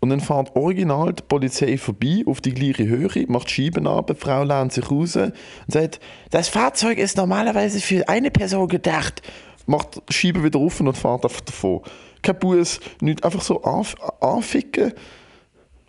Und 0.00 0.08
dann 0.08 0.20
fährt 0.20 0.56
original 0.56 1.12
die 1.12 1.22
Polizei 1.22 1.76
vorbei 1.76 2.22
auf 2.24 2.40
die 2.40 2.54
gleiche 2.54 2.88
Höhe, 2.88 3.26
macht 3.28 3.50
Scheiben 3.50 3.86
ab, 3.86 4.06
die 4.06 4.14
Frau 4.14 4.44
lehnt 4.44 4.72
sich 4.72 4.90
raus 4.90 5.16
und 5.16 5.34
sagt, 5.68 6.00
das 6.30 6.48
Fahrzeug 6.48 6.96
ist 6.96 7.18
normalerweise 7.18 7.80
für 7.80 8.08
eine 8.08 8.30
Person 8.30 8.66
gedacht. 8.66 9.20
Macht 9.66 10.00
die 10.08 10.12
Scheibe 10.14 10.42
wieder 10.42 10.58
offen 10.58 10.88
und 10.88 10.96
fährt 10.96 11.24
einfach 11.24 11.42
davon. 11.42 11.82
Kein 12.22 12.38
Bus, 12.38 12.80
nicht 13.02 13.24
einfach 13.24 13.42
so 13.42 13.62
anf 13.62 13.94
anficken, 14.20 14.94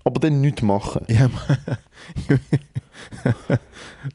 aber 0.03 0.19
dann 0.19 0.41
nichts 0.41 0.61
machen. 0.61 1.05
ja, 1.07 1.29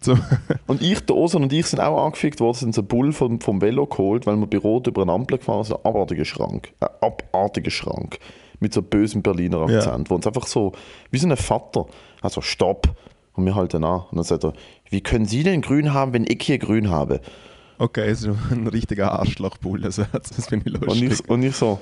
Und 0.66 0.82
ich, 0.82 1.00
der 1.00 1.16
Osan 1.16 1.44
und 1.44 1.52
ich 1.52 1.66
sind 1.66 1.80
auch 1.80 2.04
angefickt 2.04 2.40
worden, 2.40 2.56
sind 2.56 2.74
so 2.74 2.80
einen 2.82 2.88
Bull 2.88 3.12
vom, 3.12 3.40
vom 3.40 3.60
Velo 3.60 3.86
geholt, 3.86 4.26
weil 4.26 4.36
wir 4.36 4.46
bei 4.46 4.58
Rot 4.58 4.86
über 4.86 5.02
eine 5.02 5.12
Ampel 5.12 5.38
gefahren 5.38 5.64
sind. 5.64 5.76
Ein 5.76 5.84
abartiger 5.84 6.24
Schrank. 6.24 6.72
Ein 6.80 6.88
abartiger 7.00 7.70
Schrank. 7.70 8.18
Mit 8.60 8.72
so 8.72 8.82
bösem 8.82 9.22
Berliner 9.22 9.62
Akzent. 9.62 10.10
Wo 10.10 10.14
uns 10.14 10.26
einfach 10.26 10.46
so, 10.46 10.72
wie 11.10 11.18
so 11.18 11.28
ein 11.28 11.36
Vater, 11.36 11.86
also 12.22 12.40
Stopp. 12.40 12.88
Und 13.34 13.44
wir 13.44 13.54
halten 13.54 13.84
an. 13.84 14.00
Und 14.10 14.16
dann 14.16 14.24
sagt 14.24 14.44
er, 14.44 14.54
wie 14.88 15.02
können 15.02 15.26
Sie 15.26 15.42
denn 15.42 15.60
grün 15.60 15.92
haben, 15.92 16.12
wenn 16.14 16.24
ich 16.26 16.42
hier 16.42 16.58
grün 16.58 16.90
habe? 16.90 17.20
okay, 17.78 18.14
so 18.14 18.36
ein 18.50 18.66
richtiger 18.66 19.12
Arschlochbull, 19.12 19.84
also, 19.84 20.04
das 20.12 20.46
finde 20.46 20.70
ich 20.70 20.74
Und 20.74 20.86
lustig. 20.86 21.20
ich, 21.20 21.28
und 21.28 21.42
ich 21.42 21.56
so. 21.56 21.78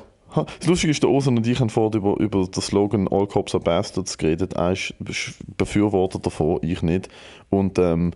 Das 0.59 0.67
Lustige 0.67 0.91
ist, 0.91 1.03
der 1.03 1.11
Osan 1.11 1.37
und 1.37 1.47
ich 1.47 1.61
haben 1.61 1.71
vorher 1.71 1.99
über, 1.99 2.19
über 2.19 2.47
den 2.47 2.63
Slogan 2.63 3.09
All 3.09 3.27
Cops 3.27 3.55
are 3.55 3.63
Bastards 3.63 4.19
geredet. 4.19 4.55
Er 4.55 4.73
ist 4.73 4.95
Befürworter 5.57 6.19
davon, 6.19 6.59
ich 6.63 6.83
nicht. 6.83 7.09
Und 7.51 7.79
ähm, 7.79 8.13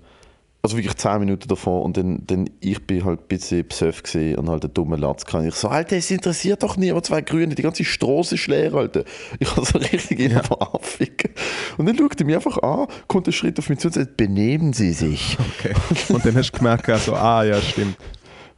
also 0.61 0.77
wirklich 0.77 0.97
10 0.97 1.21
Minuten 1.21 1.47
davon 1.47 1.83
und 1.83 1.97
dann, 1.97 2.23
dann 2.27 2.51
ich 2.61 2.85
bin 2.85 3.05
halt 3.05 3.21
ein 3.21 3.29
bisschen 3.29 3.67
gewesen 3.69 4.37
und 4.37 4.49
halt 4.49 4.65
einen 4.65 4.75
dummen 4.75 5.01
Latz 5.01 5.25
kann 5.25 5.47
ich 5.47 5.55
so, 5.55 5.69
Alter, 5.69 5.97
es 5.97 6.11
interessiert 6.11 6.65
doch 6.65 6.77
niemand, 6.77 7.07
zwei 7.07 7.21
Grüne, 7.21 7.55
die 7.55 7.63
ganze 7.63 7.85
Straße 7.85 8.35
ist 8.35 8.49
leer, 8.49 8.75
Alter. 8.75 9.05
Ich 9.39 9.51
habe 9.57 9.65
so 9.65 9.79
richtig 9.79 10.19
ihn 10.19 10.33
Ja. 10.33 10.41
anficken. 10.41 11.31
Und 11.77 11.87
dann 11.87 11.97
schaut 11.97 12.19
er 12.21 12.27
mich 12.27 12.35
einfach 12.35 12.59
an, 12.59 12.89
kommt 13.07 13.29
einen 13.29 13.33
Schritt 13.33 13.59
auf 13.61 13.69
mich 13.69 13.79
zu 13.79 13.89
und 13.89 13.95
sagt, 13.95 14.17
benehmen 14.17 14.73
Sie 14.73 14.93
sich. 14.93 15.39
Okay. 15.59 15.75
Und 16.13 16.27
dann 16.27 16.35
hast 16.35 16.51
du 16.51 16.59
gemerkt, 16.59 16.89
also, 16.89 17.15
ah 17.15 17.45
ja, 17.45 17.61
stimmt. 17.61 17.97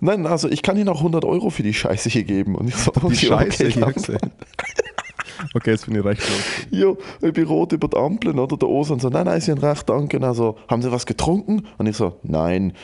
Nein, 0.01 0.27
also 0.27 0.49
ich 0.49 0.63
kann 0.63 0.77
Ihnen 0.77 0.89
auch 0.89 0.99
100 0.99 1.25
Euro 1.25 1.51
für 1.51 1.63
die 1.63 1.75
Scheiße 1.75 2.09
hier 2.09 2.25
geben. 2.25 2.55
Und 2.55 2.69
ich 2.69 2.77
so, 2.77 2.91
Die 2.93 3.05
okay, 3.05 3.15
Scheiße 3.17 3.67
okay, 3.67 3.95
hier. 3.97 4.19
Okay, 5.55 5.71
das 5.73 5.85
finde 5.85 6.01
ich 6.01 6.07
recht 6.07 6.21
lustig. 6.21 6.69
Ja, 6.71 6.93
ich 7.27 7.33
bin 7.33 7.47
rot 7.47 7.73
über 7.73 7.89
die 7.89 7.97
Ampeln, 7.97 8.39
oder? 8.39 8.57
Der 8.57 8.69
Osan 8.69 9.01
so, 9.01 9.09
nein, 9.09 9.25
nein, 9.25 9.41
Sie 9.41 9.51
haben 9.51 9.61
recht, 9.61 9.89
danke. 9.89 10.21
Also, 10.23 10.57
haben 10.69 10.83
Sie 10.83 10.93
was 10.93 11.07
getrunken? 11.07 11.67
Und 11.79 11.87
ich 11.87 11.97
so, 11.97 12.19
nein. 12.23 12.75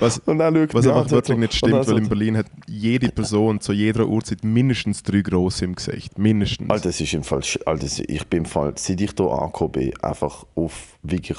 Was, 0.00 0.18
Und 0.18 0.38
dann 0.38 0.54
was 0.72 0.86
einfach 0.86 1.10
wirklich 1.10 1.26
so- 1.36 1.40
nicht 1.40 1.54
stimmt, 1.54 1.86
weil 1.86 1.98
in 1.98 2.08
Berlin 2.08 2.36
hat 2.36 2.46
jede 2.66 3.08
Person 3.10 3.60
zu 3.60 3.72
jeder 3.72 4.06
Uhrzeit 4.06 4.42
mindestens 4.44 5.02
drei 5.02 5.20
grosse 5.20 5.64
im 5.64 5.74
Gesicht. 5.76 6.18
Mindestens. 6.18 6.68
Alter, 6.68 6.88
das 6.88 7.00
ist 7.00 7.14
im 7.14 7.22
Fall, 7.22 7.40
Alter, 7.64 7.86
ich 8.08 8.26
bin 8.26 8.40
im 8.40 8.44
Fall, 8.46 8.72
seit 8.76 9.00
ich 9.00 9.12
hier 9.16 9.26
angekommen 9.30 9.72
bin, 9.72 9.96
einfach 10.02 10.44
auf, 10.56 10.98
wirklich 11.02 11.38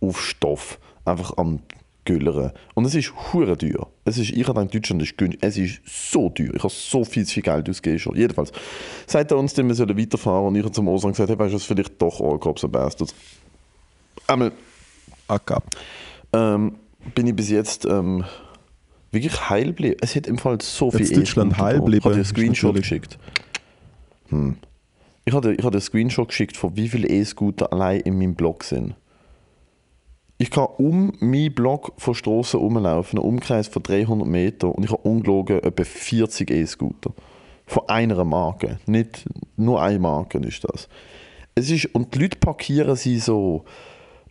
auf 0.00 0.20
Stoff, 0.22 0.78
einfach 1.04 1.36
am 1.36 1.60
Güllern. 2.04 2.52
Und 2.74 2.84
es 2.84 2.94
ist 2.94 3.12
hure 3.32 3.56
teuer. 3.56 3.88
Es 4.04 4.18
ist, 4.18 4.30
ich 4.30 4.48
habe 4.48 4.66
Deutschland 4.66 5.02
ist 5.02 5.16
günstig. 5.16 5.40
Es 5.42 5.56
ist 5.56 5.80
so 5.86 6.28
teuer. 6.30 6.54
Ich 6.54 6.62
habe 6.62 6.72
so 6.72 7.04
viel 7.04 7.24
zu 7.24 7.34
viel 7.34 7.42
Geld 7.44 7.68
ausgegeben 7.68 7.98
schon. 8.00 8.16
Jedenfalls, 8.16 8.52
sagt 9.06 9.30
er 9.30 9.38
uns, 9.38 9.54
dann, 9.54 9.68
wir 9.68 9.74
sollen 9.74 9.96
weiterfahren 9.96 10.48
und 10.48 10.56
ich 10.56 10.62
habe 10.64 10.72
zum 10.72 10.88
Osan 10.88 11.12
gesagt, 11.12 11.30
hey, 11.30 11.38
weißt 11.38 11.52
du 11.52 11.56
was, 11.56 11.64
vielleicht 11.64 12.00
doch 12.02 12.20
All 12.20 12.38
Cops 12.38 12.64
are 12.64 12.70
Bastards. 12.70 13.14
Einmal, 14.26 14.52
Ackab. 15.28 15.64
Ähm, 16.32 16.76
bin 17.14 17.26
ich 17.26 17.36
bis 17.36 17.50
jetzt 17.50 17.84
ähm, 17.84 18.24
wirklich 19.10 19.48
heil 19.50 19.66
geblieben. 19.66 19.96
Es 20.00 20.16
hat 20.16 20.26
im 20.26 20.38
Fall 20.38 20.60
so 20.60 20.90
viel 20.90 21.00
Jetzt 21.00 21.16
Deutschland 21.16 21.58
heil 21.58 21.78
da. 21.78 21.78
Ich 21.78 21.82
habe 21.82 21.90
dir 21.90 21.96
einen 21.96 22.02
geblieben, 22.02 22.24
Screenshot 22.24 22.74
geschickt. 22.74 23.18
Hm. 24.28 24.56
Ich 25.24 25.32
habe 25.34 25.48
dir- 25.48 25.54
ich 25.54 25.64
habe 25.64 25.70
dir 25.70 25.76
einen 25.78 25.82
Screenshot 25.82 26.28
geschickt, 26.28 26.56
von 26.56 26.76
wie 26.76 26.88
viele 26.88 27.08
E-Scooter 27.08 27.72
allein 27.72 28.00
in 28.00 28.18
meinem 28.18 28.34
Blog 28.34 28.64
sind. 28.64 28.94
Ich 30.42 30.50
kann 30.50 30.66
um 30.76 31.12
meinen 31.20 31.54
Block 31.54 31.92
von 31.98 32.16
Strassen 32.16 32.58
rumlaufen, 32.58 33.16
einen 33.16 33.28
Umkreis 33.28 33.68
von 33.68 33.80
300 33.80 34.26
Meter 34.26 34.74
und 34.74 34.82
ich 34.82 34.90
habe 34.90 35.08
ungelogen 35.08 35.62
etwa 35.62 35.84
40 35.84 36.50
E-Scooter. 36.50 37.12
Von 37.64 37.88
einer 37.88 38.24
Marke. 38.24 38.80
Nicht 38.86 39.24
nur 39.56 39.80
eine 39.80 40.00
Marke 40.00 40.38
ist 40.38 40.64
das. 40.64 40.88
Es 41.54 41.70
ist, 41.70 41.94
und 41.94 42.16
die 42.16 42.18
Leute 42.18 42.38
parkieren 42.38 42.96
sie 42.96 43.20
so. 43.20 43.62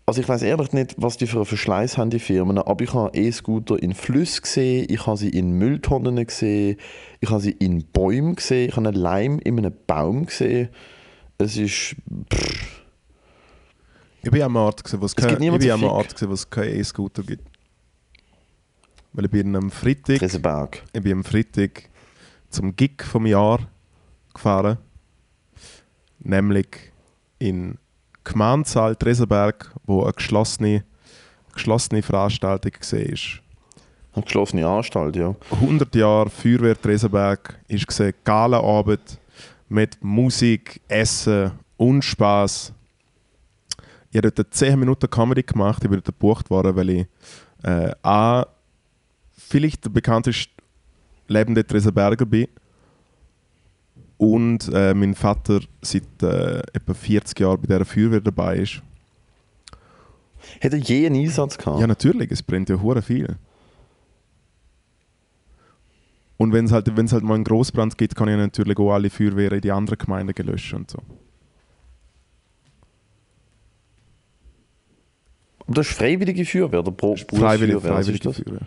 Also 0.05 0.19
ich 0.19 0.27
weiß 0.27 0.41
ehrlich 0.41 0.73
nicht, 0.73 0.95
was 0.97 1.15
die 1.15 1.27
für 1.27 1.37
einen 1.37 1.45
Verschleiß 1.45 1.97
haben, 1.97 2.09
die 2.09 2.19
Firmen, 2.19 2.57
aber 2.57 2.83
ich 2.83 2.93
habe 2.93 3.17
E-Scooter 3.17 3.81
in 3.81 3.93
Flüssen 3.93 4.41
gesehen, 4.41 4.87
ich 4.89 5.07
habe 5.07 5.15
sie 5.15 5.29
in 5.29 5.51
Mülltonnen 5.51 6.25
gesehen, 6.25 6.75
ich 7.21 7.29
habe 7.29 7.39
sie 7.39 7.51
in 7.51 7.85
Bäumen 7.85 8.35
gesehen, 8.35 8.67
ich 8.67 8.75
habe 8.75 8.89
einen 8.89 8.97
Leim 8.97 9.39
in 9.39 9.59
einem 9.59 9.73
Baum 9.87 10.25
gesehen. 10.25 10.67
Es 11.37 11.55
ist... 11.55 11.95
Pff, 12.33 12.80
Ich 14.23 14.29
bin 14.29 14.41
am 14.43 14.55
Ort, 14.55 14.83
gewesen, 14.83 15.01
wo 15.01 15.05
es 15.05 15.11
Es 15.11 15.15
gibt 15.15 15.27
kein- 15.27 15.33
ich 15.35 15.39
niemanden 15.39 15.63
bin 15.65 15.71
am 15.71 15.79
Fick. 15.79 15.89
Ort, 15.89 16.09
gewesen, 16.09 16.29
wo 16.29 16.33
es 16.33 16.49
keinen 16.49 16.75
E-Scooter 16.79 17.23
gibt. 17.23 17.43
Weil 19.13 19.25
ich 19.25 19.31
bin 19.31 19.55
am 19.55 19.71
Freitag, 19.71 20.21
ich 20.93 21.01
bin 21.01 21.11
am 21.13 21.23
Freitag 21.23 21.89
zum 22.49 22.75
Gig 22.75 23.03
vom 23.03 23.25
Jahr 23.25 23.59
gefahren. 24.33 24.77
Nämlich 26.19 26.67
in 27.39 27.77
Gemeindesaal 28.23 28.95
Tresenberg, 28.95 29.73
wo 29.85 30.03
eine 30.03 30.13
geschlossene, 30.13 30.83
geschlossene 31.53 32.01
Veranstaltung 32.03 32.73
war. 32.73 32.99
Eine 34.13 34.23
geschlossene 34.23 34.67
Anstalt, 34.67 35.15
ja. 35.15 35.35
100 35.51 35.95
Jahre 35.95 36.29
Feuerwehr 36.29 36.79
Tresenberg 36.79 37.59
ist 37.67 37.87
gesehen, 37.87 38.13
Galaabend 38.23 39.17
mit 39.69 39.97
Musik, 40.03 40.81
Essen 40.87 41.51
und 41.77 42.03
Spaß. 42.03 42.73
Ich 44.11 44.17
habe 44.17 44.31
dort 44.31 44.53
10 44.53 44.79
Minuten 44.79 45.09
Comedy 45.09 45.43
gemacht, 45.43 45.83
ich 45.83 45.89
bin 45.89 45.99
dort 45.99 46.05
gebucht 46.05 46.49
worden, 46.49 46.75
weil 46.75 46.89
ich 46.89 47.07
äh, 47.63 47.91
A, 48.03 48.45
vielleicht 49.37 49.85
der 49.85 49.89
bekannteste 49.89 50.51
lebende 51.27 51.65
Tresenberger 51.65 52.25
bin 52.25 52.47
und 54.17 54.69
äh, 54.73 54.93
mein 54.93 55.15
Vater 55.15 55.61
seit 55.81 56.03
äh, 56.21 56.59
etwa 56.73 56.93
40 56.93 57.39
Jahren 57.39 57.61
bei 57.61 57.67
dieser 57.67 57.85
Feuerwehr 57.85 58.21
dabei 58.21 58.57
ist. 58.57 58.81
Hat 60.61 60.73
er 60.73 60.79
je 60.79 61.05
einen 61.05 61.15
Einsatz 61.15 61.57
gehabt? 61.57 61.79
Ja, 61.79 61.87
natürlich, 61.87 62.31
es 62.31 62.43
brennt 62.43 62.69
ja 62.69 62.79
hure 62.79 63.01
viel. 63.01 63.35
Und 66.37 66.53
wenn 66.53 66.65
es 66.65 66.71
halt, 66.71 66.95
wenn's 66.97 67.13
halt 67.13 67.23
mal 67.23 67.35
einen 67.35 67.43
Großbrand 67.43 67.97
gibt, 67.97 68.15
kann 68.15 68.27
ich 68.27 68.35
natürlich 68.35 68.77
auch 68.77 68.93
alle 68.93 69.09
Feuerwehren 69.09 69.57
in 69.57 69.61
die 69.61 69.71
anderen 69.71 69.99
Gemeinden 69.99 70.33
gelöschen 70.33 70.79
und 70.79 70.91
so. 70.91 70.99
Aber 75.71 75.79
das 75.79 75.87
ist 75.87 75.97
freiwillige 75.97 76.45
Feuerwehr 76.45 76.79
oder 76.81 76.91
Pro 76.91 77.15
Freiwillig, 77.15 77.81
freiwillige 77.81 78.27
das? 78.27 78.35
Feuerwehr. 78.35 78.59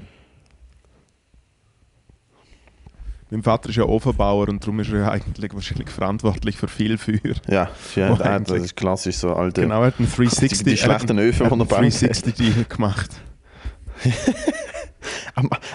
Mein 3.29 3.43
Vater 3.43 3.69
ist 3.69 3.77
ja 3.77 3.85
Ofenbauer 3.85 4.49
und 4.49 4.63
darum 4.63 4.81
ist 4.81 4.91
er 4.91 5.01
ja 5.01 5.11
eigentlich 5.11 5.53
wahrscheinlich 5.53 5.91
verantwortlich 5.91 6.57
für 6.57 6.67
viel 6.67 6.97
Feuer. 6.97 7.35
Ja, 7.47 7.71
ja 7.95 8.39
das 8.39 8.63
ist 8.63 8.75
klassisch 8.75 9.17
so 9.17 9.35
alte... 9.35 9.61
Genau, 9.61 9.83
er 9.83 9.89
hat 9.89 9.99
einen 9.99 10.09
360, 10.11 10.59
Die- 10.61 10.65
die 10.65 10.77
schlechten 10.79 11.19
Öfen, 11.19 11.45
er 11.45 11.51
hat 11.51 11.59
die 11.59 11.61
er 11.61 11.61
einen 11.61 11.69
baut. 11.69 11.71
360 11.79 12.35
Deal 12.37 12.65
gemacht. 12.71 13.11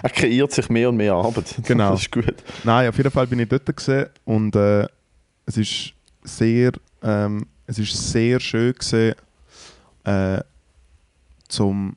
Er 0.01 0.09
kreiert 0.09 0.51
sich 0.51 0.67
mehr 0.69 0.89
und 0.89 0.97
mehr 0.97 1.13
Arbeit. 1.13 1.53
Genau. 1.63 1.91
Das 1.91 2.01
ist 2.01 2.11
gut. 2.11 2.33
Nein, 2.63 2.89
auf 2.89 2.97
jeden 2.97 3.11
Fall 3.11 3.27
bin 3.27 3.37
ich 3.37 3.47
dort 3.49 3.67
gewesen 3.67 4.07
und 4.25 4.55
äh, 4.55 4.87
es 5.45 5.57
ist 5.57 5.93
sehr, 6.23 6.71
ähm, 7.03 7.45
es 7.67 7.77
ist 7.77 8.11
sehr 8.11 8.39
schön 8.39 8.73
gewesen, 8.73 9.13
äh, 10.05 10.39
zum 11.49 11.95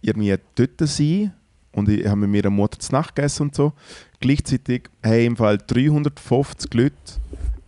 irgendwie 0.00 0.36
dort 0.56 0.78
zu 0.78 0.86
sein 0.86 1.32
und 1.72 1.88
ich 1.88 2.06
habe 2.06 2.16
mit 2.16 2.30
meiner 2.30 2.50
Mutter 2.50 2.78
zu 2.78 2.92
Nacht 2.92 3.14
gegessen 3.14 3.44
und 3.44 3.54
so. 3.54 3.72
Gleichzeitig 4.20 4.90
haben 5.02 5.20
im 5.20 5.36
Fall 5.36 5.58
350 5.58 6.74
Leute 6.74 6.94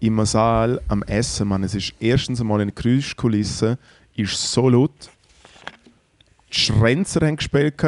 im 0.00 0.24
Saal 0.26 0.80
am 0.88 1.02
Essen. 1.04 1.48
Man, 1.48 1.64
es 1.64 1.74
ist 1.74 1.94
erstens 2.00 2.40
einmal 2.40 2.60
in 2.60 2.68
der 2.68 2.74
Geräuschkulisse 2.74 3.78
ist 4.14 4.52
so 4.52 4.68
laut. 4.68 5.10
Die 6.52 6.60
Schrenzer 6.60 7.26
haben 7.26 7.36
gespielt. 7.36 7.82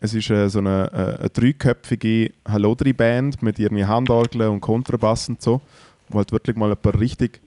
Es 0.00 0.14
ist 0.14 0.30
äh, 0.30 0.48
so 0.48 0.60
eine, 0.60 0.90
äh, 0.92 1.18
eine 1.20 1.30
dreiköpfige 1.30 2.32
Hallodri-Band 2.46 3.42
mit 3.42 3.58
irgendwie 3.58 3.84
Handorgeln 3.84 4.50
und 4.50 4.60
Kontrabass 4.60 5.28
und 5.28 5.42
so, 5.42 5.60
wo 6.08 6.18
halt 6.18 6.32
wirklich 6.32 6.56
mal 6.56 6.70
ein 6.70 6.76
paar 6.76 6.98
richtig, 6.98 7.40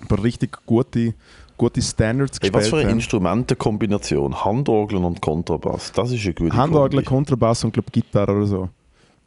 ein 0.00 0.08
paar 0.08 0.22
richtig 0.22 0.58
gute, 0.64 1.14
gute 1.56 1.82
Standards 1.82 2.38
Hey, 2.40 2.52
was 2.52 2.68
für 2.68 2.76
gespielt 2.76 2.80
eine 2.80 2.90
haben. 2.90 2.98
Instrumentenkombination. 2.98 4.44
Handorgeln 4.44 5.04
und 5.04 5.20
Kontrabass. 5.20 5.92
Das 5.92 6.10
ist 6.10 6.24
eine 6.24 6.34
gute 6.34 6.56
Handorgeln. 6.56 7.04
Kontrabass 7.04 7.64
und 7.64 7.72
glaube 7.72 7.90
Gitarre 7.90 8.32
oder 8.32 8.46
so. 8.46 8.68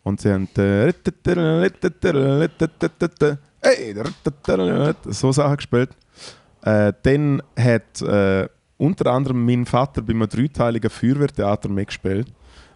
Und 0.03 0.21
sie 0.21 0.31
haben 0.31 0.47
so 5.05 5.31
Sachen 5.31 5.57
gespielt. 5.57 5.89
Äh, 6.61 6.93
dann 7.03 7.41
hat 7.57 8.01
äh, 8.01 8.47
unter 8.77 9.11
anderem 9.11 9.45
mein 9.45 9.65
Vater 9.65 10.01
bei 10.01 10.13
einem 10.13 10.27
dreiteiligen 10.27 10.89
Feuerwehrtheater 10.89 11.69
mitgespielt, 11.69 12.27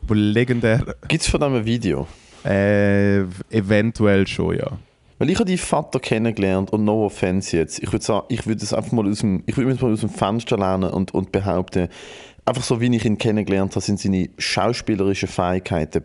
wo 0.01 0.13
legendär 0.13 0.95
Gibt 1.07 1.23
es 1.23 1.29
von 1.29 1.41
dem 1.41 1.53
ein 1.55 1.65
Video? 1.65 2.07
äh, 2.43 3.19
eventuell 3.49 4.25
schon, 4.27 4.57
ja. 4.57 4.71
Weil 5.19 5.29
ich 5.29 5.35
habe 5.35 5.45
deinen 5.45 5.57
Vater 5.57 5.99
kennengelernt 5.99 6.71
und 6.71 6.85
no 6.85 7.05
offense 7.05 7.55
jetzt. 7.55 7.83
Ich 7.83 7.91
würde 7.91 8.03
sagen, 8.03 8.25
ich 8.29 8.47
würde 8.47 8.63
es 8.63 8.73
einfach 8.73 8.93
mal 8.93 9.07
aus 9.07 9.19
dem, 9.19 9.43
ich 9.45 9.55
würde 9.57 9.83
mal 9.83 9.93
aus 9.93 9.99
dem 9.99 10.09
Fenster 10.09 10.57
lernen 10.57 10.89
und, 10.89 11.13
und 11.13 11.31
behaupten, 11.31 11.89
einfach 12.45 12.63
so 12.63 12.81
wie 12.81 12.95
ich 12.95 13.05
ihn 13.05 13.17
kennengelernt 13.17 13.75
habe, 13.75 13.85
sind 13.85 13.99
seine 13.99 14.29
schauspielerischen 14.37 15.27
Fähigkeiten 15.27 16.03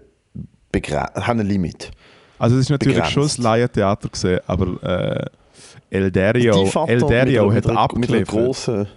haben 1.14 1.38
ein 1.38 1.46
Limit. 1.46 1.92
Also 2.38 2.56
es 2.56 2.62
ist 2.62 2.70
natürlich 2.70 2.96
Begrenzt. 2.96 3.12
schon 3.12 3.22
das 3.22 3.38
Laientheater 3.38 4.08
gesehen, 4.08 4.40
aber 4.46 4.82
äh, 4.82 5.96
El 5.96 6.10
Dario, 6.10 6.68
El 6.86 7.00
Dario 7.00 7.46
mit, 7.46 7.56
hat 7.56 7.66
mit 7.66 7.76
abgeliefert. 7.76 8.28
grossen, 8.28 8.88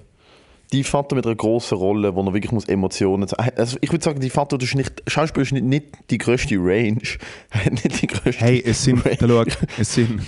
die 0.74 0.84
Vater 0.84 1.16
mit 1.16 1.26
einer 1.26 1.36
grossen 1.36 1.78
Rolle, 1.78 2.16
wo 2.16 2.22
er 2.24 2.34
wirklich 2.34 2.52
muss 2.52 2.66
Emotionen 2.66 3.28
zeigen 3.28 3.58
also 3.58 3.78
Ich 3.82 3.92
würde 3.92 4.04
sagen, 4.04 4.20
die 4.20 4.30
Vater 4.30 4.60
ist 4.62 4.76
nicht, 4.76 5.04
Schauspiel 5.08 5.44
ist 5.44 5.54
nicht, 5.54 5.66
nicht 5.66 5.86
die 6.10 6.18
größte 6.18 6.56
Range. 6.56 7.02
Nicht 7.72 8.02
die 8.02 8.08
grösste 8.08 8.44
Hey, 8.44 8.62
es 8.66 8.84
sind, 8.84 9.06
Range. 9.06 9.18
da 9.18 9.28
schau, 9.28 9.44
es 9.78 9.94
sind, 9.94 10.22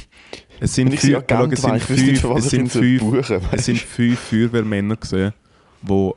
es 0.59 0.75
sind 0.75 0.97
fünf, 0.97 1.25
da 1.27 1.37
schau, 1.37 1.45
es 1.45 1.63
war, 1.63 1.79
sind 1.79 2.17
fünf, 2.17 2.37
es 2.37 2.49
sind 2.49 2.71
fünf, 2.71 3.01
buchen, 3.01 3.41
es 3.51 3.65
sind 3.65 3.79
fünf 3.79 4.19
Feuerwehrmänner 4.19 4.95
gesehen, 4.95 5.33
die 5.81 6.11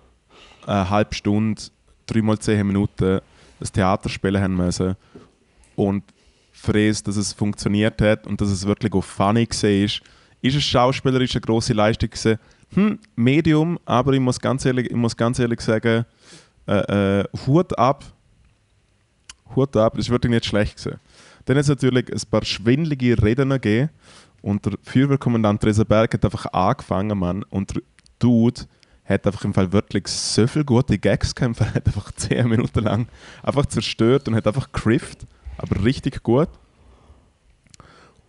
eine 0.66 0.90
halbe 0.90 1.14
Stunde, 1.14 1.61
dreimal 2.06 2.38
zehn 2.38 2.66
Minuten 2.66 3.20
das 3.58 3.72
Theater 3.72 4.08
spielen 4.08 4.42
haben 4.42 4.56
müssen 4.56 4.96
und 5.76 6.04
es, 6.74 7.02
dass 7.02 7.16
es 7.16 7.32
funktioniert 7.32 8.00
hat 8.00 8.26
und 8.26 8.40
dass 8.40 8.50
es 8.50 8.66
wirklich 8.66 8.92
auch 8.92 9.02
funny 9.02 9.42
ist, 9.42 9.64
ist 9.64 10.56
es 10.56 10.62
schauspielerisch 10.64 11.35
eine 11.35 11.40
grosse 11.40 11.72
Leistung 11.72 12.11
gewesen. 12.11 12.38
Hm, 12.74 12.98
Medium, 13.16 13.78
aber 13.85 14.12
ich 14.14 14.20
muss 14.20 14.40
ganz 14.40 14.64
ehrlich, 14.64 14.90
ich 14.90 14.96
muss 14.96 15.16
ganz 15.16 15.38
ehrlich 15.38 15.61
sagen, 15.61 16.06
äh, 16.66 17.20
äh, 17.20 17.24
Hut 17.46 17.78
ab, 17.78 18.04
Hut 19.54 19.76
ab, 19.76 19.98
ist 19.98 20.08
wirklich 20.08 20.30
nicht 20.30 20.46
schlecht 20.46 20.78
gewesen. 20.78 20.98
Dann 21.44 21.56
hat 21.56 21.62
es 21.62 21.68
natürlich 21.68 22.11
ein 22.11 22.30
paar 22.30 22.44
schwindelige 22.44 23.22
Reden 23.22 23.50
gegeben 23.50 23.90
und 24.40 24.64
der 24.64 24.74
Feuerwehrkommandant 24.82 25.64
Resenberg 25.64 26.14
hat 26.14 26.24
einfach 26.24 26.46
angefangen, 26.46 27.18
Mann, 27.18 27.42
und 27.44 27.74
der 27.74 27.82
Dude 28.18 28.62
hat 29.04 29.26
einfach 29.26 29.44
im 29.44 29.52
Fall 29.52 29.72
wirklich 29.72 30.06
so 30.06 30.46
viele 30.46 30.64
gute 30.64 30.98
Gags 30.98 31.35
gehabt, 31.35 31.61
hat 31.74 31.87
einfach 31.87 32.11
10 32.12 32.48
Minuten 32.48 32.85
lang 32.85 33.06
einfach 33.42 33.66
zerstört 33.66 34.28
und 34.28 34.35
hat 34.35 34.46
einfach 34.46 34.72
grifft, 34.72 35.26
aber 35.58 35.85
richtig 35.85 36.22
gut. 36.22 36.48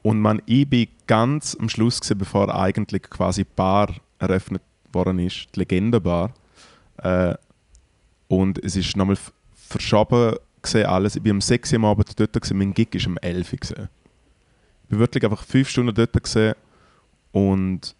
Und 0.01 0.19
man, 0.19 0.41
ich 0.45 0.69
bin 0.69 0.87
ganz 1.07 1.55
am 1.57 1.69
Schluss 1.69 2.01
gewesen, 2.01 2.17
bevor 2.17 2.53
eigentlich 2.53 3.03
quasi 3.03 3.45
die 3.45 3.49
Bar 3.55 3.89
eröffnet 4.23 4.61
worden 4.91 5.19
ist, 5.19 5.47
die 5.55 5.59
Legendenbar. 5.59 6.33
Äh, 6.97 7.35
und 8.27 8.63
es 8.63 8.75
ist 8.75 8.95
nochmal 8.95 9.17
verschoben 9.53 10.35
gesehen 10.61 10.85
alles. 10.85 11.15
Ich 11.15 11.21
bin 11.21 11.33
um 11.33 11.41
6 11.41 11.71
Uhr 11.73 11.75
am 11.77 11.85
Abend 11.85 12.19
dort, 12.19 12.33
gewesen, 12.33 12.57
mein 12.57 12.73
Gig 12.73 12.95
ist 12.95 13.07
um 13.07 13.17
11 13.17 13.53
Uhr. 13.53 13.59
Gewesen. 13.59 13.89
Ich 14.83 14.89
bin 14.89 14.99
wirklich 14.99 15.23
einfach 15.23 15.43
5 15.43 15.69
Stunden 15.69 15.93
dort 15.93 16.13
gewesen 16.13 16.53
und 17.31 17.95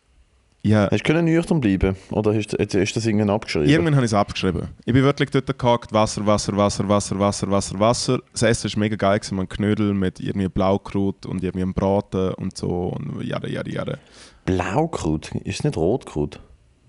ja, 0.66 0.90
Hast 0.90 1.02
du 1.02 1.04
können 1.04 1.26
nüchtern 1.26 1.60
bleiben? 1.60 1.98
Oder 2.10 2.34
hast, 2.34 2.54
hast, 2.58 2.96
das 2.96 3.06
irgendwann 3.06 3.30
abgeschrieben? 3.32 3.68
Irgendwann 3.68 3.96
habe 3.96 4.06
ich 4.06 4.12
es 4.12 4.16
abgeschrieben. 4.16 4.70
Ich 4.86 4.94
bin 4.94 5.04
wirklich 5.04 5.30
dort 5.30 5.60
gehackt, 5.60 5.92
Wasser, 5.92 6.26
Wasser, 6.26 6.56
Wasser, 6.56 6.88
Wasser, 6.88 7.20
Wasser, 7.20 7.52
Wasser, 7.52 7.80
Wasser. 7.80 8.20
Das 8.32 8.44
Essen 8.44 8.72
war 8.72 8.80
mega 8.80 8.96
geil, 8.96 9.20
gewesen, 9.20 9.36
man 9.36 9.50
Knödel 9.50 9.94
mit 9.94 10.22
irgendwie 10.22 10.48
Blaukraut 10.48 11.26
und 11.26 11.44
irgendwie 11.44 11.64
einem 11.64 11.74
Braten 11.74 12.34
und 12.36 12.58
so 12.58 12.96
und 12.96 13.22
jada, 13.26 13.50
jada, 13.50 13.70
jada. 13.70 13.98
Blaukraut? 14.46 15.32
Ist 15.44 15.64
nicht 15.64 15.78
Rotkraut? 15.78 16.40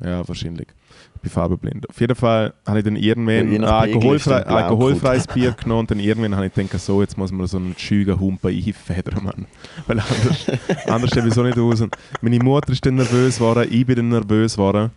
Ja, 0.02 0.26
wahrscheinlich. 0.26 0.68
Ich 1.14 1.20
bin 1.22 1.30
farbenblind. 1.30 1.88
Auf 1.88 2.00
jeden 2.00 2.14
Fall 2.14 2.52
habe 2.66 2.78
ich 2.78 2.84
dann 2.84 2.96
Ja, 2.96 3.02
irgendwann 3.02 3.52
ist 3.52 3.64
alkoholfrei, 3.64 4.42
alkoholfreies 4.46 5.26
Bier 5.28 5.52
genommen 5.52 5.80
und 5.80 5.90
dann 5.90 6.00
irgendwann 6.00 6.36
habe 6.36 6.46
ich 6.46 6.52
gedacht, 6.52 6.80
so, 6.80 7.00
jetzt 7.00 7.16
muss 7.16 7.32
man 7.32 7.46
so 7.46 7.56
einen 7.56 7.74
schügen 7.78 8.18
Humpen 8.18 8.50
einfedern, 8.50 9.24
Mann. 9.24 9.46
Weil 9.86 10.00
anders, 10.00 10.46
anders 10.86 11.10
stehe 11.10 11.26
ich 11.26 11.34
so 11.34 11.42
nicht 11.42 11.58
aus. 11.58 11.80
Und 11.80 11.96
meine 12.20 12.38
Mutter 12.38 12.72
ist 12.72 12.84
dann 12.84 12.96
nervös 12.96 13.36
geworden, 13.36 13.68
ich 13.70 13.86
bin 13.86 13.96
dann 13.96 14.08
nervös 14.10 14.54
geworden, 14.54 14.90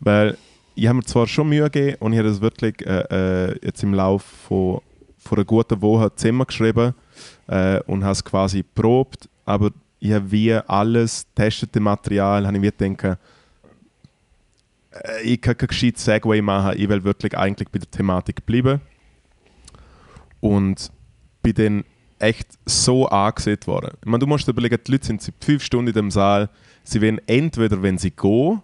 weil 0.00 0.36
ich 0.74 0.86
habe 0.86 0.96
mir 0.96 1.04
zwar 1.04 1.26
schon 1.26 1.48
Mühe 1.48 1.70
gegeben 1.70 1.96
und 2.00 2.12
ich 2.12 2.18
habe 2.18 2.28
das 2.28 2.40
wirklich 2.40 2.74
äh, 2.86 3.50
äh, 3.50 3.58
jetzt 3.62 3.82
im 3.82 3.94
Laufe 3.94 4.26
von, 4.48 4.80
von 5.18 5.38
einer 5.38 5.44
guten 5.44 5.80
Woche 5.82 6.14
zusammengeschrieben 6.14 6.94
äh, 7.48 7.80
und 7.86 8.02
habe 8.02 8.12
es 8.12 8.24
quasi 8.24 8.62
probt, 8.62 9.28
aber 9.44 9.70
habe 10.12 10.30
wie 10.30 10.52
alles 10.52 11.26
testete 11.34 11.80
Material, 11.80 12.46
habe 12.46 12.56
ich 12.56 12.62
wie 12.62 12.70
gedacht, 12.70 13.18
äh, 14.90 15.22
ich 15.22 15.40
kann 15.40 15.56
kein 15.56 15.68
gescheites 15.68 16.04
Segway 16.04 16.42
machen, 16.42 16.78
ich 16.78 16.88
will 16.88 17.04
wirklich 17.04 17.36
eigentlich 17.36 17.68
bei 17.68 17.78
der 17.78 17.90
Thematik 17.90 18.44
bleiben. 18.44 18.80
Und 20.40 20.90
bin 21.42 21.54
dann 21.54 21.84
echt 22.18 22.48
so 22.66 23.06
angesehen 23.08 23.58
worden. 23.66 23.96
Ich 24.00 24.06
meine, 24.06 24.18
du 24.18 24.26
musst 24.26 24.46
dir 24.46 24.52
überlegen, 24.52 24.78
die 24.86 24.92
Leute 24.92 25.06
sind 25.06 25.22
seit 25.22 25.34
fünf 25.40 25.62
Stunden 25.62 25.88
in 25.88 25.94
dem 25.94 26.10
Saal, 26.10 26.48
sie 26.82 27.00
wollen 27.00 27.20
entweder, 27.26 27.82
wenn 27.82 27.98
sie 27.98 28.10
gehen, 28.10 28.62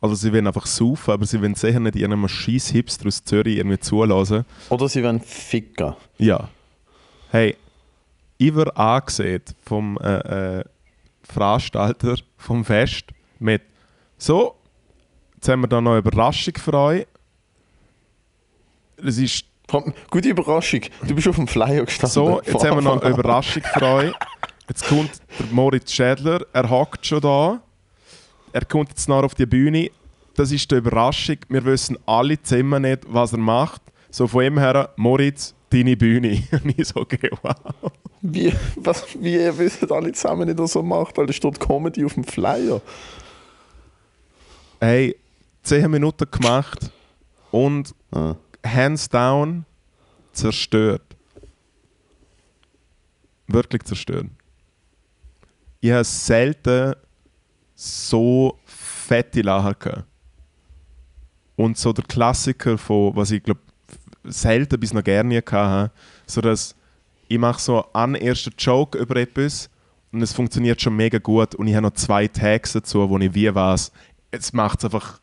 oder 0.00 0.16
sie 0.16 0.32
wollen 0.32 0.46
einfach 0.46 0.66
saufen, 0.66 1.12
aber 1.12 1.24
sie 1.26 1.40
wollen 1.40 1.54
sicher 1.54 1.78
nicht 1.78 1.94
irgendeinem 1.94 2.28
scheiß 2.28 2.68
Hipster 2.68 3.06
aus 3.06 3.22
Zürich 3.22 3.58
irgendwie 3.58 3.78
zulassen. 3.78 4.44
Oder 4.68 4.88
sie 4.88 5.02
wollen 5.02 5.20
ficken. 5.20 5.94
Ja. 6.18 6.48
Hey, 7.30 7.56
ich 8.36 8.54
war 8.54 8.76
angesehen 8.76 9.42
vom 9.62 9.96
äh, 9.98 10.58
äh, 10.58 10.64
Veranstalter 11.32 12.16
vom 12.36 12.64
Fest 12.64 13.06
mit 13.38 13.62
so, 14.18 14.54
jetzt 15.34 15.48
haben 15.48 15.62
wir 15.62 15.68
da 15.68 15.80
noch 15.80 15.92
eine 15.92 15.98
Überraschung 15.98 16.54
für 16.56 16.74
euch. 16.74 17.06
Es 18.96 19.18
ist 19.18 19.46
Gute 20.10 20.28
Überraschung. 20.28 20.80
Du 21.06 21.14
bist 21.14 21.26
auf 21.28 21.36
dem 21.36 21.48
Flyer 21.48 21.84
gestanden. 21.84 22.12
so, 22.12 22.42
jetzt 22.44 22.62
haben 22.64 22.76
wir 22.76 22.82
noch 22.82 23.00
eine. 23.00 23.14
Überraschung 23.14 23.62
für 23.62 23.82
euch. 23.82 24.12
Jetzt 24.68 24.86
kommt 24.86 25.10
der 25.38 25.46
Moritz 25.50 25.92
Schädler, 25.92 26.44
er 26.52 26.68
hockt 26.68 27.06
schon 27.06 27.20
da. 27.20 27.62
Er 28.52 28.64
kommt 28.66 28.90
jetzt 28.90 29.08
noch 29.08 29.24
auf 29.24 29.34
die 29.34 29.46
Bühne. 29.46 29.90
Das 30.34 30.52
ist 30.52 30.70
die 30.70 30.76
Überraschung. 30.76 31.38
Wir 31.48 31.64
wissen 31.64 31.98
alle 32.06 32.40
zusammen 32.42 32.82
nicht, 32.82 33.00
was 33.06 33.32
er 33.32 33.38
macht. 33.38 33.80
So 34.10 34.26
von 34.26 34.44
ihm 34.44 34.58
her, 34.58 34.90
Moritz, 34.96 35.54
deine 35.72 35.96
Bühne. 35.96 36.42
Und 36.64 36.78
ich 36.78 36.88
so, 36.88 37.00
okay, 37.00 37.30
wow. 37.42 37.54
Wie, 38.20 38.52
was, 38.76 39.04
wie 39.20 39.34
ihr 39.34 39.56
wisst 39.58 39.90
alle 39.90 40.12
zusammen 40.12 40.48
nicht, 40.54 40.74
er 40.76 40.82
macht, 40.82 41.16
weil 41.18 41.26
da 41.26 41.32
steht 41.32 41.58
Comedy 41.58 42.04
auf 42.04 42.14
dem 42.14 42.24
Flyer. 42.24 42.80
Hey, 44.80 45.16
10 45.62 45.90
Minuten 45.90 46.30
gemacht 46.30 46.90
und 47.50 47.94
Ah. 48.12 48.36
hands 48.64 49.08
down 49.08 49.64
zerstört. 50.32 51.02
Wirklich 53.46 53.82
zerstört. 53.84 54.26
Ich 55.80 55.90
habe 55.90 56.04
selten 56.04 56.94
so 57.74 58.58
fette 58.64 59.42
Lacher 59.42 59.74
gehabt. 59.74 60.04
Und 61.56 61.76
so 61.76 61.92
der 61.92 62.04
Klassiker 62.04 62.78
von, 62.78 63.14
was 63.16 63.30
ich 63.30 63.42
glaube, 63.42 63.60
selten 64.24 64.78
bis 64.78 64.92
noch 64.92 65.04
gerne 65.04 65.42
hatte, 65.50 65.90
so 66.26 66.40
dass 66.40 66.74
ich 67.28 67.38
mache 67.38 67.60
so 67.60 67.84
einen 67.92 68.14
ersten 68.14 68.52
Joke 68.58 68.98
über 68.98 69.16
etwas 69.16 69.70
und 70.12 70.22
es 70.22 70.32
funktioniert 70.32 70.80
schon 70.80 70.94
mega 70.94 71.18
gut 71.18 71.54
und 71.54 71.66
ich 71.66 71.74
habe 71.74 71.86
noch 71.86 71.94
zwei 71.94 72.28
Tags 72.28 72.72
dazu, 72.72 73.08
wo 73.08 73.18
ich 73.18 73.34
wie 73.34 73.52
weiß, 73.54 73.90
es 74.30 74.52
macht 74.52 74.80
es 74.80 74.84
einfach, 74.84 75.20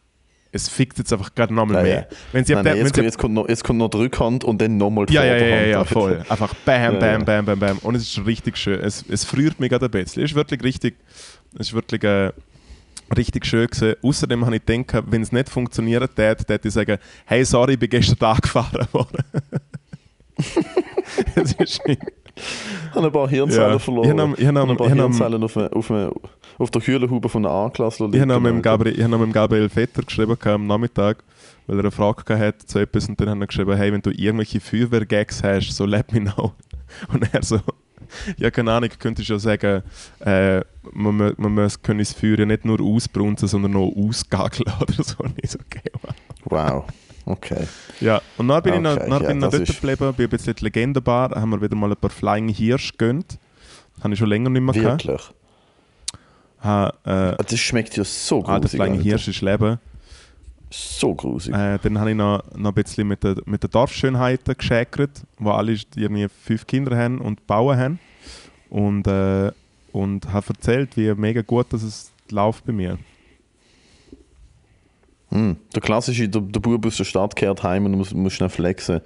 es 0.52 0.68
fickt 0.68 0.98
jetzt 0.98 1.14
einfach 1.14 1.36
gerade 1.36 1.54
nochmal 1.54 1.84
mehr. 1.84 2.08
Wenn 2.32 2.46
sie 2.46 2.56
Nein, 2.56 2.66
nein, 2.66 2.78
jetzt, 2.78 2.86
wenn 2.86 2.94
sie 2.94 3.02
jetzt, 3.04 3.18
kommt 3.20 3.36
noch, 3.36 3.48
jetzt 3.48 3.64
kommt 3.64 3.78
noch 3.78 3.90
die 3.90 3.98
Rückhand 3.98 4.44
und 4.44 4.60
dann 4.60 4.78
nochmal 4.78 5.06
ja, 5.10 5.24
ja, 5.24 5.36
ja, 5.38 5.62
ja, 5.66 5.84
voll. 5.84 6.24
Einfach 6.28 6.54
bam, 6.66 6.98
bam, 6.98 7.24
bam, 7.24 7.46
bam, 7.46 7.60
bam. 7.60 7.78
Und 7.80 7.96
es 7.96 8.04
ist 8.04 8.26
richtig 8.26 8.58
schön. 8.58 8.80
Es, 8.80 9.06
es 9.08 9.24
friert 9.24 9.60
mich 9.60 9.70
gerade 9.70 9.86
ein 9.86 9.92
bisschen. 9.92 10.24
Es 10.24 10.32
ist 10.32 10.36
wirklich 10.36 10.64
richtig, 10.64 10.96
es 11.54 11.68
ist 11.68 11.74
wirklich 11.74 12.04
äh, 12.04 12.32
richtig 13.18 13.46
schön 13.46 13.68
gewesen. 13.68 13.96
Außerdem 14.02 14.46
habe 14.46 14.56
ich 14.58 14.66
gedacht, 14.66 15.04
wenn 15.10 15.22
es 15.22 15.32
nicht 15.32 15.50
funktioniert 15.50 16.10
hätte, 16.18 16.54
hätte 16.54 16.68
ich 16.68 16.74
sagen, 16.74 16.98
hey, 17.26 17.44
sorry, 17.46 17.74
ich 17.74 17.80
bin 17.80 17.90
gestern 17.90 18.30
angefahren 18.30 18.88
worden. 18.92 19.24
das 21.36 21.54
ist 21.54 21.82
Ich 21.86 21.98
habe 22.96 23.08
ein 23.08 23.12
paar 23.12 23.28
Hirnzellen 23.30 23.72
Ja. 23.74 23.80
verloren. 23.80 24.06
Ich 24.06 24.18
habe- 24.24 24.36
ich 24.42 24.48
habe- 24.48 24.72
ein 24.72 24.78
paar 24.78 24.88
ich 24.88 24.94
Hirnzellen 24.94 25.44
auf, 25.44 25.58
eine- 25.58 25.72
auf, 25.74 25.92
eine- 25.92 26.12
auf 26.58 26.72
der 26.72 26.82
Kühlenhaube 26.82 27.30
von 27.30 27.46
einer 27.46 27.54
A-Klasse 27.54 28.10
ich 28.12 28.20
habe 28.22 28.40
mit 28.40 28.64
Gabriel, 28.64 28.96
ich 28.96 29.02
habe 29.02 29.12
noch 29.12 29.20
mit 29.20 29.30
dem 29.30 29.34
Gabriel 29.34 29.70
Vetter 29.70 30.04
geschrieben 30.04 30.38
am 30.44 30.68
Nachmittag, 30.68 31.24
weil 31.68 31.78
er 31.78 31.84
eine 31.84 31.92
Frage 31.92 32.24
gehabt 32.24 32.42
hat 32.62 32.62
zu 32.70 32.80
etwas 32.80 33.08
und 33.10 33.20
dann 33.20 33.30
hat 33.30 33.40
er 33.40 33.48
geschrieben, 33.48 33.76
hey, 33.76 33.92
wenn 33.92 34.02
du 34.02 34.12
irgendwelche 34.12 34.60
Feuerwehr-Gags 34.60 35.44
hast, 35.44 35.72
so 35.76 35.86
let 35.86 36.12
me 36.14 36.22
know. 36.22 36.54
Und 37.14 37.32
er 37.34 37.44
so, 37.44 37.60
ja 38.38 38.52
keine 38.52 38.72
Ahnung, 38.72 38.90
könntest 39.00 39.30
du 39.30 39.34
ja 39.34 39.40
sagen, 39.40 39.84
äh, 40.20 40.62
man, 40.92 41.34
man 41.38 41.54
muss 41.54 41.82
können 41.82 42.00
das 42.00 42.14
Feuer 42.14 42.46
nicht 42.46 42.66
nur 42.66 42.82
ausbrunzen, 42.82 43.48
sondern 43.48 43.72
noch 43.74 43.92
ausgageln 43.96 44.72
oder 44.82 45.04
so. 45.04 45.16
Und 45.20 45.34
ich 45.42 45.52
so, 45.52 45.60
okay, 45.60 45.92
wow. 46.46 46.86
Okay. 47.26 47.68
Ja, 48.00 48.22
und 48.38 48.48
dann 48.48 48.64
bin 48.64 48.74
ich 48.74 48.80
noch, 48.82 48.94
Okay, 48.98 49.08
dann 49.08 49.22
ja, 49.22 49.28
bin 49.28 49.38
ich 49.38 49.44
noch 49.44 49.52
dort 49.52 49.68
geblieben, 49.68 50.14
bin 50.16 50.26
ein 50.26 50.30
bisschen 50.30 50.56
Legendenbar, 50.62 51.30
haben 51.32 51.52
wir 51.52 51.62
wieder 51.62 51.76
mal 51.76 51.92
ein 51.92 51.98
paar 51.98 52.10
Flying 52.10 52.50
Hirsch 52.50 52.94
gegönnt. 52.94 53.38
Habe 54.02 54.14
ich 54.14 54.20
schon 54.20 54.30
länger 54.30 54.50
nicht 54.50 54.62
mehr 54.62 54.74
gehabt. 54.74 55.06
Wirklich. 55.06 55.30
Äh, 56.64 57.36
Das 57.44 57.60
schmeckt 57.60 57.96
ja 57.98 58.04
so 58.04 58.44
Alter, 58.44 58.62
grusig. 58.62 58.78
Flying 58.78 58.94
Alter. 58.94 59.04
Hirsch 59.04 59.28
ist 59.28 59.42
Leben. 59.42 59.80
So 60.72 61.16
grusig. 61.16 61.54
Äh, 61.54 61.80
dann 61.82 62.00
habe 62.00 62.12
ich 62.12 62.16
noch, 62.16 62.44
noch 62.56 62.72
ein 62.72 62.74
bisschen 62.76 63.08
mit 63.08 63.24
den 63.24 63.42
mit 63.46 63.64
der 63.64 63.70
Dorfschönheiten 63.70 64.56
geschäkert, 64.56 65.24
wo 65.40 65.52
alle 65.52 65.76
irgendwie 65.96 66.28
fünf 66.30 66.68
Kinder 66.68 66.96
haben 66.96 67.20
und 67.20 67.48
bauen 67.48 67.78
haben. 67.78 68.00
Und, 68.70 69.08
äh, 69.08 69.52
und 69.92 70.32
habe 70.32 70.48
erzählt, 70.50 70.96
wie 70.96 71.12
mega 71.16 71.42
gut 71.42 71.74
dass 71.74 71.82
es 71.82 72.12
läuft 72.30 72.66
bei 72.66 72.74
mir. 72.74 73.00
Hm. 75.30 75.58
Der 75.74 75.82
klassische, 75.82 76.28
der, 76.30 76.42
der 76.42 76.60
Bub 76.60 76.86
aus 76.86 76.98
der 76.98 77.04
Stadt 77.04 77.36
kehrt 77.36 77.64
heim 77.64 77.86
und 77.86 77.94
muss, 77.94 78.14
muss 78.14 78.34
schnell 78.34 78.50
flexen. 78.50 79.02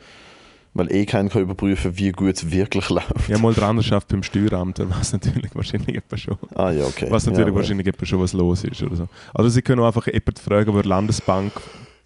Weil 0.75 0.91
eh 0.91 1.05
keiner 1.05 1.29
kann 1.29 1.43
überprüfen, 1.43 1.97
wie 1.97 2.11
gut 2.11 2.35
es 2.35 2.49
wirklich 2.49 2.89
läuft. 2.89 3.29
Habe 3.29 3.37
mal 3.37 3.53
dran 3.53 3.77
geschafft 3.77 4.07
beim 4.07 4.23
Steueramt, 4.23 4.79
da 4.79 4.89
weiß 4.89 5.13
natürlich 5.13 5.53
wahrscheinlich 5.53 5.95
etwa 5.95 6.17
schon. 6.17 6.37
Ah 6.55 6.71
ja, 6.71 6.85
okay. 6.85 7.07
Was 7.09 7.27
natürlich 7.27 7.49
ja, 7.49 7.55
wahrscheinlich 7.55 7.87
etwa 7.87 8.05
schon 8.05 8.19
was 8.19 8.33
los 8.33 8.63
ist 8.63 8.81
oder 8.81 8.95
so. 8.95 9.07
Also 9.35 9.49
sie 9.49 9.61
können 9.61 9.83
einfach 9.83 10.07
jemanden 10.07 10.35
fragen, 10.37 10.73
der 10.73 10.83
Landesbank 10.83 11.51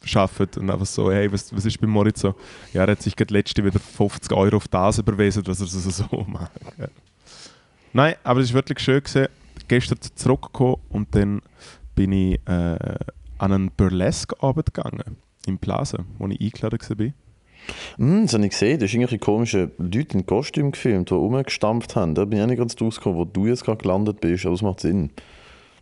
schafft 0.03 0.57
und 0.57 0.69
einfach 0.69 0.85
so, 0.85 1.11
hey, 1.11 1.31
was, 1.31 1.55
was 1.55 1.65
ist 1.65 1.79
bei 1.79 1.87
Moritz 1.87 2.21
so? 2.21 2.35
Ja, 2.73 2.83
er 2.83 2.91
hat 2.91 3.01
sich 3.01 3.15
gerade 3.15 3.33
letzte 3.33 3.63
wieder 3.63 3.79
50 3.79 4.33
Euro 4.33 4.57
auf 4.57 4.67
das 4.67 4.99
überwiesen, 4.99 5.43
dass 5.43 5.61
er 5.61 5.67
das 5.67 5.97
so 5.97 6.25
macht. 6.27 6.51
Ja. 6.77 6.87
Nein, 7.93 8.15
aber 8.23 8.41
es 8.41 8.49
war 8.49 8.55
wirklich 8.55 8.79
schön. 8.79 9.01
Gewesen. 9.01 9.27
Gestern 9.67 9.97
zurückgekommen 10.15 10.77
und 10.89 11.13
dann 11.15 11.41
bin 11.95 12.11
ich 12.11 12.39
äh, 12.47 12.77
an 13.37 13.51
einen 13.51 13.71
Burlesque-Abend 13.71 14.73
gegangen. 14.73 15.17
Im 15.45 15.57
Plaza, 15.57 15.99
wo 16.17 16.27
ich 16.27 16.41
eingeladen 16.41 16.79
war. 16.99 17.26
Hm, 17.97 18.23
das 18.23 18.33
habe 18.33 18.45
ich 18.45 18.51
gesehen. 18.51 18.79
Da 18.79 18.85
ist 18.85 18.93
irgendwelche 18.93 19.19
komische 19.19 19.71
Leute 19.77 20.17
in 20.17 20.25
Kostüm 20.25 20.71
gefilmt, 20.71 21.09
die 21.09 21.13
rumgestampft 21.13 21.95
haben. 21.95 22.15
Da 22.15 22.25
bin 22.25 22.39
ich 22.39 22.43
auch 22.43 22.47
nicht 22.47 22.59
ganz 22.59 22.75
rausgekommen, 22.79 23.19
wo 23.19 23.25
du 23.25 23.47
jetzt 23.47 23.65
gerade 23.65 23.77
gelandet 23.77 24.21
bist, 24.21 24.45
aber 24.45 24.53
das 24.53 24.61
macht 24.61 24.79
Sinn. 24.79 25.11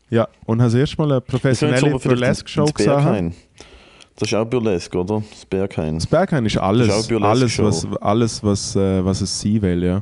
Ja, 0.09 0.27
und 0.45 0.61
habe 0.61 0.71
das 0.71 0.79
erste 0.79 0.97
Mal 0.97 1.11
eine 1.11 1.21
professionelle 1.21 1.97
Burlesque-Show 1.97 2.65
gesehen. 2.65 3.33
Das 4.17 4.29
ist 4.29 4.33
auch 4.33 4.45
Burlesque, 4.45 4.97
oder? 4.97 5.23
Das 5.29 5.45
Berghain. 5.45 5.95
Das 5.95 6.07
Berghain 6.07 6.45
ist 6.45 6.57
alles, 6.57 6.87
Das 6.87 6.99
ist 6.99 7.13
auch 7.13 7.21
alles, 7.21 7.59
was, 7.59 7.87
alles 8.01 8.43
was, 8.43 8.75
äh, 8.75 9.03
was 9.03 9.21
es 9.21 9.41
sein 9.41 9.61
will, 9.61 9.83
ja. 9.83 10.01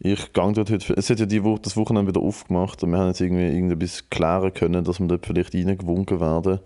Ich 0.00 0.32
gang 0.32 0.54
dort 0.54 0.70
heute. 0.70 0.94
Es 0.94 1.10
hat 1.10 1.18
ja 1.18 1.26
die 1.26 1.42
Woche, 1.42 1.60
das 1.62 1.76
Wochenende 1.76 2.12
wieder 2.12 2.20
aufgemacht 2.20 2.82
und 2.82 2.92
wir 2.92 2.98
haben 2.98 3.08
jetzt 3.08 3.20
irgendwie 3.20 3.46
irgendetwas 3.46 4.08
klären 4.10 4.52
können, 4.54 4.84
dass 4.84 5.00
wir 5.00 5.08
dort 5.08 5.26
vielleicht 5.26 5.54
reingewunken 5.54 6.20
werden. 6.20 6.60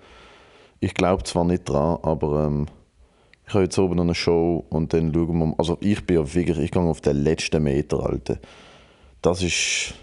Ich 0.81 0.95
glaube 0.95 1.23
zwar 1.23 1.45
nicht 1.45 1.69
dran, 1.69 1.99
aber 2.03 2.47
ähm, 2.47 2.67
ich 3.47 3.55
habe 3.55 3.65
jetzt 3.65 3.79
oben 3.79 3.97
noch 3.97 4.05
eine 4.05 4.15
Show 4.15 4.65
und 4.71 4.93
dann 4.95 5.13
schauen 5.13 5.29
wir 5.29 5.47
mal. 5.47 5.55
Also 5.59 5.77
ich 5.81 6.05
bin 6.07 6.17
ja 6.17 6.35
wirklich, 6.35 6.59
ich 6.59 6.71
gehe 6.71 6.83
auf 6.83 7.01
den 7.01 7.23
letzten 7.23 7.63
Meter, 7.63 8.01
Alter. 8.05 8.39
Das 9.21 9.43
ist. 9.43 9.95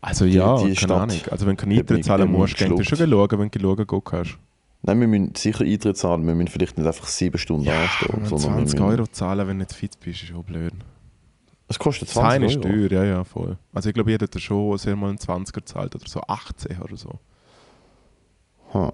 Also 0.00 0.24
ja, 0.24 0.56
die 0.56 0.62
keine 0.64 0.76
Stadt 0.76 0.90
Ahnung. 1.02 1.16
Also 1.30 1.46
wenn 1.46 1.56
du 1.56 1.62
keine 1.62 1.74
hat 1.76 1.80
Eintritt 1.82 2.04
zahlen 2.04 2.32
musst, 2.32 2.56
kannst 2.56 2.78
du 2.78 2.96
schon 2.96 3.10
schauen, 3.10 3.38
wenn 3.38 3.50
du 3.50 3.60
schauen 3.60 3.86
gehen 3.86 4.02
kannst. 4.04 4.38
Nein, 4.82 5.00
wir 5.00 5.08
müssen 5.08 5.34
sicher 5.34 5.64
Eintritt 5.64 5.98
zahlen, 5.98 6.26
wir 6.26 6.34
müssen 6.34 6.48
vielleicht 6.48 6.78
nicht 6.78 6.86
einfach 6.86 7.06
sieben 7.06 7.36
Stunden 7.36 7.68
anstehen. 7.68 8.24
Sondern 8.24 8.30
wir 8.30 8.38
20 8.66 8.80
müssen- 8.80 8.82
Euro 8.82 9.06
zahlen, 9.08 9.40
wenn 9.46 9.58
du 9.58 9.64
nicht 9.64 9.74
fit 9.74 10.00
bist, 10.00 10.22
ist 10.22 10.32
auch 10.34 10.42
blöd. 10.42 10.72
Es 11.68 11.78
kostet 11.78 12.08
Das 12.08 12.16
Heim 12.16 12.40
20 12.42 12.56
ist 12.56 12.64
Euro. 12.64 12.74
teuer, 12.88 12.90
ja, 12.92 13.04
ja, 13.04 13.24
voll. 13.24 13.58
Also 13.74 13.90
ich 13.90 13.94
glaube, 13.94 14.10
ich 14.12 14.20
hätte 14.20 14.40
schon 14.40 14.78
sehr 14.78 14.96
mal 14.96 15.10
einen 15.10 15.18
20er 15.18 15.52
gezahlt 15.52 15.94
oder 15.94 16.08
so 16.08 16.20
18 16.26 16.80
oder 16.80 16.96
so. 16.96 17.18
Ha. 18.72 18.92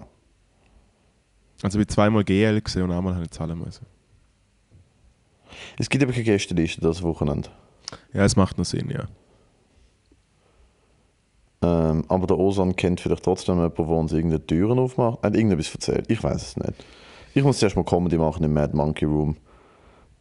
Also 1.63 1.79
ich 1.79 1.87
zweimal 1.87 2.23
GL 2.23 2.61
gesehen 2.61 2.83
und 2.83 2.91
einmal 2.91 3.15
habe 3.15 3.25
ich 3.25 3.31
zahlen 3.31 3.57
müssen. 3.57 3.85
Es 5.79 5.89
gibt 5.89 6.03
aber 6.03 6.13
keine 6.13 6.23
Gästeliste 6.25 6.81
das 6.81 7.01
Wochenende. 7.01 7.49
Ja, 8.13 8.25
es 8.25 8.35
macht 8.35 8.57
noch 8.57 8.65
Sinn, 8.65 8.89
ja. 8.89 9.05
Ähm, 11.61 12.05
aber 12.07 12.27
der 12.27 12.37
Osan 12.37 12.75
kennt 12.75 13.01
vielleicht 13.01 13.23
trotzdem 13.23 13.55
jemanden, 13.55 13.75
der 13.75 13.87
uns 13.87 14.13
irgendeine 14.13 14.45
Türen 14.45 14.77
aufmacht. 14.77 15.23
Hat 15.23 15.35
irgendetwas 15.35 15.73
erzählt. 15.73 16.05
Ich 16.09 16.23
weiß 16.23 16.41
es 16.41 16.57
nicht. 16.57 16.73
Ich 17.33 17.43
muss 17.43 17.57
zuerst 17.59 17.75
mal 17.75 17.83
Comedy 17.83 18.17
machen 18.17 18.43
im 18.43 18.53
Mad 18.53 18.75
Monkey 18.75 19.05
Room. 19.05 19.37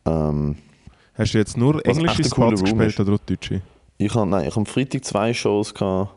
Ähm, 0.07 0.57
Hast 1.15 1.35
du 1.35 1.39
jetzt 1.39 1.57
nur 1.57 1.85
englische 1.85 2.35
Room 2.35 2.51
gespielt 2.51 3.01
oder 3.01 3.19
deutsche? 3.27 3.63
ich 3.99 4.15
habe 4.15 4.29
nein, 4.29 4.43
ich 4.43 4.51
habe 4.51 4.61
am 4.61 4.67
Freitag 4.67 5.05
zwei 5.05 5.33
Shows 5.33 5.75
gehabt. 5.75 6.15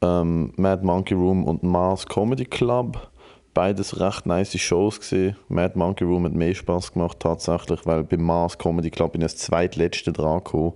Ähm, 0.00 0.52
Mad 0.56 0.84
Monkey 0.84 1.14
Room 1.14 1.44
und 1.44 1.62
Mars 1.62 2.06
Comedy 2.06 2.44
Club. 2.44 3.10
Beides 3.54 4.00
recht 4.00 4.26
nice 4.26 4.58
Shows 4.58 4.98
gesehen. 4.98 5.36
Mad 5.48 5.78
Monkey 5.78 6.02
Room 6.02 6.24
hat 6.24 6.34
mehr 6.34 6.54
Spaß 6.54 6.92
gemacht 6.92 7.20
tatsächlich, 7.20 7.86
weil 7.86 8.02
beim 8.02 8.22
Mars 8.22 8.58
Comedy 8.58 8.90
Club 8.90 9.12
bin 9.12 9.20
ich 9.20 9.26
als 9.26 9.36
zweitletzte 9.36 10.12
dran 10.12 10.38
gekommen, 10.38 10.72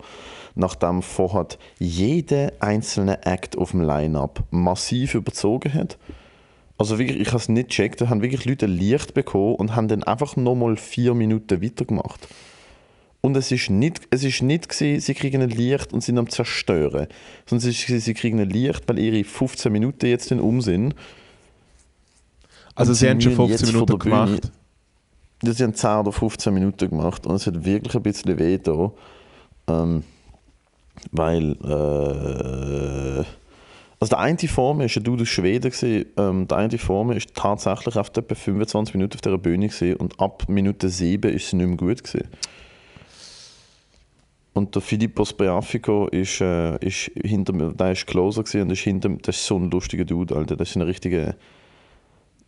nachdem 0.55 1.01
vorher 1.01 1.47
jeder 1.77 2.53
einzelne 2.61 3.25
Act 3.25 3.57
auf 3.57 3.71
dem 3.71 3.81
Line-Up 3.81 4.45
massiv 4.49 5.13
überzogen 5.13 5.73
hat. 5.73 5.97
Also 6.77 6.97
wirklich, 6.97 7.19
ich 7.19 7.27
habe 7.27 7.37
es 7.37 7.49
nicht 7.49 7.67
gecheckt, 7.67 7.99
da 7.99 8.07
haben 8.07 8.21
wirklich 8.21 8.45
Leute 8.45 8.65
Licht 8.65 9.13
bekommen 9.13 9.55
und 9.55 9.75
haben 9.75 9.89
dann 9.89 10.03
einfach 10.03 10.37
nochmal 10.37 10.77
vier 10.77 11.13
Minuten 11.13 11.61
weitergemacht. 11.61 12.29
Und 13.19 13.35
es 13.35 13.51
ist 13.51 13.69
nicht, 13.69 14.03
es 14.11 14.23
ist 14.23 14.41
nicht 14.41 14.69
gewesen, 14.69 15.01
sie 15.01 15.13
kriegen 15.13 15.41
ein 15.41 15.49
Licht 15.49 15.91
und 15.91 16.01
sind 16.01 16.17
am 16.17 16.29
zerstören. 16.29 17.07
Sondern 17.45 17.69
es 17.69 17.89
ist 17.89 18.05
sie 18.05 18.13
kriegen 18.13 18.39
ein 18.39 18.49
Licht, 18.49 18.87
weil 18.87 18.99
ihre 18.99 19.25
15 19.25 19.69
Minuten 19.69 20.05
jetzt 20.05 20.31
dann 20.31 20.39
um 20.39 20.61
sind. 20.61 20.95
Also 22.79 22.91
Und 22.91 22.95
sie 22.95 23.09
haben 23.09 23.19
schon 23.19 23.35
müssen 23.35 23.47
15 23.47 23.67
jetzt 23.67 23.71
von 23.71 23.81
Minuten 23.81 23.99
gemacht. 23.99 24.51
Ja, 25.43 25.53
sie 25.53 25.63
haben 25.63 25.73
10 25.73 25.89
oder 25.89 26.11
15 26.11 26.53
Minuten 26.53 26.89
gemacht 26.89 27.25
und 27.25 27.35
es 27.35 27.45
hat 27.45 27.65
wirklich 27.65 27.95
ein 27.95 28.03
bisschen 28.03 28.39
weh 28.39 28.57
da. 28.57 28.91
Ähm, 29.67 30.03
weil, 31.11 31.51
äh, 31.63 33.23
also 33.99 34.09
der 34.09 34.19
eine 34.19 34.37
vor 34.47 34.75
mir 34.75 34.85
ist 34.85 34.95
ein 34.95 35.03
Dude 35.03 35.23
aus 35.23 35.27
Schweden 35.27 35.71
gewesen, 35.71 36.05
ähm, 36.17 36.47
der 36.47 36.57
eine 36.57 36.77
vor 36.77 37.03
mir 37.03 37.15
ist 37.15 37.33
tatsächlich 37.35 37.97
auf 37.97 38.11
etwa 38.15 38.35
25 38.35 38.95
Minuten 38.95 39.15
auf 39.15 39.21
dieser 39.21 39.37
Bühne 39.37 39.67
gewesen 39.67 39.97
und 39.97 40.19
ab 40.19 40.43
Minute 40.47 40.87
7 40.89 41.33
ist 41.33 41.47
es 41.47 41.53
nicht 41.53 41.67
mehr 41.67 41.77
gut 41.77 42.03
gewesen. 42.03 42.29
Und 44.53 44.73
der 44.75 44.81
Filippos 44.81 45.33
Beafico 45.33 46.07
ist, 46.07 46.41
äh, 46.41 46.77
ist 46.77 47.11
hinter 47.15 47.53
mir, 47.53 47.73
der 47.73 47.91
ist 47.91 48.07
Closer 48.07 48.43
gewesen 48.43 48.61
und 48.61 48.71
ist 48.71 48.81
hinter 48.81 49.09
das 49.09 49.35
ist 49.35 49.45
so 49.45 49.57
ein 49.57 49.69
lustiger 49.69 50.05
Dude, 50.05 50.35
Alter. 50.35 50.55
Das 50.55 50.69
ist 50.69 50.75
ein 50.75 50.81
richtiger, 50.81 51.35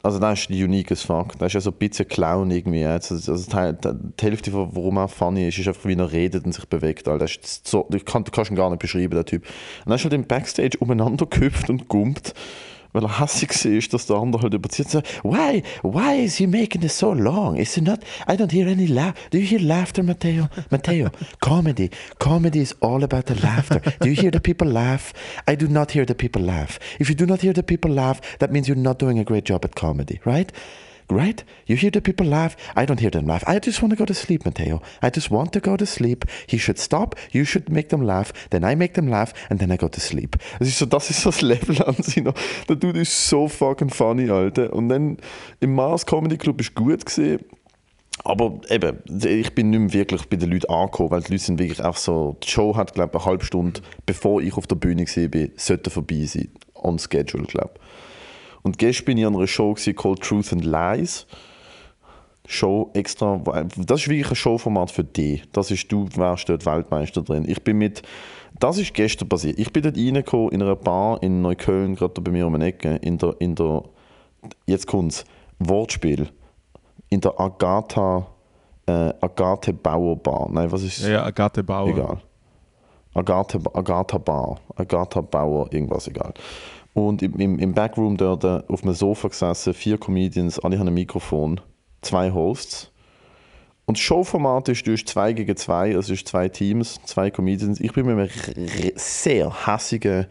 also 0.04 0.20
das 0.20 0.40
ist 0.40 0.50
unique 0.50 0.92
as 0.92 1.04
fuck. 1.04 1.38
Das 1.38 1.48
ist 1.48 1.54
ja 1.54 1.62
so 1.62 1.70
ein 1.70 1.78
bisschen 1.78 2.08
Clown 2.08 2.50
irgendwie. 2.50 2.86
Also, 2.86 3.16
also 3.16 3.34
die, 3.36 3.98
die 4.20 4.24
Hälfte, 4.24 4.52
warum 4.54 4.98
er 4.98 5.08
funny 5.08 5.48
ist, 5.48 5.60
ist 5.60 5.68
einfach, 5.68 5.86
wie 5.86 5.96
er 5.96 6.12
redet 6.12 6.46
und 6.46 6.54
sich 6.54 6.66
bewegt. 6.66 7.08
Das 7.08 7.36
ist 7.36 7.68
so, 7.68 7.86
du, 7.90 8.00
kann, 8.00 8.24
du 8.24 8.32
kannst 8.32 8.50
ihn 8.52 8.56
gar 8.56 8.70
nicht 8.70 8.80
beschreiben, 8.80 9.14
der 9.14 9.26
Typ. 9.26 9.44
Und 9.44 9.90
dann 9.90 9.96
ist 9.96 10.04
halt 10.04 10.14
im 10.14 10.26
Backstage 10.26 10.78
umeinander 10.80 11.26
gehüpft 11.28 11.70
und 11.70 11.88
gumpt, 11.88 12.34
weil 12.94 13.04
er 13.04 13.20
hassig 13.20 13.50
war, 13.66 13.82
dass 13.92 14.06
der 14.06 14.18
andere 14.18 14.44
halt 14.44 14.54
überzieht. 14.54 14.90
So, 14.90 15.02
why, 15.24 15.64
why 15.84 16.24
is 16.24 16.36
he 16.36 16.48
making 16.48 16.82
this 16.82 16.98
so 16.98 17.14
long? 17.14 17.58
Is 17.58 17.78
it 17.78 17.84
not, 17.84 18.00
I 18.28 18.36
don't 18.36 18.52
hear 18.52 18.68
any 18.68 18.88
laugh. 18.88 19.14
Do 19.30 19.38
you 19.38 19.46
hear 19.46 19.60
laughter, 19.60 20.04
Matteo? 20.04 20.48
Matteo, 20.70 21.10
comedy. 21.40 21.90
Comedy 22.20 22.62
is 22.62 22.76
all 22.82 23.04
about 23.04 23.26
the 23.26 23.36
laughter. 23.36 23.82
Do 24.02 24.10
you 24.10 24.16
hear 24.16 24.32
the 24.32 24.40
people 24.40 24.68
laugh? 24.68 25.14
I 25.48 25.56
do 25.56 25.68
not 25.68 25.92
hear 25.92 26.06
the 26.06 26.16
people 26.16 26.42
laugh. 26.42 26.80
If 27.00 27.10
you 27.10 27.16
do 27.16 27.26
not 27.26 27.42
hear 27.42 27.54
the 27.54 27.64
people 27.64 27.92
laugh, 27.92 28.22
that 28.40 28.52
means 28.52 28.68
you're 28.68 28.78
not 28.78 29.00
doing 29.00 29.20
a 29.20 29.24
great 29.24 29.46
job 29.46 29.66
at 29.66 29.76
comedy, 29.76 30.20
right? 30.26 30.52
Right? 31.12 31.44
You 31.66 31.76
hear 31.76 31.92
the 31.92 32.00
people 32.00 32.26
laugh. 32.26 32.56
I 32.74 32.86
don't 32.86 33.02
hear 33.02 33.12
them 33.12 33.28
laugh. 33.28 33.44
I 33.46 33.60
just 33.60 33.82
want 33.82 33.92
to 33.92 33.98
go 33.98 34.06
to 34.06 34.14
sleep, 34.14 34.46
Matteo. 34.46 34.82
I 35.02 35.10
just 35.10 35.30
want 35.30 35.52
to 35.52 35.60
go 35.60 35.76
to 35.76 35.86
sleep. 35.86 36.24
He 36.48 36.58
should 36.58 36.80
stop. 36.80 37.16
You 37.32 37.44
should 37.44 37.70
make 37.70 37.90
them 37.90 38.02
laugh. 38.02 38.32
Then 38.50 38.64
I 38.64 38.76
make 38.76 38.94
them 38.94 39.10
laugh. 39.10 39.34
And 39.50 39.60
then 39.60 39.74
I 39.74 39.78
go 39.78 39.90
to 39.90 40.00
sleep. 40.00 40.38
Das 40.60 40.70
ist 40.70 40.80
so, 40.80 40.86
das 40.86 41.10
ist 41.10 41.26
das 41.26 41.42
Level 41.42 41.84
an 41.84 41.96
sich. 41.96 42.24
Der 42.24 42.78
Dude 42.78 43.02
ist 43.02 43.28
so 43.28 43.50
fucking 43.50 43.90
funny, 43.90 44.30
Alter. 44.30 44.72
Und 44.72 44.88
dann 44.88 45.18
im 45.60 45.76
Mars 45.76 46.06
Comedy 46.06 46.38
Club 46.38 46.62
ist 46.62 46.76
gut 46.76 47.06
gesehen. 47.06 47.44
Aber 48.24 48.62
eben, 48.70 49.00
ich 49.06 49.54
bin 49.54 49.72
nicht 49.72 49.80
mehr 49.80 49.94
wirklich 49.94 50.30
bei 50.30 50.38
den 50.38 50.50
Leuten 50.52 50.72
angekommen, 50.72 51.12
weil 51.12 51.24
die 51.24 51.34
Leute 51.34 51.44
sind 51.44 51.60
wirklich 51.60 51.84
auch 51.84 51.98
so, 51.98 52.38
die 52.42 52.50
Show 52.50 52.78
hat, 52.78 52.94
glaube 52.94 53.18
ich, 53.18 53.22
eine 53.22 53.26
halbe 53.32 53.44
Stunde, 53.44 53.82
bevor 54.06 54.42
ich 54.42 54.54
auf 54.54 54.68
der 54.68 54.76
Bühne 54.76 55.04
war, 55.04 55.48
sollte 55.58 55.90
vorbei 55.90 56.24
sein. 56.26 56.50
On 56.76 56.98
schedule, 56.98 57.44
glaube 57.44 57.72
ich. 57.76 57.82
Und 58.64 58.78
gestern 58.78 59.06
bin 59.06 59.18
ich 59.18 59.26
an 59.26 59.36
einer 59.36 59.48
Show 59.48 59.74
gewesen, 59.74 59.96
called 59.96 60.22
Truth 60.22 60.54
and 60.54 60.66
Lies. 60.66 61.26
Show 62.48 62.90
extra, 62.94 63.38
das 63.78 64.02
ist 64.02 64.10
wirklich 64.10 64.30
ein 64.30 64.36
Showformat 64.36 64.92
für 64.92 65.04
dich. 65.04 65.44
Das 65.54 65.72
ist, 65.72 65.92
du 65.92 66.08
wärst 66.16 66.50
dort 66.50 66.66
Weltmeister 66.66 67.22
drin. 67.22 67.46
Ich 67.48 67.64
bin 67.64 67.78
mit, 67.78 68.02
das 68.60 68.78
ist 68.78 68.94
gestern 68.94 69.30
passiert. 69.30 69.58
Ich 69.58 69.72
bin 69.72 69.84
dort 69.84 69.96
reingekommen 69.96 70.50
in 70.50 70.62
einer 70.62 70.76
Bar 70.76 71.22
in 71.24 71.42
Neukölln, 71.42 71.96
gerade 71.96 72.20
bei 72.20 72.32
mir 72.32 72.48
um 72.48 72.60
die 72.60 72.66
Ecke, 72.66 72.96
in 72.96 73.18
der, 73.18 73.36
in 73.40 73.56
der, 73.56 73.84
jetzt 74.66 74.88
kommt's, 74.88 75.24
Wortspiel, 75.60 76.30
in 77.10 77.22
der 77.22 77.40
Agatha, 77.40 78.28
äh, 78.86 79.14
Agathe 79.22 79.74
Bauer 79.74 80.16
Bar. 80.18 80.50
Nein, 80.52 80.72
was 80.72 80.84
ist 80.84 81.08
Ja, 81.08 81.24
Agathe 81.24 81.64
Bauer. 81.64 81.90
Egal. 81.90 82.18
Agatha 83.14 84.18
Bar, 84.18 84.60
Agatha 84.76 85.22
Bauer, 85.22 85.72
irgendwas 85.72 86.08
egal. 86.08 86.34
Und 86.94 87.22
im, 87.22 87.58
im, 87.60 87.74
Backroom 87.74 88.18
dort 88.18 88.44
auf 88.46 88.84
einem 88.84 88.94
Sofa 88.94 89.30
gesessen, 89.30 89.74
vier 89.74 89.98
Comedians, 89.98 90.60
alle 90.60 90.78
haben 90.78 90.88
ein 90.88 90.94
Mikrofon, 90.94 91.62
zwei 92.02 92.32
Hosts. 92.32 92.92
Und 93.86 93.98
das 93.98 94.04
Showformat 94.04 94.70
ist, 94.70 94.86
du 94.86 94.94
hast 94.94 95.08
zwei 95.08 95.34
gegen 95.34 95.56
zwei, 95.56 95.96
also 95.96 96.14
ist 96.14 96.28
zwei 96.28 96.50
Teams, 96.50 97.00
zwei 97.06 97.32
Comedians. 97.32 97.80
Ich 97.80 97.94
bin 97.94 98.06
mit 98.06 98.18
einem 98.18 98.92
sehr 98.96 99.66
hassigen, 99.66 100.28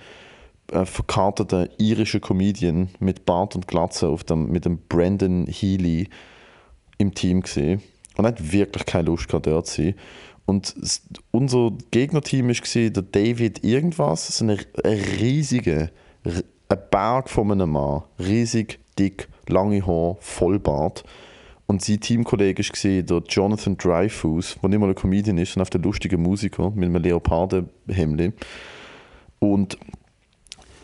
äh, 0.73 0.85
verkarteten 0.85 1.69
irischen 1.79 2.21
Comedian 2.21 2.91
mit 3.01 3.27
Bart 3.27 3.57
und 3.57 3.67
Glatze 3.67 4.09
auf 4.09 4.25
dem, 4.25 4.51
mit 4.51 4.65
dem 4.65 4.79
Brandon 4.89 5.47
Healy 5.47 6.09
im 6.99 7.15
Team 7.15 7.41
gesehen 7.41 7.83
und 8.17 8.27
hat 8.27 8.53
wirklich 8.53 8.87
keine 8.87 9.07
Lust 9.07 9.29
gehabt, 9.29 9.47
dort 9.47 9.67
zu 9.67 9.83
sein. 9.83 9.95
Und 10.47 10.75
unser 11.31 11.73
Gegnerteam 11.91 12.49
war 12.49 12.91
der 12.91 13.03
David 13.03 13.65
irgendwas, 13.65 14.27
so 14.29 14.45
ein 14.45 14.59
riesiger, 14.85 15.91
ein 16.25 16.79
Berg 16.91 17.29
von 17.29 17.51
einem 17.51 17.71
Mann, 17.71 18.03
riesig, 18.19 18.79
dick, 18.99 19.29
lange 19.49 19.87
Haare, 19.87 20.17
Vollbart. 20.21 21.05
Und 21.67 21.83
sein 21.83 22.01
Teamkollege 22.01 22.63
war 22.63 23.03
der 23.03 23.23
Jonathan 23.29 23.77
Dreyfus, 23.77 24.57
der 24.61 24.69
nicht 24.69 24.79
mal 24.81 24.89
ein 24.89 24.95
Comedian 24.95 25.39
ist, 25.39 25.53
sondern 25.53 25.63
einfach 25.63 25.79
der 25.79 25.83
lustige 25.83 26.19
Musiker 26.19 26.71
mit 26.71 26.89
einem 26.89 27.03
Leopardenhemd. 27.03 28.35
Und 29.39 29.79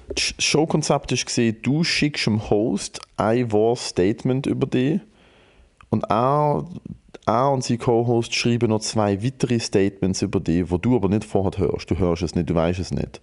das 0.09 0.35
Showkonzept 0.39 1.11
war, 1.11 1.53
du 1.63 1.85
schickst 1.85 2.27
dem 2.27 2.49
Host 2.49 3.01
ein 3.17 3.51
wahres 3.53 3.89
Statement 3.89 4.47
über 4.47 4.67
dich 4.67 5.01
und 5.91 6.05
er, 6.05 6.65
er 7.27 7.51
und 7.51 7.65
sein 7.65 7.79
Co-Host 7.79 8.35
schreiben 8.35 8.71
noch 8.71 8.81
zwei 8.81 9.23
weitere 9.23 9.59
Statements 9.59 10.23
über 10.23 10.41
dich, 10.41 10.71
wo 10.71 10.79
du 10.79 10.97
aber 10.97 11.09
nicht 11.09 11.25
vorher 11.25 11.59
hörst. 11.59 11.91
Du 11.91 11.99
hörst 11.99 12.23
es 12.23 12.35
nicht, 12.35 12.49
du 12.49 12.55
weißt 12.55 12.79
es 12.79 12.93
nicht. 12.93 13.21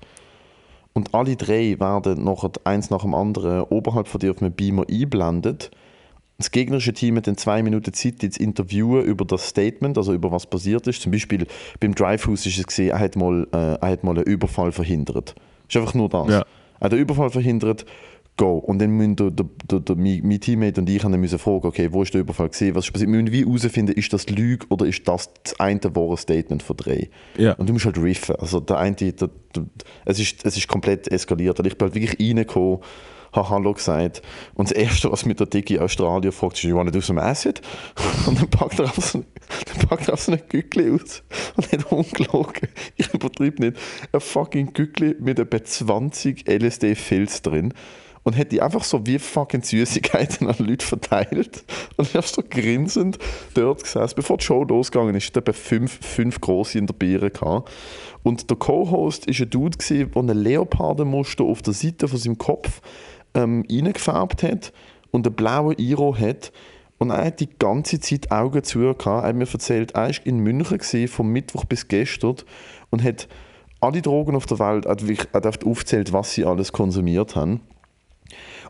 Und 0.93 1.13
alle 1.13 1.35
drei 1.35 1.79
werden 1.79 2.23
nachher 2.23 2.51
eins 2.65 2.89
nach 2.89 3.01
dem 3.01 3.15
anderen 3.15 3.61
oberhalb 3.63 4.07
von 4.07 4.19
dir 4.19 4.31
auf 4.31 4.41
einem 4.41 4.53
Beamer 4.53 4.85
einblendet. 4.89 5.71
Das 6.37 6.51
gegnerische 6.51 6.93
Team 6.93 7.17
hat 7.17 7.27
dann 7.27 7.37
zwei 7.37 7.63
Minuten 7.63 7.93
Zeit, 7.93 8.21
die 8.21 8.29
zu 8.29 8.41
interviewen 8.41 9.03
über 9.03 9.25
das 9.25 9.47
Statement, 9.47 9.97
also 9.97 10.13
über 10.13 10.31
was 10.31 10.45
passiert 10.45 10.87
ist. 10.87 11.01
Zum 11.01 11.11
Beispiel 11.11 11.47
beim 11.79 11.95
Drivehouse 11.95 12.45
ist 12.45 12.57
es 12.57 12.67
gesehen, 12.67 12.89
er 12.89 12.99
hat 12.99 13.15
mal, 13.15 13.47
äh, 13.53 13.75
er 13.75 13.89
hat 13.89 14.03
mal 14.03 14.15
einen 14.15 14.23
Überfall 14.23 14.71
verhindert. 14.71 15.35
Ist 15.67 15.77
einfach 15.77 15.93
nur 15.93 16.09
das. 16.09 16.27
Ja. 16.27 16.39
Er 16.79 16.85
hat 16.85 16.91
einen 16.91 17.01
Überfall 17.01 17.29
verhindert, 17.29 17.85
go. 18.37 18.57
Und 18.57 18.79
dann 18.79 18.91
müssen 18.91 19.15
der, 19.15 19.31
der, 19.31 19.45
der, 19.69 19.79
der, 19.79 19.95
mein, 19.95 20.39
Teammate 20.39 20.81
und 20.81 20.89
ich 20.89 21.03
haben 21.03 21.11
dann 21.11 21.21
müssen 21.21 21.39
fragen, 21.39 21.65
okay, 21.65 21.89
wo 21.91 22.03
ist 22.03 22.13
der 22.13 22.21
Überfall 22.21 22.49
gesehen, 22.49 22.75
was 22.75 22.85
ist 22.85 22.91
passiert. 22.91 23.11
Wir 23.11 23.21
müssen 23.21 23.33
wie 23.33 23.45
herausfinden, 23.45 23.93
ist 23.93 24.11
das 24.13 24.29
Lüge 24.29 24.65
oder 24.69 24.85
ist 24.85 25.07
das 25.07 25.29
das 25.43 25.59
eine 25.59 25.79
wahre 25.95 26.17
Statement 26.17 26.63
von 26.63 26.77
drei. 26.77 27.09
Ja. 27.37 27.53
Und 27.53 27.67
du 27.67 27.73
musst 27.73 27.85
halt 27.85 27.97
riffen. 27.97 28.35
Also 28.35 28.59
der 28.59 28.77
eine, 28.77 28.95
der, 28.95 29.13
der, 29.13 29.29
es, 30.05 30.19
ist, 30.19 30.45
es 30.45 30.57
ist 30.57 30.67
komplett 30.67 31.07
eskaliert. 31.09 31.59
Und 31.59 31.65
ich 31.65 31.77
bin 31.77 31.87
halt 31.87 31.95
wirklich 31.95 32.19
reingekommen, 32.19 32.79
habe 33.33 33.49
Hallo 33.49 33.73
gesagt. 33.73 34.21
Und 34.53 34.69
das 34.69 34.77
Erste, 34.77 35.11
was 35.11 35.25
mit 35.25 35.39
der 35.39 35.47
dicke 35.47 35.81
Australier 35.81 36.31
fragt, 36.31 36.57
ist, 36.57 36.63
you 36.63 36.75
wanna 36.75 36.91
do 36.91 37.01
some 37.01 37.21
acid? 37.21 37.61
Und 38.27 38.39
dann 38.39 38.49
packt 38.49 38.79
er 38.79 38.85
auf 38.85 38.95
so, 38.95 39.23
dann 39.65 39.87
packt 39.87 40.07
er 40.07 40.13
auf 40.13 40.21
so 40.21 40.31
ein 40.31 40.41
Gückli 40.49 40.91
aus 40.91 41.23
und 41.55 41.71
hat 41.71 41.91
ungelogen. 41.91 42.69
Ich 42.95 43.13
übertreibe 43.13 43.61
nicht. 43.61 43.77
Ein 44.11 44.19
fucking 44.19 44.73
Gückli 44.73 45.15
mit 45.19 45.39
etwa 45.39 45.63
20 45.63 46.47
LSD-Filz 46.47 47.41
drin. 47.41 47.73
Und 48.23 48.37
hat 48.37 48.53
die 48.53 48.61
einfach 48.61 48.85
so 48.85 49.05
wie 49.05 49.19
fucking 49.19 49.63
Süßigkeiten 49.63 50.47
an 50.49 50.55
Leute 50.59 50.85
verteilt. 50.85 51.65
Und 51.97 52.07
ich 52.07 52.15
habe 52.15 52.25
so 52.25 52.41
grinsend 52.47 53.19
dort 53.53 53.83
gesessen. 53.83 54.15
Bevor 54.15 54.37
die 54.37 54.45
Show 54.45 54.63
losgegangen 54.63 55.15
ist, 55.15 55.35
hatte 55.35 55.53
fünf, 55.53 55.99
fünf 56.01 56.39
grosse 56.39 56.77
in 56.77 56.87
der 56.87 56.93
Biere. 56.93 57.31
Gehabt. 57.31 57.69
Und 58.23 58.49
der 58.49 58.57
Co-Host 58.57 59.27
war 59.27 59.45
ein 59.45 59.49
Dude, 59.49 59.77
der 59.77 60.07
ein 60.15 60.27
Leopardenmuster 60.29 61.43
auf 61.43 61.61
der 61.61 61.73
Seite 61.73 62.07
von 62.07 62.17
seinem 62.17 62.37
Kopf 62.37 62.81
ähm, 63.33 63.65
reingefärbt 63.69 64.43
hat 64.43 64.73
und 65.11 65.27
einen 65.27 65.35
blauen 65.35 65.77
Iro 65.77 66.15
hat. 66.17 66.51
Und 66.97 67.09
er 67.09 67.25
hat 67.25 67.41
die 67.41 67.49
ganze 67.59 67.99
Zeit 67.99 68.31
Augen 68.31 68.63
zu 68.63 68.79
gehabt. 68.79 69.05
Er 69.05 69.23
hat 69.23 69.35
mir 69.35 69.51
erzählt, 69.51 69.91
er 69.91 70.07
war 70.07 70.25
in 70.25 70.39
München 70.39 70.77
gewesen, 70.77 71.07
vom 71.09 71.29
Mittwoch 71.29 71.65
bis 71.65 71.87
gestern 71.89 72.37
und 72.89 73.03
hat 73.03 73.27
alle 73.81 74.01
Drogen 74.01 74.35
auf 74.35 74.45
der 74.45 74.59
Welt, 74.59 74.85
er 74.85 75.41
hat 75.43 75.65
aufgezählt, 75.65 76.13
was 76.13 76.33
sie 76.33 76.45
alles 76.45 76.71
konsumiert 76.71 77.35
haben. 77.35 77.59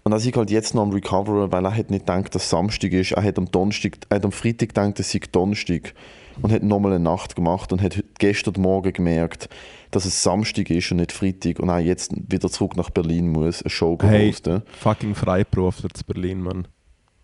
Und 0.03 0.11
er 0.11 0.17
ist 0.17 0.35
halt 0.35 0.51
jetzt 0.51 0.75
noch 0.75 0.83
am 0.83 0.91
Recoveren, 0.91 1.51
weil 1.51 1.65
er 1.65 1.75
hat 1.75 1.89
nicht 1.89 2.05
gedacht, 2.05 2.35
dass 2.35 2.49
Samstag 2.49 2.91
ist. 2.91 3.13
Er 3.13 3.23
hat 3.23 3.37
am, 3.37 3.49
Donnerstag, 3.49 3.99
er 4.09 4.17
hat 4.17 4.25
am 4.25 4.33
Freitag 4.33 4.69
gedacht, 4.69 4.99
es 4.99 5.11
sei 5.11 5.21
Donnerstag. 5.31 5.93
Und 6.41 6.51
hat 6.51 6.63
nochmal 6.63 6.93
eine 6.93 7.03
Nacht 7.03 7.35
gemacht 7.35 7.71
und 7.71 7.81
hat 7.81 8.03
gestern 8.17 8.55
Morgen 8.57 8.91
gemerkt, 8.91 9.49
dass 9.91 10.05
es 10.05 10.23
Samstag 10.23 10.71
ist 10.71 10.91
und 10.91 10.97
nicht 10.97 11.11
Freitag. 11.11 11.59
Und 11.59 11.69
er 11.69 11.79
jetzt 11.79 12.11
wieder 12.29 12.49
zurück 12.49 12.75
nach 12.75 12.89
Berlin 12.89 13.29
muss, 13.29 13.61
eine 13.61 13.69
Show 13.69 13.97
Hey, 14.01 14.31
hosten. 14.31 14.63
fucking 14.79 15.13
Freiberufler 15.13 15.89
zu 15.93 16.03
Berlin, 16.03 16.41
Mann. 16.41 16.67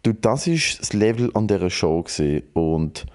Du, 0.03 0.13
das 0.13 0.47
ist 0.47 0.79
das 0.79 0.93
Level 0.93 1.31
an 1.33 1.47
dieser 1.47 1.69
Show 1.71 2.03
gesehen 2.03 2.43
und 2.53 3.05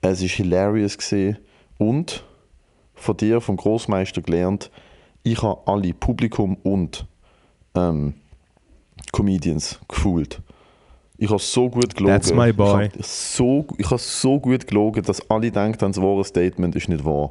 es 0.00 0.22
ist 0.22 0.32
hilarious 0.32 0.98
gesehen 0.98 1.38
und 1.78 2.24
von 2.94 3.16
dir, 3.16 3.40
vom 3.40 3.56
Großmeister 3.56 4.22
gelernt, 4.22 4.70
ich 5.22 5.42
habe 5.42 5.60
alle 5.66 5.92
Publikum 5.94 6.56
und 6.62 7.06
ähm, 7.76 8.14
Comedians 9.14 9.78
gefühlt. 9.88 10.40
Ich 11.16 11.30
habe 11.30 11.38
so 11.38 11.70
gut 11.70 11.94
gelogen. 11.94 12.16
That's 12.16 12.34
my 12.34 12.52
boy. 12.52 12.86
Ich 12.86 12.92
habe 12.92 13.02
so, 13.02 13.66
ich 13.78 13.86
habe 13.86 13.98
so 13.98 14.40
gut 14.40 14.66
gelogen, 14.66 15.02
dass 15.04 15.30
alle 15.30 15.50
denken, 15.50 15.78
das 15.78 16.02
wahre 16.02 16.24
Statement 16.24 16.74
ist 16.74 16.88
nicht 16.88 17.04
wahr. 17.04 17.30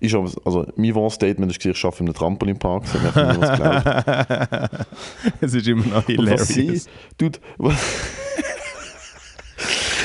Ich 0.00 0.14
habe, 0.14 0.30
also, 0.44 0.64
mein 0.76 0.94
wahres 0.94 1.14
Statement 1.14 1.50
ist, 1.50 1.64
ich 1.64 1.84
arbeite 1.84 2.04
in 2.04 2.06
einem 2.06 2.14
Trampolinpark. 2.14 2.84
Das 2.84 2.92
hat 3.02 3.16
mir 3.16 3.32
niemand 3.32 3.50
geglaubt. 3.58 4.86
es 5.40 5.54
ist 5.54 5.66
immer 5.66 5.86
noch 5.86 6.08
Und 6.08 6.30
was 6.30 6.46
sie, 6.48 6.54
hilarious. 6.54 6.86
Dude, 7.18 7.38
was, 7.58 7.74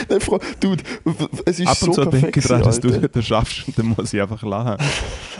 Nein, 0.09 0.20
Frau, 0.20 0.39
Dude, 0.59 0.84
es 1.45 1.59
ist 1.59 1.68
Ab 1.68 1.78
und 1.84 1.93
so 1.93 2.03
zu 2.03 2.09
perfekt 2.09 2.36
denke 2.36 2.39
ich 2.39 2.47
dass 2.64 2.80
du 2.80 2.89
das 2.89 3.26
schaffst 3.26 3.68
und 3.68 3.78
dann 3.78 3.93
muss 3.95 4.11
ich 4.11 4.20
einfach 4.20 4.41
lachen. 4.41 4.84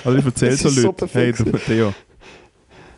Also 0.06 0.20
ich 0.20 0.26
erzähle 0.26 0.56
so 0.56 0.70
ist 0.70 0.76
so 0.76 0.88
Leute, 0.88 1.10
hey 1.12 1.34
du 1.34 1.46
Matteo, 1.46 1.94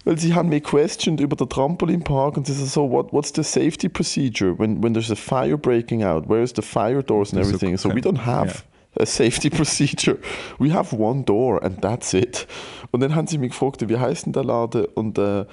Weil 0.05 0.19
sie 0.19 0.35
haben 0.35 0.49
mich 0.49 0.63
questioned 0.63 1.19
über 1.19 1.35
den 1.35 1.49
Trampolinpark 1.49 2.37
und 2.37 2.45
sie 2.45 2.53
sind 2.53 2.69
so, 2.69 2.89
what, 2.89 3.11
what's 3.11 3.33
the 3.35 3.43
safety 3.43 3.89
procedure 3.89 4.57
when, 4.57 4.81
when 4.81 4.93
there's 4.93 5.11
a 5.11 5.15
fire 5.15 5.57
breaking 5.57 6.03
out? 6.03 6.29
Where 6.29 6.43
is 6.43 6.53
the 6.55 6.61
fire 6.61 7.01
doors 7.01 7.33
and 7.33 7.43
so 7.43 7.49
everything? 7.49 7.75
So, 7.77 7.89
we 7.89 8.01
don't 8.01 8.23
have 8.25 8.63
a 8.99 9.05
safety 9.05 9.49
procedure. 9.51 10.19
We 10.59 10.71
have 10.71 10.93
one 10.93 11.23
door 11.23 11.63
and 11.63 11.81
that's 11.81 12.13
it. 12.13 12.47
Und 12.91 13.01
dann 13.01 13.15
haben 13.15 13.27
sie 13.27 13.39
mich 13.39 13.49
gefragt, 13.49 13.87
wie 13.89 13.97
heißt 13.97 14.27
denn 14.27 14.33
der 14.33 14.43
Laden? 14.43 14.85
Und, 14.93 15.17
äh, 15.17 15.45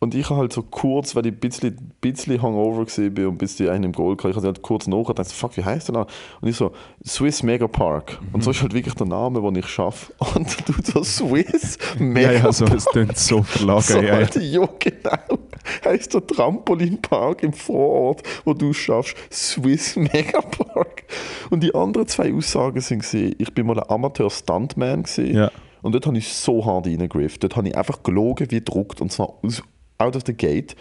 und 0.00 0.14
ich 0.14 0.30
habe 0.30 0.40
halt 0.40 0.52
so 0.52 0.62
kurz, 0.62 1.16
weil 1.16 1.26
ich 1.26 1.32
ein 1.32 1.40
bisschen, 1.40 1.92
bisschen 2.00 2.40
hungover 2.40 2.84
gesehen 2.84 3.12
bin 3.14 3.26
und 3.26 3.34
ein 3.34 3.38
bisschen 3.38 3.68
einen 3.68 3.84
im 3.84 3.92
Goal 3.92 4.16
hatte, 4.16 4.28
ich 4.28 4.36
habe 4.36 4.46
halt 4.46 4.62
kurz 4.62 4.86
nachgedacht, 4.86 5.32
fuck, 5.32 5.56
wie 5.56 5.64
heißt 5.64 5.88
der 5.88 5.96
Laden? 5.96 6.10
Und 6.40 6.48
ich 6.48 6.56
so, 6.56 6.72
Swiss 7.04 7.42
Mega 7.42 7.66
Park. 7.66 8.18
Und 8.32 8.44
so 8.44 8.52
ist 8.52 8.62
halt 8.62 8.74
wirklich 8.74 8.94
der 8.94 9.06
Name, 9.06 9.40
den 9.40 9.56
ich 9.56 9.66
schaffe. 9.66 10.12
Und 10.36 10.68
du 10.68 10.74
so, 10.84 11.02
Swiss 11.02 11.78
Mega 11.98 12.32
ja, 12.32 12.44
ja, 12.44 12.52
so, 12.52 12.64
es 12.66 12.84
klingt 12.86 13.18
so 13.18 13.42
verlogen. 13.42 13.82
so, 13.82 13.98
ja, 13.98 14.04
ja. 14.04 14.14
Alter, 14.14 14.40
ja, 14.40 14.68
genau. 14.78 15.38
Heißt 15.84 16.14
der 16.14 16.26
Trampolinpark 16.26 17.42
im 17.42 17.52
Vorort, 17.52 18.22
wo 18.44 18.54
du 18.54 18.72
schaffst, 18.72 19.16
Swiss 19.32 19.96
Megapark. 19.96 21.04
Und 21.50 21.62
die 21.62 21.74
anderen 21.74 22.06
zwei 22.06 22.32
Aussagen 22.32 22.80
sind 22.80 22.98
ich 23.12 23.52
bin 23.54 23.66
mal 23.66 23.80
ein 23.80 23.90
Amateur-Stuntman. 23.90 25.04
Ja. 25.16 25.50
Und 25.82 25.92
dort 25.92 26.06
habe 26.06 26.18
ich 26.18 26.32
so 26.32 26.64
hart 26.64 26.86
reingegriffen. 26.86 27.40
Dort 27.40 27.56
habe 27.56 27.68
ich 27.68 27.76
einfach 27.76 28.02
gelogen 28.02 28.50
wie 28.50 28.56
gedruckt 28.56 29.00
und 29.00 29.10
zwar 29.12 29.34
aus, 29.42 29.62
out 29.98 30.16
of 30.16 30.22
the 30.26 30.34
gate. 30.34 30.76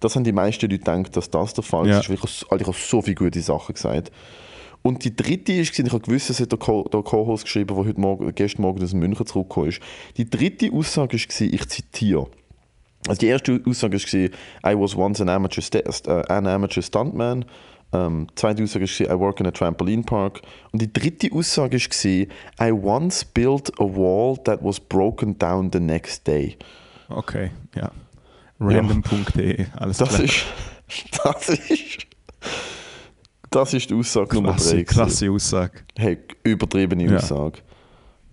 Das 0.00 0.14
haben 0.14 0.24
die 0.24 0.32
meisten 0.32 0.66
Leute 0.66 0.78
gedacht, 0.78 1.16
dass 1.16 1.30
das 1.30 1.54
der 1.54 1.64
Fall 1.64 1.88
Ja. 1.88 2.00
ist. 2.00 2.10
Ich 2.10 2.20
habe, 2.20 2.60
ich 2.60 2.66
habe 2.66 2.76
so 2.76 3.00
viele 3.02 3.14
gute 3.14 3.40
Sachen 3.40 3.74
gesagt. 3.74 4.10
Und 4.82 5.04
die 5.04 5.16
dritte 5.16 5.52
ist, 5.52 5.76
ich 5.78 5.90
habe 5.92 6.00
gewusst, 6.00 6.30
das 6.30 6.38
hat 6.38 6.52
der 6.52 6.58
Co- 6.58 6.86
der 6.92 7.02
Co-Host 7.02 7.44
geschrieben, 7.44 7.74
der 7.74 7.84
heute 7.84 8.00
Morgen, 8.00 8.32
gestern 8.34 8.62
Morgen 8.62 8.82
aus 8.84 8.92
München 8.92 9.26
zurückgekommen 9.26 9.68
ist. 9.70 9.80
Die 10.16 10.28
dritte 10.28 10.70
Aussage 10.72 11.16
war, 11.16 11.40
ich 11.52 11.68
zitiere. 11.68 12.28
Also 13.08 13.18
die 13.20 13.26
erste 13.26 13.60
Aussage 13.66 13.96
war, 13.96 14.72
I 14.72 14.78
was 14.78 14.94
once 14.96 15.20
an 15.20 15.28
amateur, 15.28 15.62
uh, 16.06 16.10
an 16.28 16.46
amateur 16.46 16.82
stuntman. 16.82 17.44
Ähm, 17.92 18.26
die 18.30 18.34
zweite 18.34 18.62
Aussage 18.62 18.84
war, 18.84 19.16
I 19.16 19.18
work 19.18 19.40
in 19.40 19.46
a 19.46 19.50
trampoline 19.50 20.02
park. 20.02 20.42
Und 20.72 20.82
die 20.82 20.92
dritte 20.92 21.32
Aussage 21.32 21.78
war, 21.78 22.68
I 22.68 22.72
once 22.72 23.24
built 23.24 23.72
a 23.80 23.84
wall 23.84 24.36
that 24.44 24.62
was 24.62 24.78
broken 24.78 25.36
down 25.38 25.70
the 25.72 25.80
next 25.80 26.26
day. 26.26 26.56
Okay, 27.08 27.50
ja. 27.74 27.90
Random.de, 28.58 29.66
alles 29.76 29.98
Das 29.98 30.08
klar. 30.10 30.22
ist, 30.22 30.44
das 31.24 31.48
ist, 31.50 32.06
das 33.50 33.74
ist 33.74 33.90
die 33.90 33.94
Aussage 33.94 34.34
Nummer 34.34 34.52
krasse, 34.52 34.70
drei. 34.76 34.82
gewesen. 34.82 34.94
krasse 34.96 35.30
Aussage. 35.30 35.72
Hey, 35.96 36.18
übertriebene 36.42 37.04
Ja. 37.04 37.16
Aussage. 37.16 37.58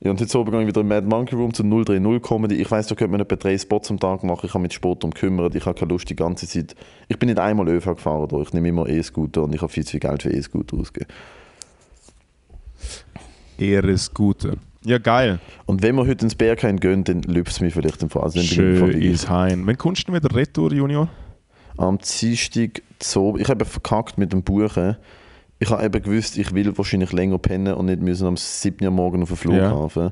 Ja, 0.02 0.12
und 0.12 0.20
jetzt 0.20 0.36
oben 0.36 0.52
gehe 0.52 0.62
ich 0.62 0.68
wieder 0.68 0.82
im 0.82 0.90
Mad 0.90 1.08
Monkey 1.08 1.34
Room 1.36 1.54
zu 1.54 1.64
030 1.64 2.22
Comedy. 2.22 2.56
Ich 2.56 2.70
weiß, 2.70 2.88
da 2.88 2.96
könnte 2.96 3.12
man 3.12 3.22
etwa 3.22 3.38
drei 3.38 3.58
Spots 3.58 3.90
am 3.90 4.00
Tag 4.02 4.22
machen. 4.26 4.46
Ich 4.46 4.54
habe 4.54 4.62
mich 4.62 4.74
Sport 4.74 5.02
darum 5.02 5.12
gekümmert. 5.14 5.56
Ich 5.56 5.66
habe 5.66 5.80
keine 5.80 5.90
Lust 5.94 6.10
die 6.10 6.16
ganze 6.16 6.46
Zeit. 6.46 6.76
Ich 7.08 7.18
bin 7.18 7.28
nicht 7.30 7.40
einmal 7.40 7.70
ÖV 7.70 7.86
gefahren. 7.96 8.28
Da. 8.28 8.42
Ich 8.42 8.52
nehme 8.52 8.68
immer 8.68 8.88
E-Scooter 8.90 9.44
und 9.44 9.56
ich 9.56 9.62
habe 9.62 9.72
viel 9.72 9.86
zu 9.86 9.92
viel 9.92 10.02
Geld 10.02 10.24
für 10.24 10.30
E-Scooter 10.30 10.76
ausgegeben. 10.78 11.10
Ehre 13.58 13.98
Scooter. 13.98 14.56
Ja, 14.86 14.98
geil. 14.98 15.40
Und 15.66 15.82
wenn 15.82 15.96
wir 15.96 16.06
heute 16.06 16.26
ins 16.26 16.36
Berghain 16.36 16.80
gehen, 16.80 17.04
dann 17.04 17.22
lübt 17.24 17.50
es 17.50 17.62
mich 17.62 17.74
vielleicht 17.74 18.02
im 18.04 18.10
Fall. 18.10 18.32
Schön 18.34 18.76
im 18.76 18.80
Fall 18.80 19.04
ist 19.04 19.30
Hein. 19.30 19.64
Wann 19.66 19.78
kommst 19.78 20.08
du 20.08 20.12
denn 20.12 20.22
wieder 20.24 20.36
retour, 20.36 20.72
Junior? 20.74 21.10
am 21.78 21.98
Dienstag 21.98 22.82
zu 23.00 23.36
Ich 23.40 23.50
habe 23.50 23.66
verkackt 23.66 24.18
mit 24.18 24.34
dem 24.34 24.44
Buchen. 24.44 24.96
Ich 25.60 25.70
habe 25.70 25.84
eben 25.84 26.04
gewusst, 26.04 26.38
ich 26.38 26.54
will 26.54 26.78
wahrscheinlich 26.78 27.12
länger 27.12 27.38
pennen 27.38 27.74
und 27.74 27.86
nicht 27.86 28.02
müssen 28.02 28.28
am 28.28 28.38
7. 28.38 28.86
Uhr 28.86 28.92
morgen 28.92 29.24
auf 29.24 29.30
den 29.30 29.38
Flughafen. 29.38 30.12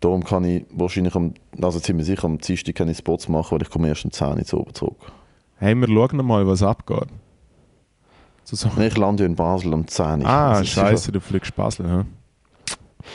Darum 0.00 0.24
kann 0.24 0.44
ich 0.44 0.66
wahrscheinlich, 0.70 1.14
am, 1.14 1.34
also 1.62 1.80
ziemlich 1.80 2.06
sicher, 2.06 2.24
am 2.24 2.38
Dienstag 2.38 2.78
ich 2.80 2.98
Spots 2.98 3.28
machen, 3.28 3.52
weil 3.52 3.62
ich 3.62 3.70
komme 3.70 3.88
erst 3.88 4.04
um 4.04 4.10
10 4.10 4.26
Uhr 4.38 4.44
zu 4.44 4.60
oben 4.60 4.74
zurück. 4.74 5.12
Hey, 5.56 5.74
wir 5.74 5.88
schauen 5.88 6.26
mal, 6.26 6.46
was 6.46 6.62
abgeht. 6.62 7.06
So, 8.44 8.56
so. 8.56 8.70
Ich 8.80 8.96
lande 8.96 9.22
ja 9.22 9.28
in 9.28 9.34
Basel 9.34 9.72
am 9.72 9.86
10 9.86 10.20
Uhr. 10.20 10.26
Ah, 10.26 10.52
Also 10.52 10.64
scheiße, 10.64 11.12
du 11.12 11.20
fliegst 11.20 11.54
Basel. 11.56 11.88
Hä? 11.88 12.04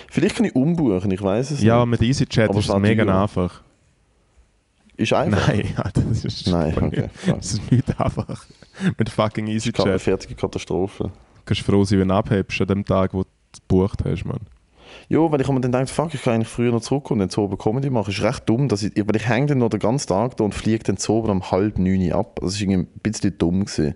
Vielleicht 0.09 0.35
kann 0.35 0.45
ich 0.45 0.55
umbuchen, 0.55 1.11
ich 1.11 1.21
weiß 1.21 1.51
es 1.51 1.61
Ja, 1.63 1.79
nicht. 1.85 1.99
mit 1.99 2.09
EasyChat 2.09 2.49
Aber 2.49 2.59
ist 2.59 2.69
es 2.69 2.75
mega 2.77 3.03
teuer. 3.05 3.21
einfach. 3.21 3.61
Ist 4.97 5.13
einfach. 5.13 5.47
Nein, 5.47 5.67
ja, 5.77 5.83
das 5.93 6.25
ist, 6.25 6.47
Nein, 6.47 6.75
okay. 6.79 7.09
das 7.25 7.53
ist 7.53 7.71
nicht 7.71 7.99
einfach. 7.99 8.45
Mit 8.97 9.09
fucking 9.09 9.45
Das 9.47 9.55
ist 9.65 9.79
eine 9.79 9.85
EasyChat. 9.93 10.01
fertige 10.01 10.35
Katastrophe. 10.35 11.05
Du 11.05 11.11
kannst 11.45 11.61
froh 11.61 11.83
sein, 11.83 11.99
wenn 11.99 12.09
du 12.09 12.13
abhebst 12.15 12.61
an 12.61 12.67
dem 12.67 12.85
Tag, 12.85 13.13
wo 13.13 13.23
du 13.23 13.29
gebucht 13.67 13.99
hast, 14.05 14.25
Mann. 14.25 14.39
Ja, 15.07 15.19
weil 15.31 15.41
ich 15.41 15.47
mir 15.47 15.59
dann 15.61 15.71
denke, 15.71 15.87
fuck, 15.87 16.13
ich 16.13 16.21
kann 16.21 16.35
eigentlich 16.35 16.47
früher 16.49 16.71
noch 16.71 16.81
zurückkommen 16.81 17.21
und 17.21 17.27
dann 17.27 17.29
zu 17.29 17.41
oben 17.41 17.57
Comedy 17.57 17.89
machen. 17.89 18.11
ist 18.11 18.21
recht 18.21 18.47
dumm, 18.47 18.67
dass 18.67 18.83
ich, 18.83 18.91
weil 18.95 19.15
ich 19.15 19.27
hänge 19.27 19.47
dann 19.47 19.57
noch 19.59 19.69
den 19.69 19.79
ganzen 19.79 20.07
Tag 20.09 20.37
da 20.37 20.43
und 20.43 20.53
fliege 20.53 20.83
dann 20.83 20.97
zu 20.97 21.13
oben 21.13 21.29
um 21.31 21.49
halb 21.51 21.77
neun 21.79 22.11
ab. 22.11 22.39
Das 22.41 22.55
war 22.55 22.61
irgendwie 22.61 22.81
ein 22.81 22.99
bisschen 23.01 23.37
dumm, 23.37 23.61
gewesen, 23.65 23.95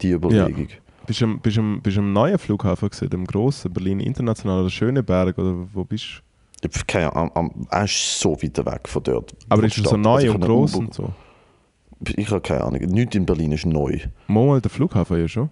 die 0.00 0.10
Überlegung. 0.12 0.68
Bist 1.08 1.22
du 1.22 1.24
am, 1.24 1.40
bist 1.40 1.56
am, 1.58 1.80
bist 1.80 1.96
am 1.96 2.12
neuen 2.12 2.38
Flughafen 2.38 2.90
gesehen, 2.90 3.08
dem 3.08 3.24
grossen 3.24 3.72
Berlin 3.72 3.98
International 3.98 4.60
oder 4.60 4.70
Schöneberg 4.70 5.38
oder 5.38 5.66
wo 5.72 5.82
bist 5.82 6.22
du? 6.60 6.68
Ich 6.68 6.78
hab 6.78 6.86
keine 6.86 7.16
Ahnung, 7.16 7.66
er 7.70 7.84
ist 7.84 8.20
so 8.20 8.32
weit 8.42 8.58
weg 8.58 8.86
von 8.86 9.02
dort. 9.02 9.34
Aber 9.48 9.64
ist 9.64 9.78
er 9.78 9.84
so. 9.84 9.90
Also 9.90 9.96
neu 9.96 10.22
ich 10.22 10.30
und 10.30 10.40
gross 10.42 10.74
und 10.74 10.92
so? 10.92 11.10
Ich 12.16 12.30
habe 12.30 12.42
keine 12.42 12.62
Ahnung. 12.62 12.80
Nichts 12.80 13.16
in 13.16 13.24
Berlin 13.24 13.52
ist 13.52 13.64
neu. 13.64 13.98
Mal 14.26 14.60
der 14.60 14.70
Flughafen 14.70 15.18
ja 15.18 15.26
schon. 15.26 15.48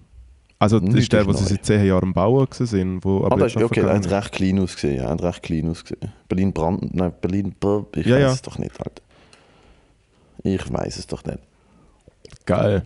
Also 0.59 0.79
das 0.79 0.89
Nicht 0.91 1.03
ist 1.05 1.13
der, 1.13 1.27
wo 1.27 1.33
sie 1.33 1.45
seit 1.45 1.65
10 1.65 1.87
Jahren 1.87 2.03
am 2.05 2.13
Bauen 2.13 2.47
sind. 2.51 3.05
Wo, 3.05 3.23
Ah, 3.23 3.27
aber 3.27 3.37
das 3.39 3.55
jetzt 3.55 3.63
ist, 3.63 3.71
okay, 3.71 3.81
er 3.81 3.95
hat 3.95 4.11
recht 4.11 4.33
klein 4.33 4.59
ausgesehen. 4.59 4.97
Ja, 4.97 5.05
er 5.05 5.11
hat 5.11 5.23
recht 5.23 5.43
klein 5.43 5.71
ausgesehen. 5.71 6.13
Berlin 6.29 6.53
Brand, 6.53 6.95
nein, 6.95 7.13
Berlin, 7.21 7.55
ich 7.95 8.07
Ja, 8.07 8.17
weiß 8.17 8.21
ja. 8.23 8.33
es 8.33 8.43
doch 8.43 8.59
nicht, 8.59 8.79
Alter. 8.79 9.03
Ich 10.43 10.73
weiß 10.73 10.99
es 10.99 11.07
doch 11.07 11.25
nicht. 11.25 11.39
Geil. 12.45 12.85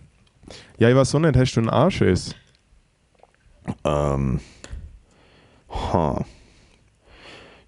Ja, 0.79 0.89
ich 0.89 0.95
weiß 0.95 1.15
auch 1.15 1.19
nicht, 1.19 1.35
hast 1.35 1.53
du 1.53 1.59
einen 1.61 1.69
Anschiss? 1.69 2.35
Ähm. 3.83 4.39
Ha. 5.93 6.25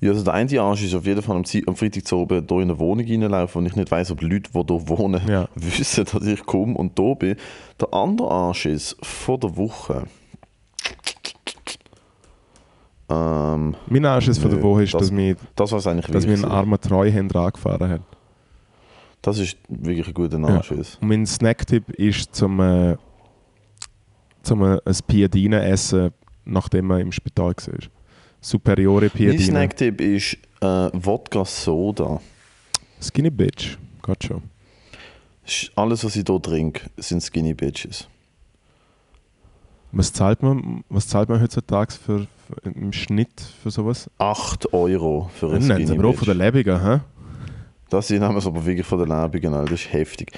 Ja, 0.02 0.10
also 0.12 0.24
der 0.24 0.34
eine 0.34 0.62
Arsch 0.62 0.84
ist 0.84 0.94
auf 0.96 1.06
jeden 1.06 1.22
Fall 1.22 1.38
am, 1.38 1.44
am 1.68 1.76
Freitag 1.78 2.06
zu 2.06 2.18
oben 2.18 2.46
hier 2.46 2.58
in 2.58 2.64
eine 2.64 2.78
Wohnung 2.80 3.06
reinlaufen 3.08 3.60
und 3.60 3.66
ich 3.68 3.76
nicht 3.78 3.90
weiß, 3.90 4.12
ob 4.12 4.22
Leute, 4.22 4.50
die 4.54 4.60
hier 4.68 4.88
wohnen, 4.90 5.22
Ja. 5.30 5.48
wissen, 5.56 6.04
dass 6.04 6.26
ich 6.26 6.46
komme 6.46 6.76
und 6.78 7.00
da 7.00 7.14
bin. 7.14 7.38
Der 7.80 7.94
andere 7.94 8.30
Arsch 8.30 8.66
ist 8.66 8.98
vor 9.02 9.40
der 9.40 9.56
Woche. 9.56 10.04
Ähm, 13.10 13.76
Mein 13.88 14.06
Anschiss 14.06 14.38
von 14.38 14.50
der 14.50 14.62
Woche 14.62 14.84
ist, 14.84 14.94
das- 14.94 15.02
dass 15.04 15.12
mich, 15.12 15.36
das 15.56 15.72
war 15.72 15.86
eigentlich 15.88 16.06
dass 16.08 16.26
mich 16.26 16.36
ein 16.36 16.44
wichtig. 16.44 16.52
armer 16.52 16.80
Treuhänder 16.80 17.40
angefahren 17.42 17.90
hat. 17.90 18.02
Das 19.22 19.38
ist 19.40 19.58
wirklich 19.70 20.08
ein 20.08 20.14
guter 20.14 20.40
Ja. 20.40 20.46
Anschiss. 20.48 20.98
Und 21.02 21.08
mein 21.10 21.26
Snacktipp 21.26 21.90
ist 21.92 22.34
zum, 22.36 22.60
äh, 22.60 22.98
zum 24.44 24.64
äh, 24.64 24.80
ein 24.86 24.96
Piadine 25.08 25.64
essen, 25.66 26.12
nachdem 26.46 26.88
man 26.88 27.02
im 27.02 27.12
Spital 27.12 27.56
war. 27.56 27.80
Superiore 28.40 29.06
Mein 29.06 29.12
Piadine. 29.12 29.44
Snacktipp 29.44 30.02
ist 30.02 30.38
äh, 30.62 30.90
Wodka 30.94 31.46
Soda. 31.46 32.22
Skinny 33.02 33.30
Bitch. 33.30 33.78
Geht 34.06 34.24
schon. 34.26 34.44
Ist 35.46 35.72
Alles, 35.76 36.04
was 36.04 36.16
ich 36.16 36.24
hier 36.28 36.42
trinke, 36.42 36.90
sind 36.98 37.22
Skinny 37.22 37.54
Bitches. 37.54 38.08
Was 39.92 40.12
zahlt 40.12 40.42
man, 40.42 40.84
was 40.90 41.08
zahlt 41.08 41.30
man 41.30 41.42
heutzutage 41.42 41.94
für, 41.94 42.28
für, 42.48 42.70
im 42.70 42.92
Schnitt 42.92 43.42
für 43.62 43.70
sowas? 43.70 44.10
8 44.18 44.74
Euro 44.74 45.30
für 45.36 45.52
ein 45.52 45.62
Skinny 45.62 45.90
aber 45.92 46.10
auch 46.10 46.16
von 46.16 46.26
der 46.26 46.36
Lebiger, 46.36 46.84
hä? 46.84 47.02
Das 47.90 48.08
sind 48.08 48.24
aber 48.24 48.66
wirklich 48.66 48.88
von 48.88 49.08
der 49.08 49.16
Alter. 49.16 49.40
das 49.40 49.72
ist 49.72 49.94
heftig. 49.94 50.32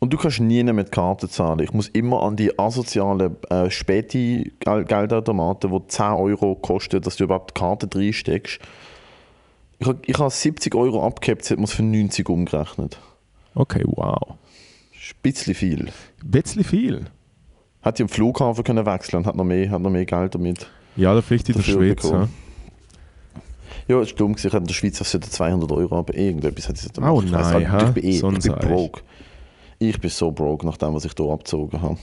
Und 0.00 0.14
du 0.14 0.16
kannst 0.16 0.40
nie 0.40 0.64
mit 0.64 0.92
Karten 0.92 1.28
zahlen. 1.28 1.60
Ich 1.60 1.74
muss 1.74 1.88
immer 1.88 2.22
an 2.22 2.34
die 2.34 2.58
asozialen 2.58 3.36
äh, 3.50 3.70
Späti-Geldautomaten, 3.70 5.70
die 5.70 5.86
10 5.86 6.06
Euro 6.06 6.54
kosten, 6.54 7.02
dass 7.02 7.16
du 7.16 7.24
überhaupt 7.24 7.50
die 7.50 7.60
Karte 7.60 7.86
reinsteckst. 7.94 8.60
Ich 9.78 9.86
habe 9.86 9.98
ich 10.06 10.18
hab 10.18 10.32
70 10.32 10.74
Euro 10.74 11.06
abgehabt, 11.06 11.42
jetzt 11.42 11.50
hat 11.50 11.58
man 11.58 11.64
es 11.64 11.72
für 11.72 11.82
90 11.82 12.26
umgerechnet. 12.30 12.98
Okay, 13.54 13.82
wow. 13.84 14.36
Ist 14.92 15.12
ein 15.12 15.20
bisschen 15.22 15.54
viel. 15.54 15.92
Ein 16.22 16.30
bisschen 16.30 16.64
viel. 16.64 17.04
Hätte 17.82 18.02
ich 18.02 18.04
am 18.08 18.08
Flughafen 18.08 18.64
können 18.64 18.86
wechseln 18.86 19.18
und 19.18 19.26
hat 19.26 19.36
noch 19.36 19.44
mehr, 19.44 19.70
hat 19.70 19.82
noch 19.82 19.90
mehr 19.90 20.06
Geld 20.06 20.34
damit. 20.34 20.66
Ja, 20.96 21.14
da 21.14 21.20
vielleicht 21.20 21.50
in 21.50 21.56
der 21.56 21.62
Schweiz. 21.62 22.02
Ja. 22.04 22.10
bekommen. 22.10 22.34
Ja, 23.88 24.00
es 24.00 24.10
war 24.10 24.16
dumm. 24.16 24.34
Ich 24.36 24.44
hatte 24.44 24.58
in 24.58 24.64
der 24.64 24.74
Schweiz 24.74 25.00
auf 25.00 25.08
200 25.08 25.72
Euro, 25.72 25.98
aber 25.98 26.14
irgendetwas 26.14 26.68
hat 26.68 26.76
es 26.76 26.86
Oh 26.98 27.22
Ich 27.22 27.32
weiss 27.32 27.52
nein, 27.52 27.62
nicht, 27.62 27.82
ich 27.82 27.92
bin, 27.92 28.04
eh, 28.04 28.08
ich 28.08 28.22
bin 28.22 28.68
broke. 28.68 29.00
Ich 29.00 29.29
bin 29.80 30.10
so 30.10 30.30
broke 30.30 30.66
nach 30.66 30.76
dem, 30.76 30.94
was 30.94 31.04
ich 31.04 31.12
hier 31.16 31.30
abgezogen 31.30 31.80
habe. 31.80 31.96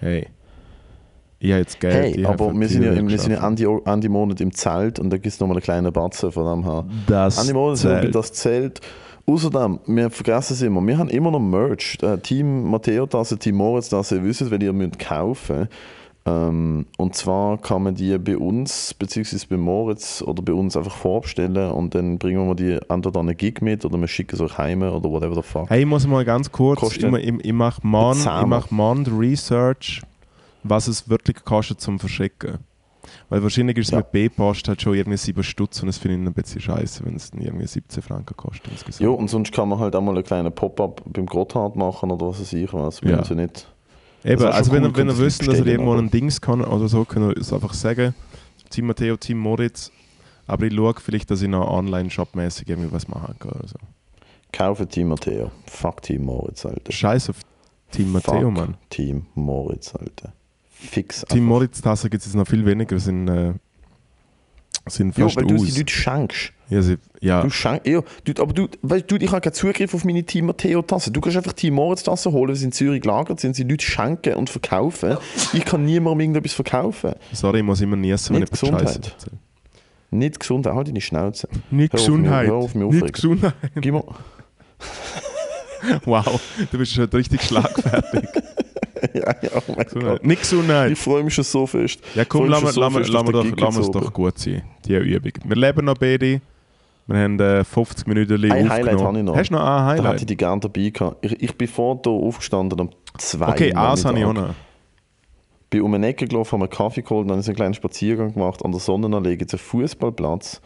Hey. 0.00 0.26
Ich 1.38 1.50
habe 1.52 1.60
jetzt 1.60 1.80
Geld. 1.80 1.94
Hey, 1.94 2.20
ich 2.20 2.28
aber 2.28 2.52
wir 2.52 2.68
sind 2.68 2.82
ja, 2.82 2.94
wir 2.94 3.18
sind 3.18 3.32
ja. 3.32 3.46
Ende, 3.46 3.80
Ende 3.86 4.08
Monat 4.08 4.40
im 4.40 4.52
Zelt 4.52 4.98
und 4.98 5.10
da 5.10 5.16
gibt 5.16 5.28
es 5.28 5.40
nochmal 5.40 5.56
einen 5.56 5.62
kleinen 5.62 5.92
Batzen 5.92 6.32
von 6.32 6.44
dem 6.44 6.64
her. 6.64 6.84
Das 7.06 7.38
Ende 7.40 7.54
Monat 7.54 7.78
sind 7.78 8.00
Zelt. 8.00 8.14
das 8.14 8.32
Zelt. 8.32 8.80
Außerdem, 9.26 9.78
wir 9.86 10.10
vergessen 10.10 10.54
es 10.54 10.62
immer, 10.62 10.84
wir 10.86 10.98
haben 10.98 11.08
immer 11.08 11.30
noch 11.30 11.38
Merch. 11.38 11.98
Äh, 12.02 12.18
Team 12.18 12.68
Matteo 12.68 13.06
Tasse, 13.06 13.38
Team 13.38 13.56
Moritz 13.56 13.88
Tasse, 13.88 14.16
ihr 14.16 14.24
wisst, 14.24 14.50
wenn 14.50 14.60
ihr 14.60 14.72
müsst 14.72 14.98
kaufen 14.98 15.68
ähm, 16.48 16.86
Und 16.98 17.14
zwar 17.14 17.58
kann 17.58 17.82
man 17.82 17.94
die 17.94 18.16
bei 18.18 18.36
uns, 18.36 18.94
beziehungsweise 18.94 19.46
bei 19.48 19.56
Moritz 19.56 20.22
oder 20.22 20.42
bei 20.42 20.52
uns 20.52 20.76
einfach 20.76 20.94
vorbestellen 20.96 21.72
und 21.72 21.94
dann 21.94 22.18
bringen 22.18 22.46
wir 22.48 22.54
die 22.54 22.78
entweder 22.88 23.20
an 23.20 23.28
einen 23.28 23.36
Gig 23.36 23.60
mit 23.62 23.84
oder 23.84 23.98
wir 23.98 24.08
schicken 24.08 24.34
es 24.36 24.40
euch 24.40 24.56
heim 24.58 24.82
oder 24.82 25.10
whatever 25.10 25.34
the 25.34 25.42
fuck. 25.42 25.68
Hey, 25.70 25.80
ich 25.80 25.86
muss 25.86 26.06
mal 26.06 26.24
ganz 26.24 26.50
kurz, 26.50 26.78
ich, 26.78 27.00
Kostet- 27.02 27.14
ich, 27.24 27.44
ich 27.44 27.52
mache 27.52 27.80
ich 27.84 28.22
Zahmer. 28.22 28.46
mach 28.46 28.70
morgen 28.70 29.06
Research, 29.18 30.02
was 30.62 30.88
es 30.88 31.08
wirklich 31.08 31.44
kostet 31.44 31.80
zum 31.80 31.98
Verschicken. 31.98 32.58
Weil 33.28 33.42
wahrscheinlich 33.42 33.76
ist 33.78 33.86
es 33.88 33.90
Ja. 33.92 33.98
mit 33.98 34.12
B-Post 34.12 34.68
halt 34.68 34.82
schon 34.82 34.94
irgendwie 34.94 35.16
7 35.16 35.42
Stutz 35.42 35.80
und 35.80 35.86
das 35.86 35.98
finde 35.98 36.18
ich 36.18 36.26
ein 36.28 36.32
bisschen 36.34 36.60
scheiße, 36.60 37.04
wenn 37.04 37.16
es 37.16 37.30
dann 37.30 37.40
irgendwie 37.40 37.66
17 37.66 38.02
Franken 38.02 38.36
kostet. 38.36 38.70
Ja, 39.00 39.08
und 39.08 39.28
sonst 39.28 39.52
kann 39.52 39.68
man 39.68 39.78
halt 39.78 39.96
auch 39.96 40.02
mal 40.02 40.14
einen 40.14 40.22
kleinen 40.22 40.52
Pop-up 40.52 41.02
beim 41.06 41.26
Gotthard 41.26 41.76
machen 41.76 42.10
oder 42.10 42.26
was 42.28 42.40
weiß 42.40 42.52
ich 42.52 42.72
was. 42.72 43.00
Ja. 43.00 43.24
sie 43.24 43.34
nicht. 43.34 43.69
Eben, 44.24 44.44
also 44.44 44.72
wenn, 44.72 44.84
cool, 44.84 44.96
wenn 44.96 45.08
ihr 45.08 45.18
wisst, 45.18 45.40
dass 45.40 45.48
bestellen, 45.48 45.68
irgendwo 45.68 45.94
ein 45.94 46.10
Dings 46.10 46.40
kann 46.40 46.62
oder 46.62 46.88
so, 46.88 47.04
könnt 47.04 47.36
ihr 47.36 47.40
es 47.40 47.52
einfach 47.52 47.72
sagen. 47.72 48.14
Team 48.68 48.86
Matteo, 48.86 49.16
Team 49.16 49.38
Moritz. 49.38 49.90
Aber 50.46 50.66
ich 50.66 50.74
schaue 50.74 50.94
vielleicht, 50.98 51.30
dass 51.30 51.42
ich 51.42 51.48
noch 51.48 51.68
online-shopmäßig 51.68 52.68
irgendwie 52.68 52.92
was 52.92 53.08
machen 53.08 53.34
kann. 53.38 53.52
Oder 53.52 53.68
so. 53.68 53.76
Kaufen 54.52 54.88
Team 54.88 55.08
Matteo. 55.08 55.50
Fuck 55.66 56.02
Team 56.02 56.24
Moritz, 56.24 56.66
Alter. 56.66 56.92
Scheiß 56.92 57.30
auf 57.30 57.36
Team 57.92 58.12
Matteo, 58.12 58.40
Fuck 58.40 58.52
Mann. 58.52 58.76
Team 58.90 59.26
Moritz, 59.34 59.94
Alter. 59.94 60.32
Fix. 60.70 61.24
Team. 61.28 61.44
Moritz-Tasse 61.44 62.08
gibt 62.10 62.22
es 62.22 62.28
jetzt 62.28 62.36
noch 62.36 62.48
viel 62.48 62.64
weniger, 62.64 62.98
sind, 62.98 63.28
äh, 63.28 63.54
sind 64.86 65.14
fast 65.14 65.36
weil 65.36 65.44
du 65.44 65.54
aus. 65.56 65.64
die 65.64 65.78
Leute 65.78 65.92
schenkst. 65.92 66.52
Ja, 66.70 66.80
sie, 66.82 66.96
ja. 67.20 67.42
Du 67.42 67.50
schenkst, 67.50 67.86
ja, 67.86 68.00
du, 68.24 68.42
aber 68.42 68.52
du, 68.54 68.68
weißt, 68.82 69.10
du, 69.10 69.16
ich 69.16 69.30
habe 69.30 69.40
keinen 69.40 69.52
Zugriff 69.52 69.92
auf 69.94 70.04
meine 70.04 70.22
Team 70.24 70.46
Matteo 70.46 70.80
Tasse. 70.82 71.10
Du 71.10 71.20
kannst 71.20 71.36
einfach 71.36 71.52
Team 71.52 71.74
Moritz 71.74 72.02
Tasse 72.04 72.32
holen, 72.32 72.52
die 72.54 72.58
sind 72.58 72.68
in 72.68 72.72
Zürich 72.72 73.02
gelagert 73.02 73.40
sind, 73.40 73.54
sie 73.56 73.64
Leute 73.64 73.84
schenken 73.84 74.34
und 74.34 74.48
verkaufen. 74.48 75.16
Ich 75.52 75.64
kann 75.64 75.84
niemandem 75.84 76.20
irgendetwas 76.20 76.52
verkaufen. 76.54 77.12
Sorry, 77.32 77.58
ich 77.58 77.64
muss 77.64 77.80
immer 77.80 77.96
niesen, 77.96 78.34
wenn 78.34 78.40
Nicht 78.42 78.54
ich 78.54 78.60
Scheiße 78.60 78.72
Gesundheit. 78.72 79.12
erzähle. 79.14 79.36
Nicht 80.12 80.40
Gesundheit, 80.40 80.74
halt 80.74 80.88
deine 80.88 81.00
Schnauze. 81.00 81.48
Nicht 81.70 81.92
Hör 81.92 82.00
auf 82.00 82.06
mich- 82.08 82.16
Gesundheit. 82.16 82.46
hör 82.48 82.54
auf 82.56 82.74
mich 82.74 82.84
Nicht 82.84 82.94
aufregen. 83.02 83.12
Gesundheit. 83.12 83.54
Gib 83.76 83.94
mir. 83.94 84.04
Wow, 86.04 86.40
du 86.70 86.78
bist 86.78 86.92
schon 86.92 87.04
richtig 87.06 87.42
schlagfertig. 87.42 88.24
ja, 89.14 89.34
ja, 89.42 89.50
oh 89.66 89.74
mein 89.74 89.86
Gott. 90.02 90.26
Nicht 90.26 90.42
Gesundheit. 90.42 90.92
Ich 90.92 90.98
freue 90.98 91.22
mich 91.24 91.32
schon 91.34 91.44
so 91.44 91.66
fest. 91.66 92.00
Ja, 92.14 92.24
komm, 92.26 92.44
Ich 92.44 92.50
lass 92.50 92.60
freu 92.60 92.66
mich 92.66 92.74
mir 92.74 92.74
schon 92.74 92.74
so 92.74 92.80
lass 92.80 92.92
mir- 92.92 92.98
fest 93.00 93.12
lass 93.12 93.20
auf 93.22 93.26
mir 93.26 93.32
den 93.32 93.50
doch, 93.50 93.56
Gig 93.56 93.60
lass 93.64 93.74
mir 93.76 93.80
es 93.82 93.90
doch 93.90 94.12
gut 94.12 94.38
sein, 94.38 94.62
die 94.84 94.94
Übung. 94.94 95.32
Wir 95.44 95.56
leben 95.56 95.84
noch 95.86 95.94
beide. 95.96 96.40
Wir 97.10 97.24
haben 97.24 97.40
äh, 97.40 97.64
50 97.64 98.06
Minuten 98.06 98.52
Ein 98.52 98.70
Highlight 98.70 99.00
habe 99.00 99.18
ich 99.18 99.24
noch. 99.24 99.36
Hast 99.36 99.50
du 99.50 99.54
noch 99.54 99.60
ein 99.60 99.66
Da 99.66 99.88
hätte 99.88 99.98
ich 99.98 100.04
Highlight? 100.04 100.30
die 100.30 100.36
gerne 100.36 100.60
dabei 100.60 100.90
gehabt. 100.90 101.24
Ich, 101.24 101.42
ich 101.42 101.58
bin 101.58 101.66
vor 101.66 102.00
hier 102.04 102.12
aufgestanden 102.12 102.78
um 102.78 102.90
zwei 103.18 103.48
Okay, 103.48 103.74
eins 103.74 104.04
habe 104.04 104.18
ich 104.18 104.24
auch 104.24 104.32
noch. 104.32 104.54
bin 105.70 105.82
um 105.82 105.92
eine 105.94 106.06
Ecke 106.06 106.26
gelaufen, 106.26 106.52
habe 106.52 106.64
einen 106.64 106.70
Kaffee 106.70 107.02
geholt, 107.02 107.26
dann 107.26 107.32
habe 107.32 107.40
ich 107.40 107.48
einen 107.48 107.56
kleinen 107.56 107.74
Spaziergang 107.74 108.34
gemacht 108.34 108.64
an 108.64 108.70
der 108.70 108.80
Sonnenallee, 108.80 109.36
gibt 109.36 109.52
es 109.52 109.60
einen 109.60 109.66
Fußballplatz. 109.66 110.60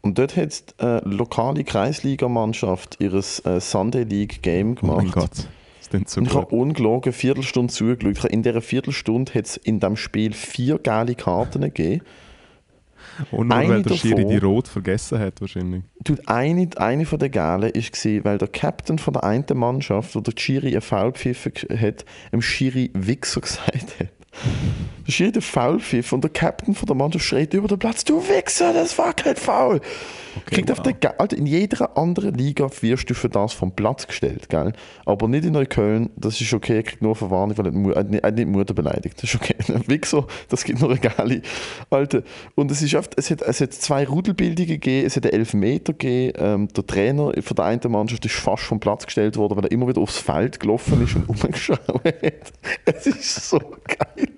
Und 0.00 0.18
dort 0.18 0.36
hat 0.36 0.80
die 0.80 0.84
äh, 0.84 1.00
lokale 1.04 1.64
Kreisligamannschaft 1.64 3.00
ihres 3.00 3.44
äh, 3.44 3.60
Sunday 3.60 4.04
League 4.04 4.40
Game 4.42 4.76
Oh 4.80 4.86
mein 4.86 4.98
gemacht. 4.98 5.14
Gott, 5.14 5.48
das 5.80 5.88
klingt 5.90 6.08
so 6.08 6.20
ich 6.20 6.34
habe 6.34 6.54
ungelogen 6.54 7.06
eine 7.06 7.12
Viertelstunde 7.12 7.72
zugeschaut. 7.72 8.24
Ich 8.24 8.32
In 8.32 8.44
dieser 8.44 8.62
Viertelstunde 8.62 9.34
hat 9.34 9.46
es 9.46 9.56
in 9.56 9.80
diesem 9.80 9.96
Spiel 9.96 10.32
vier 10.32 10.78
geile 10.78 11.16
Karten 11.16 11.62
gegeben. 11.62 12.02
Und 13.30 13.48
nur 13.48 13.68
weil 13.68 13.82
der 13.82 13.94
Schiri 13.94 14.24
die 14.26 14.38
Rot 14.38 14.68
vergessen 14.68 15.18
hat 15.18 15.40
wahrscheinlich. 15.40 15.82
Dude, 16.04 16.22
eine, 16.26 16.68
eine 16.76 17.06
von 17.06 17.18
den 17.18 17.30
Galen 17.30 17.72
war, 17.72 18.24
weil 18.24 18.38
der 18.38 18.48
Captain 18.48 18.98
von 18.98 19.14
der 19.14 19.24
einen 19.24 19.44
Mannschaft, 19.54 20.14
wo 20.14 20.20
der 20.20 20.32
Schiri 20.36 20.72
einen 20.72 20.80
Foul 20.80 21.12
gepfiffen 21.12 21.52
hat, 21.80 22.04
dem 22.32 22.42
Schiri 22.42 22.90
Wichser 22.94 23.40
gesagt 23.40 24.00
hat. 24.00 24.08
Der 25.08 25.12
Schiri 25.12 25.32
den 25.32 25.40
Foul 25.40 25.80
pfiff 25.80 26.12
und 26.12 26.22
der 26.22 26.30
Captain 26.30 26.74
von 26.74 26.84
der 26.86 26.94
Mannschaft 26.94 27.24
schreit 27.24 27.54
über 27.54 27.66
den 27.66 27.78
Platz, 27.78 28.04
du 28.04 28.20
Wichser, 28.28 28.74
das 28.74 28.98
war 28.98 29.14
kein 29.14 29.36
Foul. 29.36 29.80
Kriegt 30.44 30.70
auf 30.70 30.78
wow. 30.78 30.84
den 30.84 31.00
Ga- 31.00 31.14
Alter, 31.16 31.36
in 31.38 31.46
jeder 31.46 31.96
anderen 31.96 32.34
Liga 32.34 32.68
wirst 32.82 33.08
du 33.08 33.14
für 33.14 33.30
das 33.30 33.54
vom 33.54 33.72
Platz 33.72 34.06
gestellt, 34.06 34.50
gell? 34.50 34.74
Aber 35.06 35.26
nicht 35.26 35.46
in 35.46 35.54
Neukölln, 35.54 36.10
das 36.16 36.38
ist 36.42 36.52
okay, 36.52 36.76
er 36.76 36.82
kriegt 36.82 37.00
nur 37.00 37.16
Verwarnung, 37.16 37.56
weil 37.56 37.66
er, 37.96 38.04
nicht- 38.04 38.22
er 38.22 38.30
nicht 38.32 38.48
Mutter 38.48 38.74
beleidigt. 38.74 39.16
Das 39.16 39.24
ist 39.24 39.34
okay. 39.34 39.56
Ein 39.68 39.82
Wichser, 39.88 40.26
das 40.50 40.62
gibt 40.64 40.80
nur 40.82 40.90
eine 40.90 41.00
geile. 41.00 41.40
Alter, 41.88 42.22
und 42.54 42.70
es, 42.70 42.82
ist 42.82 42.94
oft, 42.94 43.14
es, 43.16 43.30
hat, 43.30 43.40
es 43.40 43.62
hat 43.62 43.72
zwei 43.72 44.06
Rudelbildungen 44.06 44.68
gegeben, 44.68 45.06
es 45.06 45.16
hat 45.16 45.24
einen 45.24 45.32
Elfmeter 45.32 45.94
gegeben. 45.94 46.34
Ähm, 46.38 46.68
der 46.68 46.86
Trainer 46.86 47.32
von 47.40 47.54
der 47.56 47.64
einen 47.64 47.80
Mannschaft 47.90 48.26
ist 48.26 48.34
fast 48.34 48.64
vom 48.64 48.78
Platz 48.78 49.06
gestellt 49.06 49.38
worden, 49.38 49.56
weil 49.56 49.64
er 49.64 49.72
immer 49.72 49.88
wieder 49.88 50.02
aufs 50.02 50.18
Feld 50.18 50.60
gelaufen 50.60 51.02
ist 51.02 51.16
und 51.16 51.28
umgeschaut 51.30 51.80
hat. 51.94 52.52
Es 52.84 53.06
ist 53.06 53.48
so 53.48 53.58
geil. 53.58 54.28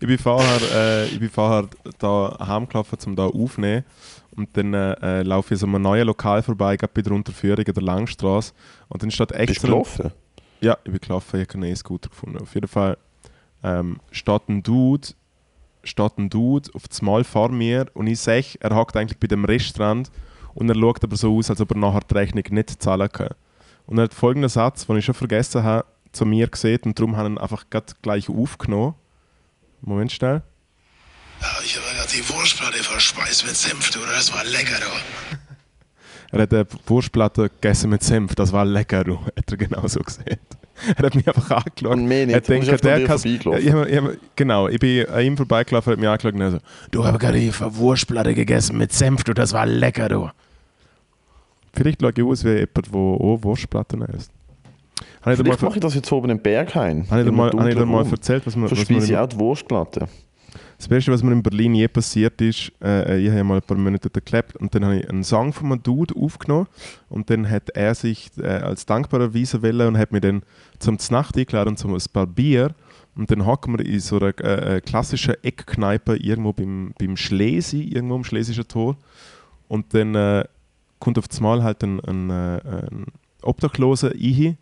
Ich 0.00 0.06
bin 0.06 0.18
vorher, 0.18 0.60
äh, 0.74 1.06
ich 1.06 1.18
bin 1.18 1.30
vorher 1.30 1.68
da 1.98 2.36
heimgelaufen, 2.46 2.98
um 3.06 3.16
da 3.16 3.26
aufzunehmen. 3.26 3.84
Und 4.36 4.56
dann 4.56 4.72
äh, 4.72 5.22
laufe 5.22 5.54
ich 5.54 5.60
so 5.60 5.66
einem 5.66 5.82
neuen 5.82 6.06
Lokal 6.06 6.42
vorbei, 6.42 6.76
gerade 6.76 6.92
bei 6.94 7.02
der 7.02 7.12
Unterführung 7.12 7.64
in 7.64 7.74
der 7.74 7.82
Langstrasse. 7.82 8.52
Und 8.88 9.02
dann 9.02 9.10
steht 9.10 9.28
Bist 9.28 9.62
du 9.62 9.66
gelaufen? 9.66 10.12
Ja, 10.60 10.76
ich 10.84 10.90
bin 10.90 11.00
gelaufen, 11.00 11.36
ich 11.36 11.40
habe 11.40 11.46
keinen 11.46 11.72
E-Scooter 11.72 12.08
gefunden. 12.08 12.38
Auf 12.38 12.54
jeden 12.54 12.68
Fall 12.68 12.96
ähm, 13.62 14.00
steht 14.10 14.48
ein 14.48 14.62
Dude, 14.62 15.08
steht 15.82 16.18
ein 16.18 16.30
Dude 16.30 16.70
auf 16.74 16.88
das 16.88 17.02
Mal 17.02 17.24
vor 17.24 17.50
mir 17.50 17.86
und 17.94 18.06
ich 18.06 18.20
sehe, 18.20 18.44
er 18.60 18.74
hockt 18.74 18.96
eigentlich 18.96 19.18
bei 19.18 19.26
dem 19.26 19.44
Restaurant 19.44 20.10
und 20.54 20.68
er 20.68 20.74
schaut 20.74 21.02
aber 21.04 21.16
so 21.16 21.36
aus, 21.36 21.50
als 21.50 21.60
ob 21.60 21.72
er 21.72 21.78
nachher 21.78 22.00
die 22.00 22.14
Rechnung 22.14 22.44
nicht 22.50 22.82
zahlen 22.82 23.10
kann. 23.10 23.34
Und 23.86 23.98
er 23.98 24.04
hat 24.04 24.14
folgenden 24.14 24.50
Satz, 24.50 24.86
den 24.86 24.96
ich 24.96 25.04
schon 25.04 25.14
vergessen 25.14 25.62
habe, 25.62 25.86
zu 26.12 26.26
mir 26.26 26.48
gesehen 26.48 26.80
und 26.84 26.98
darum 26.98 27.16
habe 27.16 27.28
ich 27.28 27.34
ihn 27.34 27.38
einfach 27.38 27.64
gleich 28.02 28.28
aufgenommen. 28.28 28.94
Moment 29.80 30.12
schnell. 30.12 30.42
Ja, 31.40 31.48
ich 31.64 31.76
habe 31.76 31.86
gerade 31.94 32.10
die 32.10 32.28
Wurstplatte 32.28 32.78
verspeist 32.82 33.46
mit 33.46 33.56
Senf, 33.56 33.90
du, 33.90 34.00
das 34.00 34.32
war 34.32 34.44
lecker, 34.44 34.78
du. 34.80 35.36
Er 36.30 36.42
hat 36.42 36.52
eine 36.52 36.66
Wurstplatte 36.86 37.48
gegessen 37.48 37.88
mit 37.88 38.02
Senf, 38.02 38.34
das 38.34 38.52
war 38.52 38.64
lecker, 38.66 39.02
du. 39.02 39.18
Hat 39.36 39.50
er 39.50 39.56
genau 39.56 39.86
so 39.88 40.00
gesagt. 40.00 40.38
Er 40.96 41.06
hat 41.06 41.14
mich 41.14 41.26
einfach 41.26 41.50
angeschaut. 41.50 41.92
Und 41.92 42.06
mehr 42.06 42.26
nicht, 42.26 42.34
Er 42.34 42.40
denkt, 42.42 42.68
an 42.68 42.76
der 42.76 43.04
kann 43.06 43.18
ja, 43.18 43.56
ich 43.58 43.64
ich 43.64 43.72
hab, 43.72 44.12
Genau, 44.36 44.68
ich 44.68 44.78
bin 44.78 45.08
an 45.08 45.24
ihm 45.24 45.36
vorbeigelaufen, 45.38 45.92
hat 45.92 45.98
mich 45.98 46.08
angeschaut 46.08 46.34
und 46.34 46.40
er 46.42 46.50
so, 46.50 46.58
du 46.90 47.04
hast 47.04 47.18
gerade 47.18 47.40
die 47.40 47.52
Wurstplatte 47.58 48.34
gegessen 48.34 48.76
mit 48.76 48.92
Senf, 48.92 49.24
du, 49.24 49.32
das 49.32 49.54
war 49.54 49.64
lecker, 49.64 50.10
du. 50.10 50.30
Vielleicht 51.72 52.00
schaue 52.02 52.12
ich 52.14 52.22
aus 52.22 52.44
wie 52.44 52.50
jemand, 52.50 52.76
der 52.76 52.94
auch 52.94 53.38
Wurstplatten 53.42 54.02
isst. 54.02 54.30
Habe 55.22 55.32
ich 55.34 55.40
Vielleicht 55.40 55.62
mache 55.62 55.76
ich 55.76 55.80
das 55.80 55.94
jetzt 55.94 56.10
oben 56.12 56.30
im 56.30 56.40
Berghain. 56.40 57.06
habe 57.10 57.20
ich 57.20 57.24
dir 57.24 57.30
in 57.30 57.34
mal, 57.34 57.50
habe 57.50 57.68
ich 57.68 57.76
dir 57.76 57.86
mal 57.86 58.06
erzählt, 58.06 58.46
was 58.46 58.56
mir, 58.56 58.64
was 58.64 58.70
mir 58.70 58.76
Verspeise 58.76 59.12
ich 59.12 59.18
auch 59.18 59.26
die 59.26 59.38
Wurstplatte. 59.38 60.08
Das 60.78 60.86
Beste, 60.86 61.10
was 61.10 61.24
mir 61.24 61.32
in 61.32 61.42
Berlin 61.42 61.74
je 61.74 61.88
passiert 61.88 62.40
ist, 62.40 62.70
äh, 62.80 63.18
ich 63.20 63.28
habe 63.28 63.38
ja 63.38 63.44
mal 63.44 63.56
ein 63.56 63.62
paar 63.62 63.76
Monate 63.76 64.08
dort 64.08 64.24
gelebt 64.24 64.56
und 64.56 64.72
dann 64.72 64.84
habe 64.84 64.98
ich 64.98 65.10
einen 65.10 65.24
Song 65.24 65.52
von 65.52 65.72
einem 65.72 65.82
Dude 65.82 66.14
aufgenommen 66.14 66.68
und 67.08 67.28
dann 67.30 67.50
hat 67.50 67.70
er 67.70 67.96
sich 67.96 68.30
äh, 68.38 68.46
als 68.46 68.86
dankbarer 68.86 69.34
wollen 69.34 69.88
und 69.88 69.98
hat 69.98 70.12
mich 70.12 70.20
dann 70.20 70.42
zum 70.78 71.00
Znacht 71.00 71.36
eingeladen 71.36 71.76
zum 71.76 71.94
ein 71.94 72.00
paar 72.12 72.28
Bier 72.28 72.74
und 73.16 73.28
dann 73.28 73.44
hocken 73.44 73.76
wir 73.76 73.84
in 73.84 73.98
so 73.98 74.20
einer 74.20 74.38
äh, 74.38 74.76
äh, 74.76 74.80
klassischen 74.80 75.34
Eckkneipe 75.42 76.16
irgendwo 76.16 76.52
beim, 76.52 76.94
beim 76.96 77.16
Schlesi, 77.16 77.82
irgendwo 77.82 78.14
am 78.14 78.24
Schlesischen 78.24 78.68
Tor 78.68 78.96
und 79.66 79.92
dann 79.94 80.14
äh, 80.14 80.44
kommt 81.00 81.18
auf 81.18 81.26
das 81.26 81.40
Mal 81.40 81.64
halt 81.64 81.82
ein, 81.82 81.98
ein, 82.00 82.30
äh, 82.30 82.60
ein 82.88 83.06
Obdachloser 83.42 84.12
rein 84.14 84.56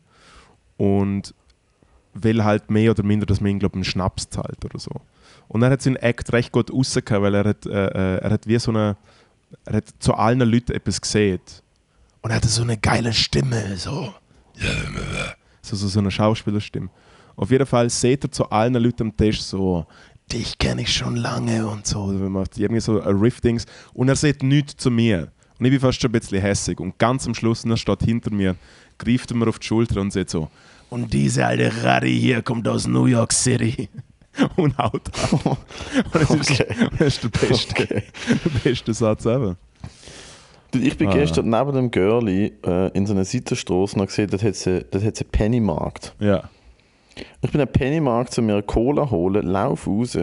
und 0.77 1.35
will 2.15 2.45
halt 2.45 2.71
mehr 2.71 2.91
oder 2.91 3.03
minder, 3.03 3.27
dass 3.27 3.41
man 3.41 3.51
ihm, 3.51 3.59
glaube 3.59 3.75
einen 3.75 3.85
Schnaps 3.85 4.29
zahlt 4.31 4.65
oder 4.65 4.79
so. 4.79 4.91
Und 5.49 5.63
er 5.63 5.71
hat 5.71 5.83
seinen 5.83 5.97
Act 5.97 6.33
recht 6.33 6.53
gut 6.53 6.73
rausgehauen, 6.73 7.23
weil 7.23 7.35
er 7.35 7.45
hat, 7.45 7.67
äh, 7.67 7.87
äh, 7.87 8.19
er 8.19 8.31
hat 8.31 8.47
wie 8.47 8.59
so 8.59 8.71
eine, 8.71 8.97
er 9.65 9.77
hat 9.77 9.85
zu 9.99 10.15
allen 10.15 10.41
Leuten 10.41 10.73
etwas 10.73 11.01
gesehen. 11.01 11.41
Und 12.23 12.31
er 12.31 12.37
hatte 12.37 12.49
so 12.49 12.63
eine 12.63 12.77
geile 12.77 13.13
Stimme, 13.13 13.77
so. 13.77 14.13
So, 15.63 15.77
so, 15.77 15.89
so 15.89 16.01
eine 16.01 16.11
Schauspielerstimme. 16.11 16.89
Auf 17.37 17.51
jeden 17.51 17.67
Fall 17.67 17.91
seht 17.91 18.25
er 18.25 18.33
zu 18.33 18.49
allen 18.51 18.75
Leuten 18.75 19.09
am 19.09 19.17
Tisch 19.17 19.43
so, 19.43 19.87
dich 20.33 20.59
kenne 20.59 20.83
ich 20.83 20.93
schon 20.93 21.17
lange 21.17 21.67
und 21.67 21.87
so. 21.87 22.11
Er 22.11 22.29
macht 22.31 22.59
irgendwie 22.59 22.81
so 22.81 23.01
ein 23.01 23.17
Riff-Dings. 23.17 23.67
Und 23.93 24.09
er 24.09 24.17
sagt 24.17 24.43
nichts 24.43 24.77
zu 24.77 24.91
mir. 24.91 25.31
Und 25.59 25.67
ich 25.67 25.71
bin 25.71 25.81
fast 25.81 26.01
schon 26.01 26.11
ein 26.11 26.13
bisschen 26.13 26.41
hässig. 26.41 26.81
Und 26.81 26.99
ganz 26.99 27.27
am 27.27 27.35
Schluss, 27.35 27.65
er 27.65 27.77
steht 27.77 28.03
hinter 28.03 28.31
mir, 28.31 28.57
greift 28.99 29.31
er 29.31 29.37
mir 29.37 29.49
auf 29.49 29.59
die 29.59 29.67
Schulter 29.67 30.01
und 30.01 30.13
sagt 30.13 30.31
so, 30.31 30.49
und 30.91 31.13
diese 31.13 31.45
alte 31.47 31.71
Rari 31.85 32.17
hier 32.19 32.43
kommt 32.43 32.67
aus 32.69 32.87
New 32.87 33.07
York 33.07 33.33
City. 33.33 33.89
und 34.57 34.77
haut 34.77 35.09
ab. 35.33 35.43
Und 36.13 36.15
das 36.15 36.31
ist, 36.31 36.61
Okay. 36.61 36.75
das 36.99 37.07
ist 37.09 37.25
der, 37.25 37.29
beste, 37.31 37.71
Okay. 37.83 38.03
der 38.45 38.51
beste 38.71 38.93
Satz 38.95 39.25
ever. 39.25 39.57
Ich 40.75 40.99
bin 40.99 41.09
Ah. 41.09 41.15
gestern 41.15 41.49
neben 41.49 41.73
dem 41.73 41.91
Girlie 41.91 42.53
äh, 42.67 42.91
in 42.93 43.07
so 43.07 43.15
einer 43.15 43.25
Seitenstrasse 43.25 43.95
und 43.95 44.01
habe 44.03 44.07
gesehen, 44.09 44.29
dort 44.31 44.43
hat 44.43 44.67
einen- 44.67 44.85
dort 44.91 45.33
Pennymarkt. 45.33 46.15
Ja. 46.21 46.51
Ich 47.41 47.51
bin 47.51 47.61
in 47.63 47.67
den 47.67 47.73
Pennymarkt 47.73 48.35
zu 48.35 48.43
mir 48.43 48.53
eine 48.55 48.63
Cola 48.63 49.09
holen, 49.11 49.47
lauf 49.47 49.87
raus, 49.87 50.19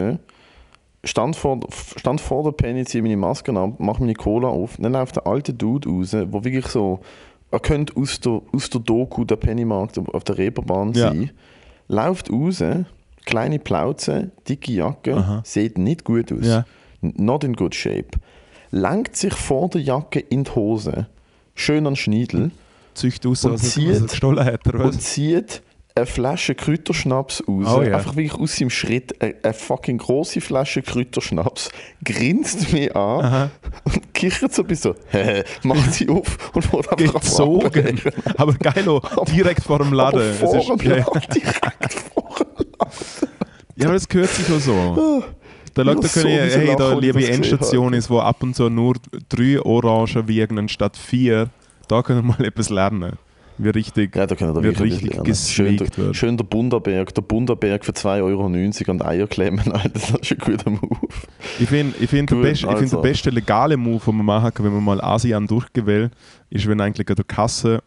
stand 1.02 1.34
vor, 1.34 1.58
stand 1.96 2.20
vor 2.20 2.44
der 2.44 2.52
Penny, 2.52 2.84
ziehe 2.84 3.02
meine 3.02 3.16
Maske 3.16 3.52
ab, 3.58 3.80
mache 3.80 3.98
meine 4.00 4.14
Cola 4.14 4.46
auf. 4.46 4.76
Dann 4.78 4.92
läuft 4.92 5.16
der 5.16 5.26
alte 5.26 5.52
Dude 5.52 5.88
raus, 5.88 6.10
der 6.10 6.32
wirklich 6.32 6.68
so, 6.68 7.00
er 7.54 7.60
könnte 7.60 7.96
aus 7.96 8.18
der, 8.20 8.40
aus 8.52 8.68
der 8.70 8.80
Doku 8.80 9.24
der 9.24 9.36
Pennymarkt 9.36 9.98
auf 9.98 10.24
der 10.24 10.36
Reeperbahn 10.38 10.92
Ja. 10.92 11.08
sein. 11.08 11.30
Läuft 11.88 12.30
raus, 12.30 12.62
kleine 13.24 13.58
Plauze, 13.58 14.30
dicke 14.48 14.72
Jacke, 14.72 15.14
Aha. 15.16 15.42
sieht 15.44 15.78
nicht 15.78 16.04
gut 16.04 16.32
aus. 16.32 16.44
Ja. 16.46 16.64
Not 17.00 17.44
in 17.44 17.54
good 17.54 17.74
shape. 17.74 18.18
Langt 18.70 19.14
sich 19.16 19.34
vor 19.34 19.68
der 19.68 19.82
Jacke 19.82 20.18
in 20.20 20.44
die 20.44 20.50
Hose, 20.50 21.06
schön 21.54 21.86
an 21.86 21.92
den 21.92 21.96
Schniedel 21.96 22.50
Zücht 22.94 23.26
aus, 23.26 23.44
Und 23.44 23.58
zieht- 23.58 23.88
als 23.88 24.00
er 24.00 24.06
gestohlen 24.06 24.44
hat. 24.44 24.66
Oder 24.68 24.84
und 24.84 24.94
was? 24.96 24.98
zieht 25.00 25.62
eine 25.96 26.06
Flasche 26.06 26.56
Kräuterschnaps 26.56 27.44
raus. 27.46 27.66
Oh 27.76 27.82
ja. 27.82 27.96
Einfach 27.98 28.16
wirklich 28.16 28.34
aus 28.34 28.56
seinem 28.56 28.70
Schritt. 28.70 29.20
Eine, 29.22 29.36
eine 29.44 29.54
fucking 29.54 29.98
große 29.98 30.40
Flasche 30.40 30.82
Kräuterschnaps. 30.82 31.70
Grinst 32.04 32.72
mich 32.72 32.94
an 32.96 33.24
Aha. 33.24 33.50
und 33.84 34.12
kichert 34.12 34.52
so 34.52 34.62
ein 34.62 34.68
bisschen 34.68 34.94
so. 35.12 35.68
Macht 35.68 35.94
sie 35.94 36.08
auf 36.08 36.50
und 36.54 36.72
wird 36.72 36.90
einfach 37.00 37.20
Gezogen. 37.20 38.00
Aber 38.36 38.54
geil, 38.54 38.88
auch, 38.88 39.24
direkt 39.26 39.62
vor 39.62 39.78
dem 39.78 39.92
Laden. 39.92 40.20
Aber 40.20 40.30
Es 40.30 40.38
vor 40.38 40.56
ist- 40.56 40.68
dem 40.68 40.90
Laden, 40.90 41.22
direkt 41.32 41.94
vor 41.94 42.34
dem 42.48 42.66
ja, 43.76 43.86
aber 43.86 43.94
das 43.94 44.08
gehört 44.08 44.30
sich 44.30 44.46
auch 44.52 44.60
so. 44.60 45.24
Da 45.74 45.84
schaut, 45.84 46.04
so 46.04 46.20
können 46.20 46.44
müssen 46.44 46.60
hey, 46.60 46.76
da 46.76 46.94
liebe 46.94 47.26
Endstation 47.26 47.92
ist, 47.92 48.08
wo 48.08 48.20
ab 48.20 48.40
und 48.42 48.54
zu 48.54 48.68
nur 48.68 48.94
drei 49.28 49.60
Orangen 49.60 50.28
wiegen 50.28 50.58
anstatt 50.58 50.96
vier. 50.96 51.50
Da 51.88 52.02
können 52.02 52.24
wir 52.24 52.36
mal 52.38 52.44
etwas 52.44 52.70
lernen. 52.70 53.14
Wie 53.56 53.68
richtig, 53.68 54.16
Ja, 54.16 54.26
da 54.26 54.34
können 54.34 54.54
wir 54.54 54.62
wie 54.62 54.66
wirklich 54.66 54.94
ein 54.94 55.20
richtig 55.20 55.54
schön, 55.54 55.76
gesneakt 55.76 55.96
der, 55.96 56.04
wird. 56.06 56.16
schön 56.16 56.36
der 56.36 56.44
Bunderberg. 56.44 57.14
Der 57.14 57.22
Bunderberg 57.22 57.84
für 57.84 57.92
2,90 57.92 58.24
Euro 58.24 58.46
an 58.46 58.98
die 58.98 59.04
Eier 59.04 59.26
klemmen. 59.26 59.60
Alter, 59.72 59.88
das 59.90 60.10
ist 60.10 60.32
ein 60.32 60.38
guter 60.38 60.70
Move. 60.70 61.08
Ich 61.60 61.68
finde, 61.68 61.94
ich 62.00 62.10
find, 62.10 62.30
der, 62.30 62.36
best, 62.36 62.62
ich 62.62 62.68
find, 62.68 62.82
also. 62.82 62.96
der 62.96 63.02
beste 63.02 63.30
legale 63.30 63.76
Move, 63.76 64.02
den 64.04 64.16
man 64.16 64.26
machen 64.26 64.52
kann, 64.52 64.66
wenn 64.66 64.74
man 64.74 64.84
mal 64.84 65.00
ASEAN 65.00 65.46
durchgewählt, 65.46 66.12
ist, 66.50 66.66
wenn 66.66 66.78
du 66.78 66.84
eigentlich 66.84 67.08
an 67.08 67.16
der 67.16 67.24
Kasse 67.24 67.82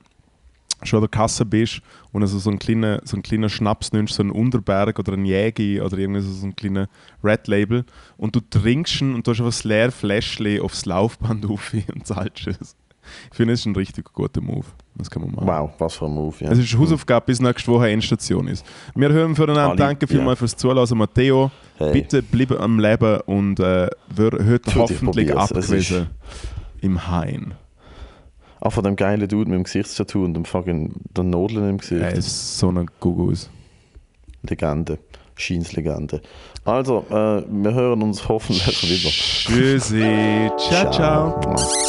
schon 0.84 0.97
an 0.97 1.03
der 1.03 1.09
Kasse 1.09 1.45
bist 1.45 1.82
und 2.11 2.22
also 2.22 2.38
so 2.38 2.49
einen 2.49 2.59
kleinen, 2.59 2.99
so 3.03 3.15
einen 3.15 3.24
kleinen 3.24 3.49
Schnaps 3.49 3.91
nimmst, 3.91 4.13
so 4.13 4.24
einen 4.24 4.32
Unterberg 4.32 4.99
oder 4.99 5.13
einen 5.13 5.26
Jägi 5.26 5.82
oder 5.82 5.97
irgendwie 5.97 6.22
so, 6.22 6.32
so 6.32 6.43
einen 6.43 6.55
kleinen 6.55 6.88
Red 7.24 7.47
Label 7.47 7.84
und 8.18 8.36
du 8.36 8.41
trinkst 8.41 9.01
ihn 9.01 9.15
und 9.15 9.26
du 9.26 9.32
hast 9.32 9.39
einfach 9.39 9.51
das 9.51 9.63
leere 9.63 9.91
Fläschchen 9.91 10.61
aufs 10.61 10.86
Laufband 10.86 11.45
auf 11.49 11.74
und 11.74 12.05
zahlst 12.05 12.47
es. 12.47 12.76
Ich 13.32 13.38
finde, 13.38 13.53
das 13.53 13.61
ist 13.61 13.65
ein 13.65 13.76
richtig 13.76 14.11
guter 14.13 14.41
Move. 14.41 14.65
Das 14.98 15.12
kann 15.12 15.22
man 15.22 15.32
machen. 15.32 15.48
Wow, 15.48 15.70
was 15.78 15.95
für 15.95 16.06
ein 16.06 16.14
Move. 16.14 16.36
Ja. 16.39 16.52
Es 16.52 16.58
ist 16.58 16.78
Hausaufgabe, 16.78 17.28
bis 17.28 17.39
nächste 17.39 17.72
Woche 17.72 17.89
Endstation 17.89 18.48
ist. 18.48 18.66
Wir 18.95 19.10
hören 19.10 19.36
voneinander. 19.36 19.76
Danke 19.76 20.08
vielmals 20.08 20.38
ja. 20.38 20.48
fürs 20.48 20.56
Zuhören, 20.56 20.98
Matteo. 20.98 21.52
Hey. 21.78 21.93
Bitte 21.93 22.24
bleib 22.24 22.52
am 22.60 22.80
Leben 22.80 23.20
und 23.28 23.60
äh, 23.60 23.88
wird 24.10 24.34
heute 24.34 24.60
Tut, 24.62 24.74
ich 24.74 24.80
hoffentlich 24.80 25.36
abgewiesen 25.36 26.08
im 26.82 27.08
Hain. 27.08 27.54
Auch 28.60 28.74
von 28.74 28.84
dem 28.84 28.95
geilen 28.95 29.28
Dude 29.28 29.50
mit 29.50 29.60
dem 29.60 29.64
Gesichtstattoo 29.64 30.24
und 30.24 30.34
dem 30.34 30.45
fucking 30.45 30.93
der 31.16 31.24
Nadeln 31.24 31.70
im 31.70 31.78
Gesicht. 31.78 32.02
Er 32.02 32.14
ist 32.14 32.58
so 32.58 32.70
ein 32.70 32.89
Gugus. 33.00 33.50
Legende. 34.41 34.98
Scheins-Legende. 35.36 36.22
Also, 36.66 37.06
äh, 37.10 37.43
wir 37.48 37.74
hören 37.74 38.02
uns 38.02 38.28
hoffentlich 38.28 38.84
wieder. 38.84 39.12
Tschüssi. 39.12 40.50
ciao. 40.58 40.91
ciao. 40.91 41.39
ciao. 41.41 41.87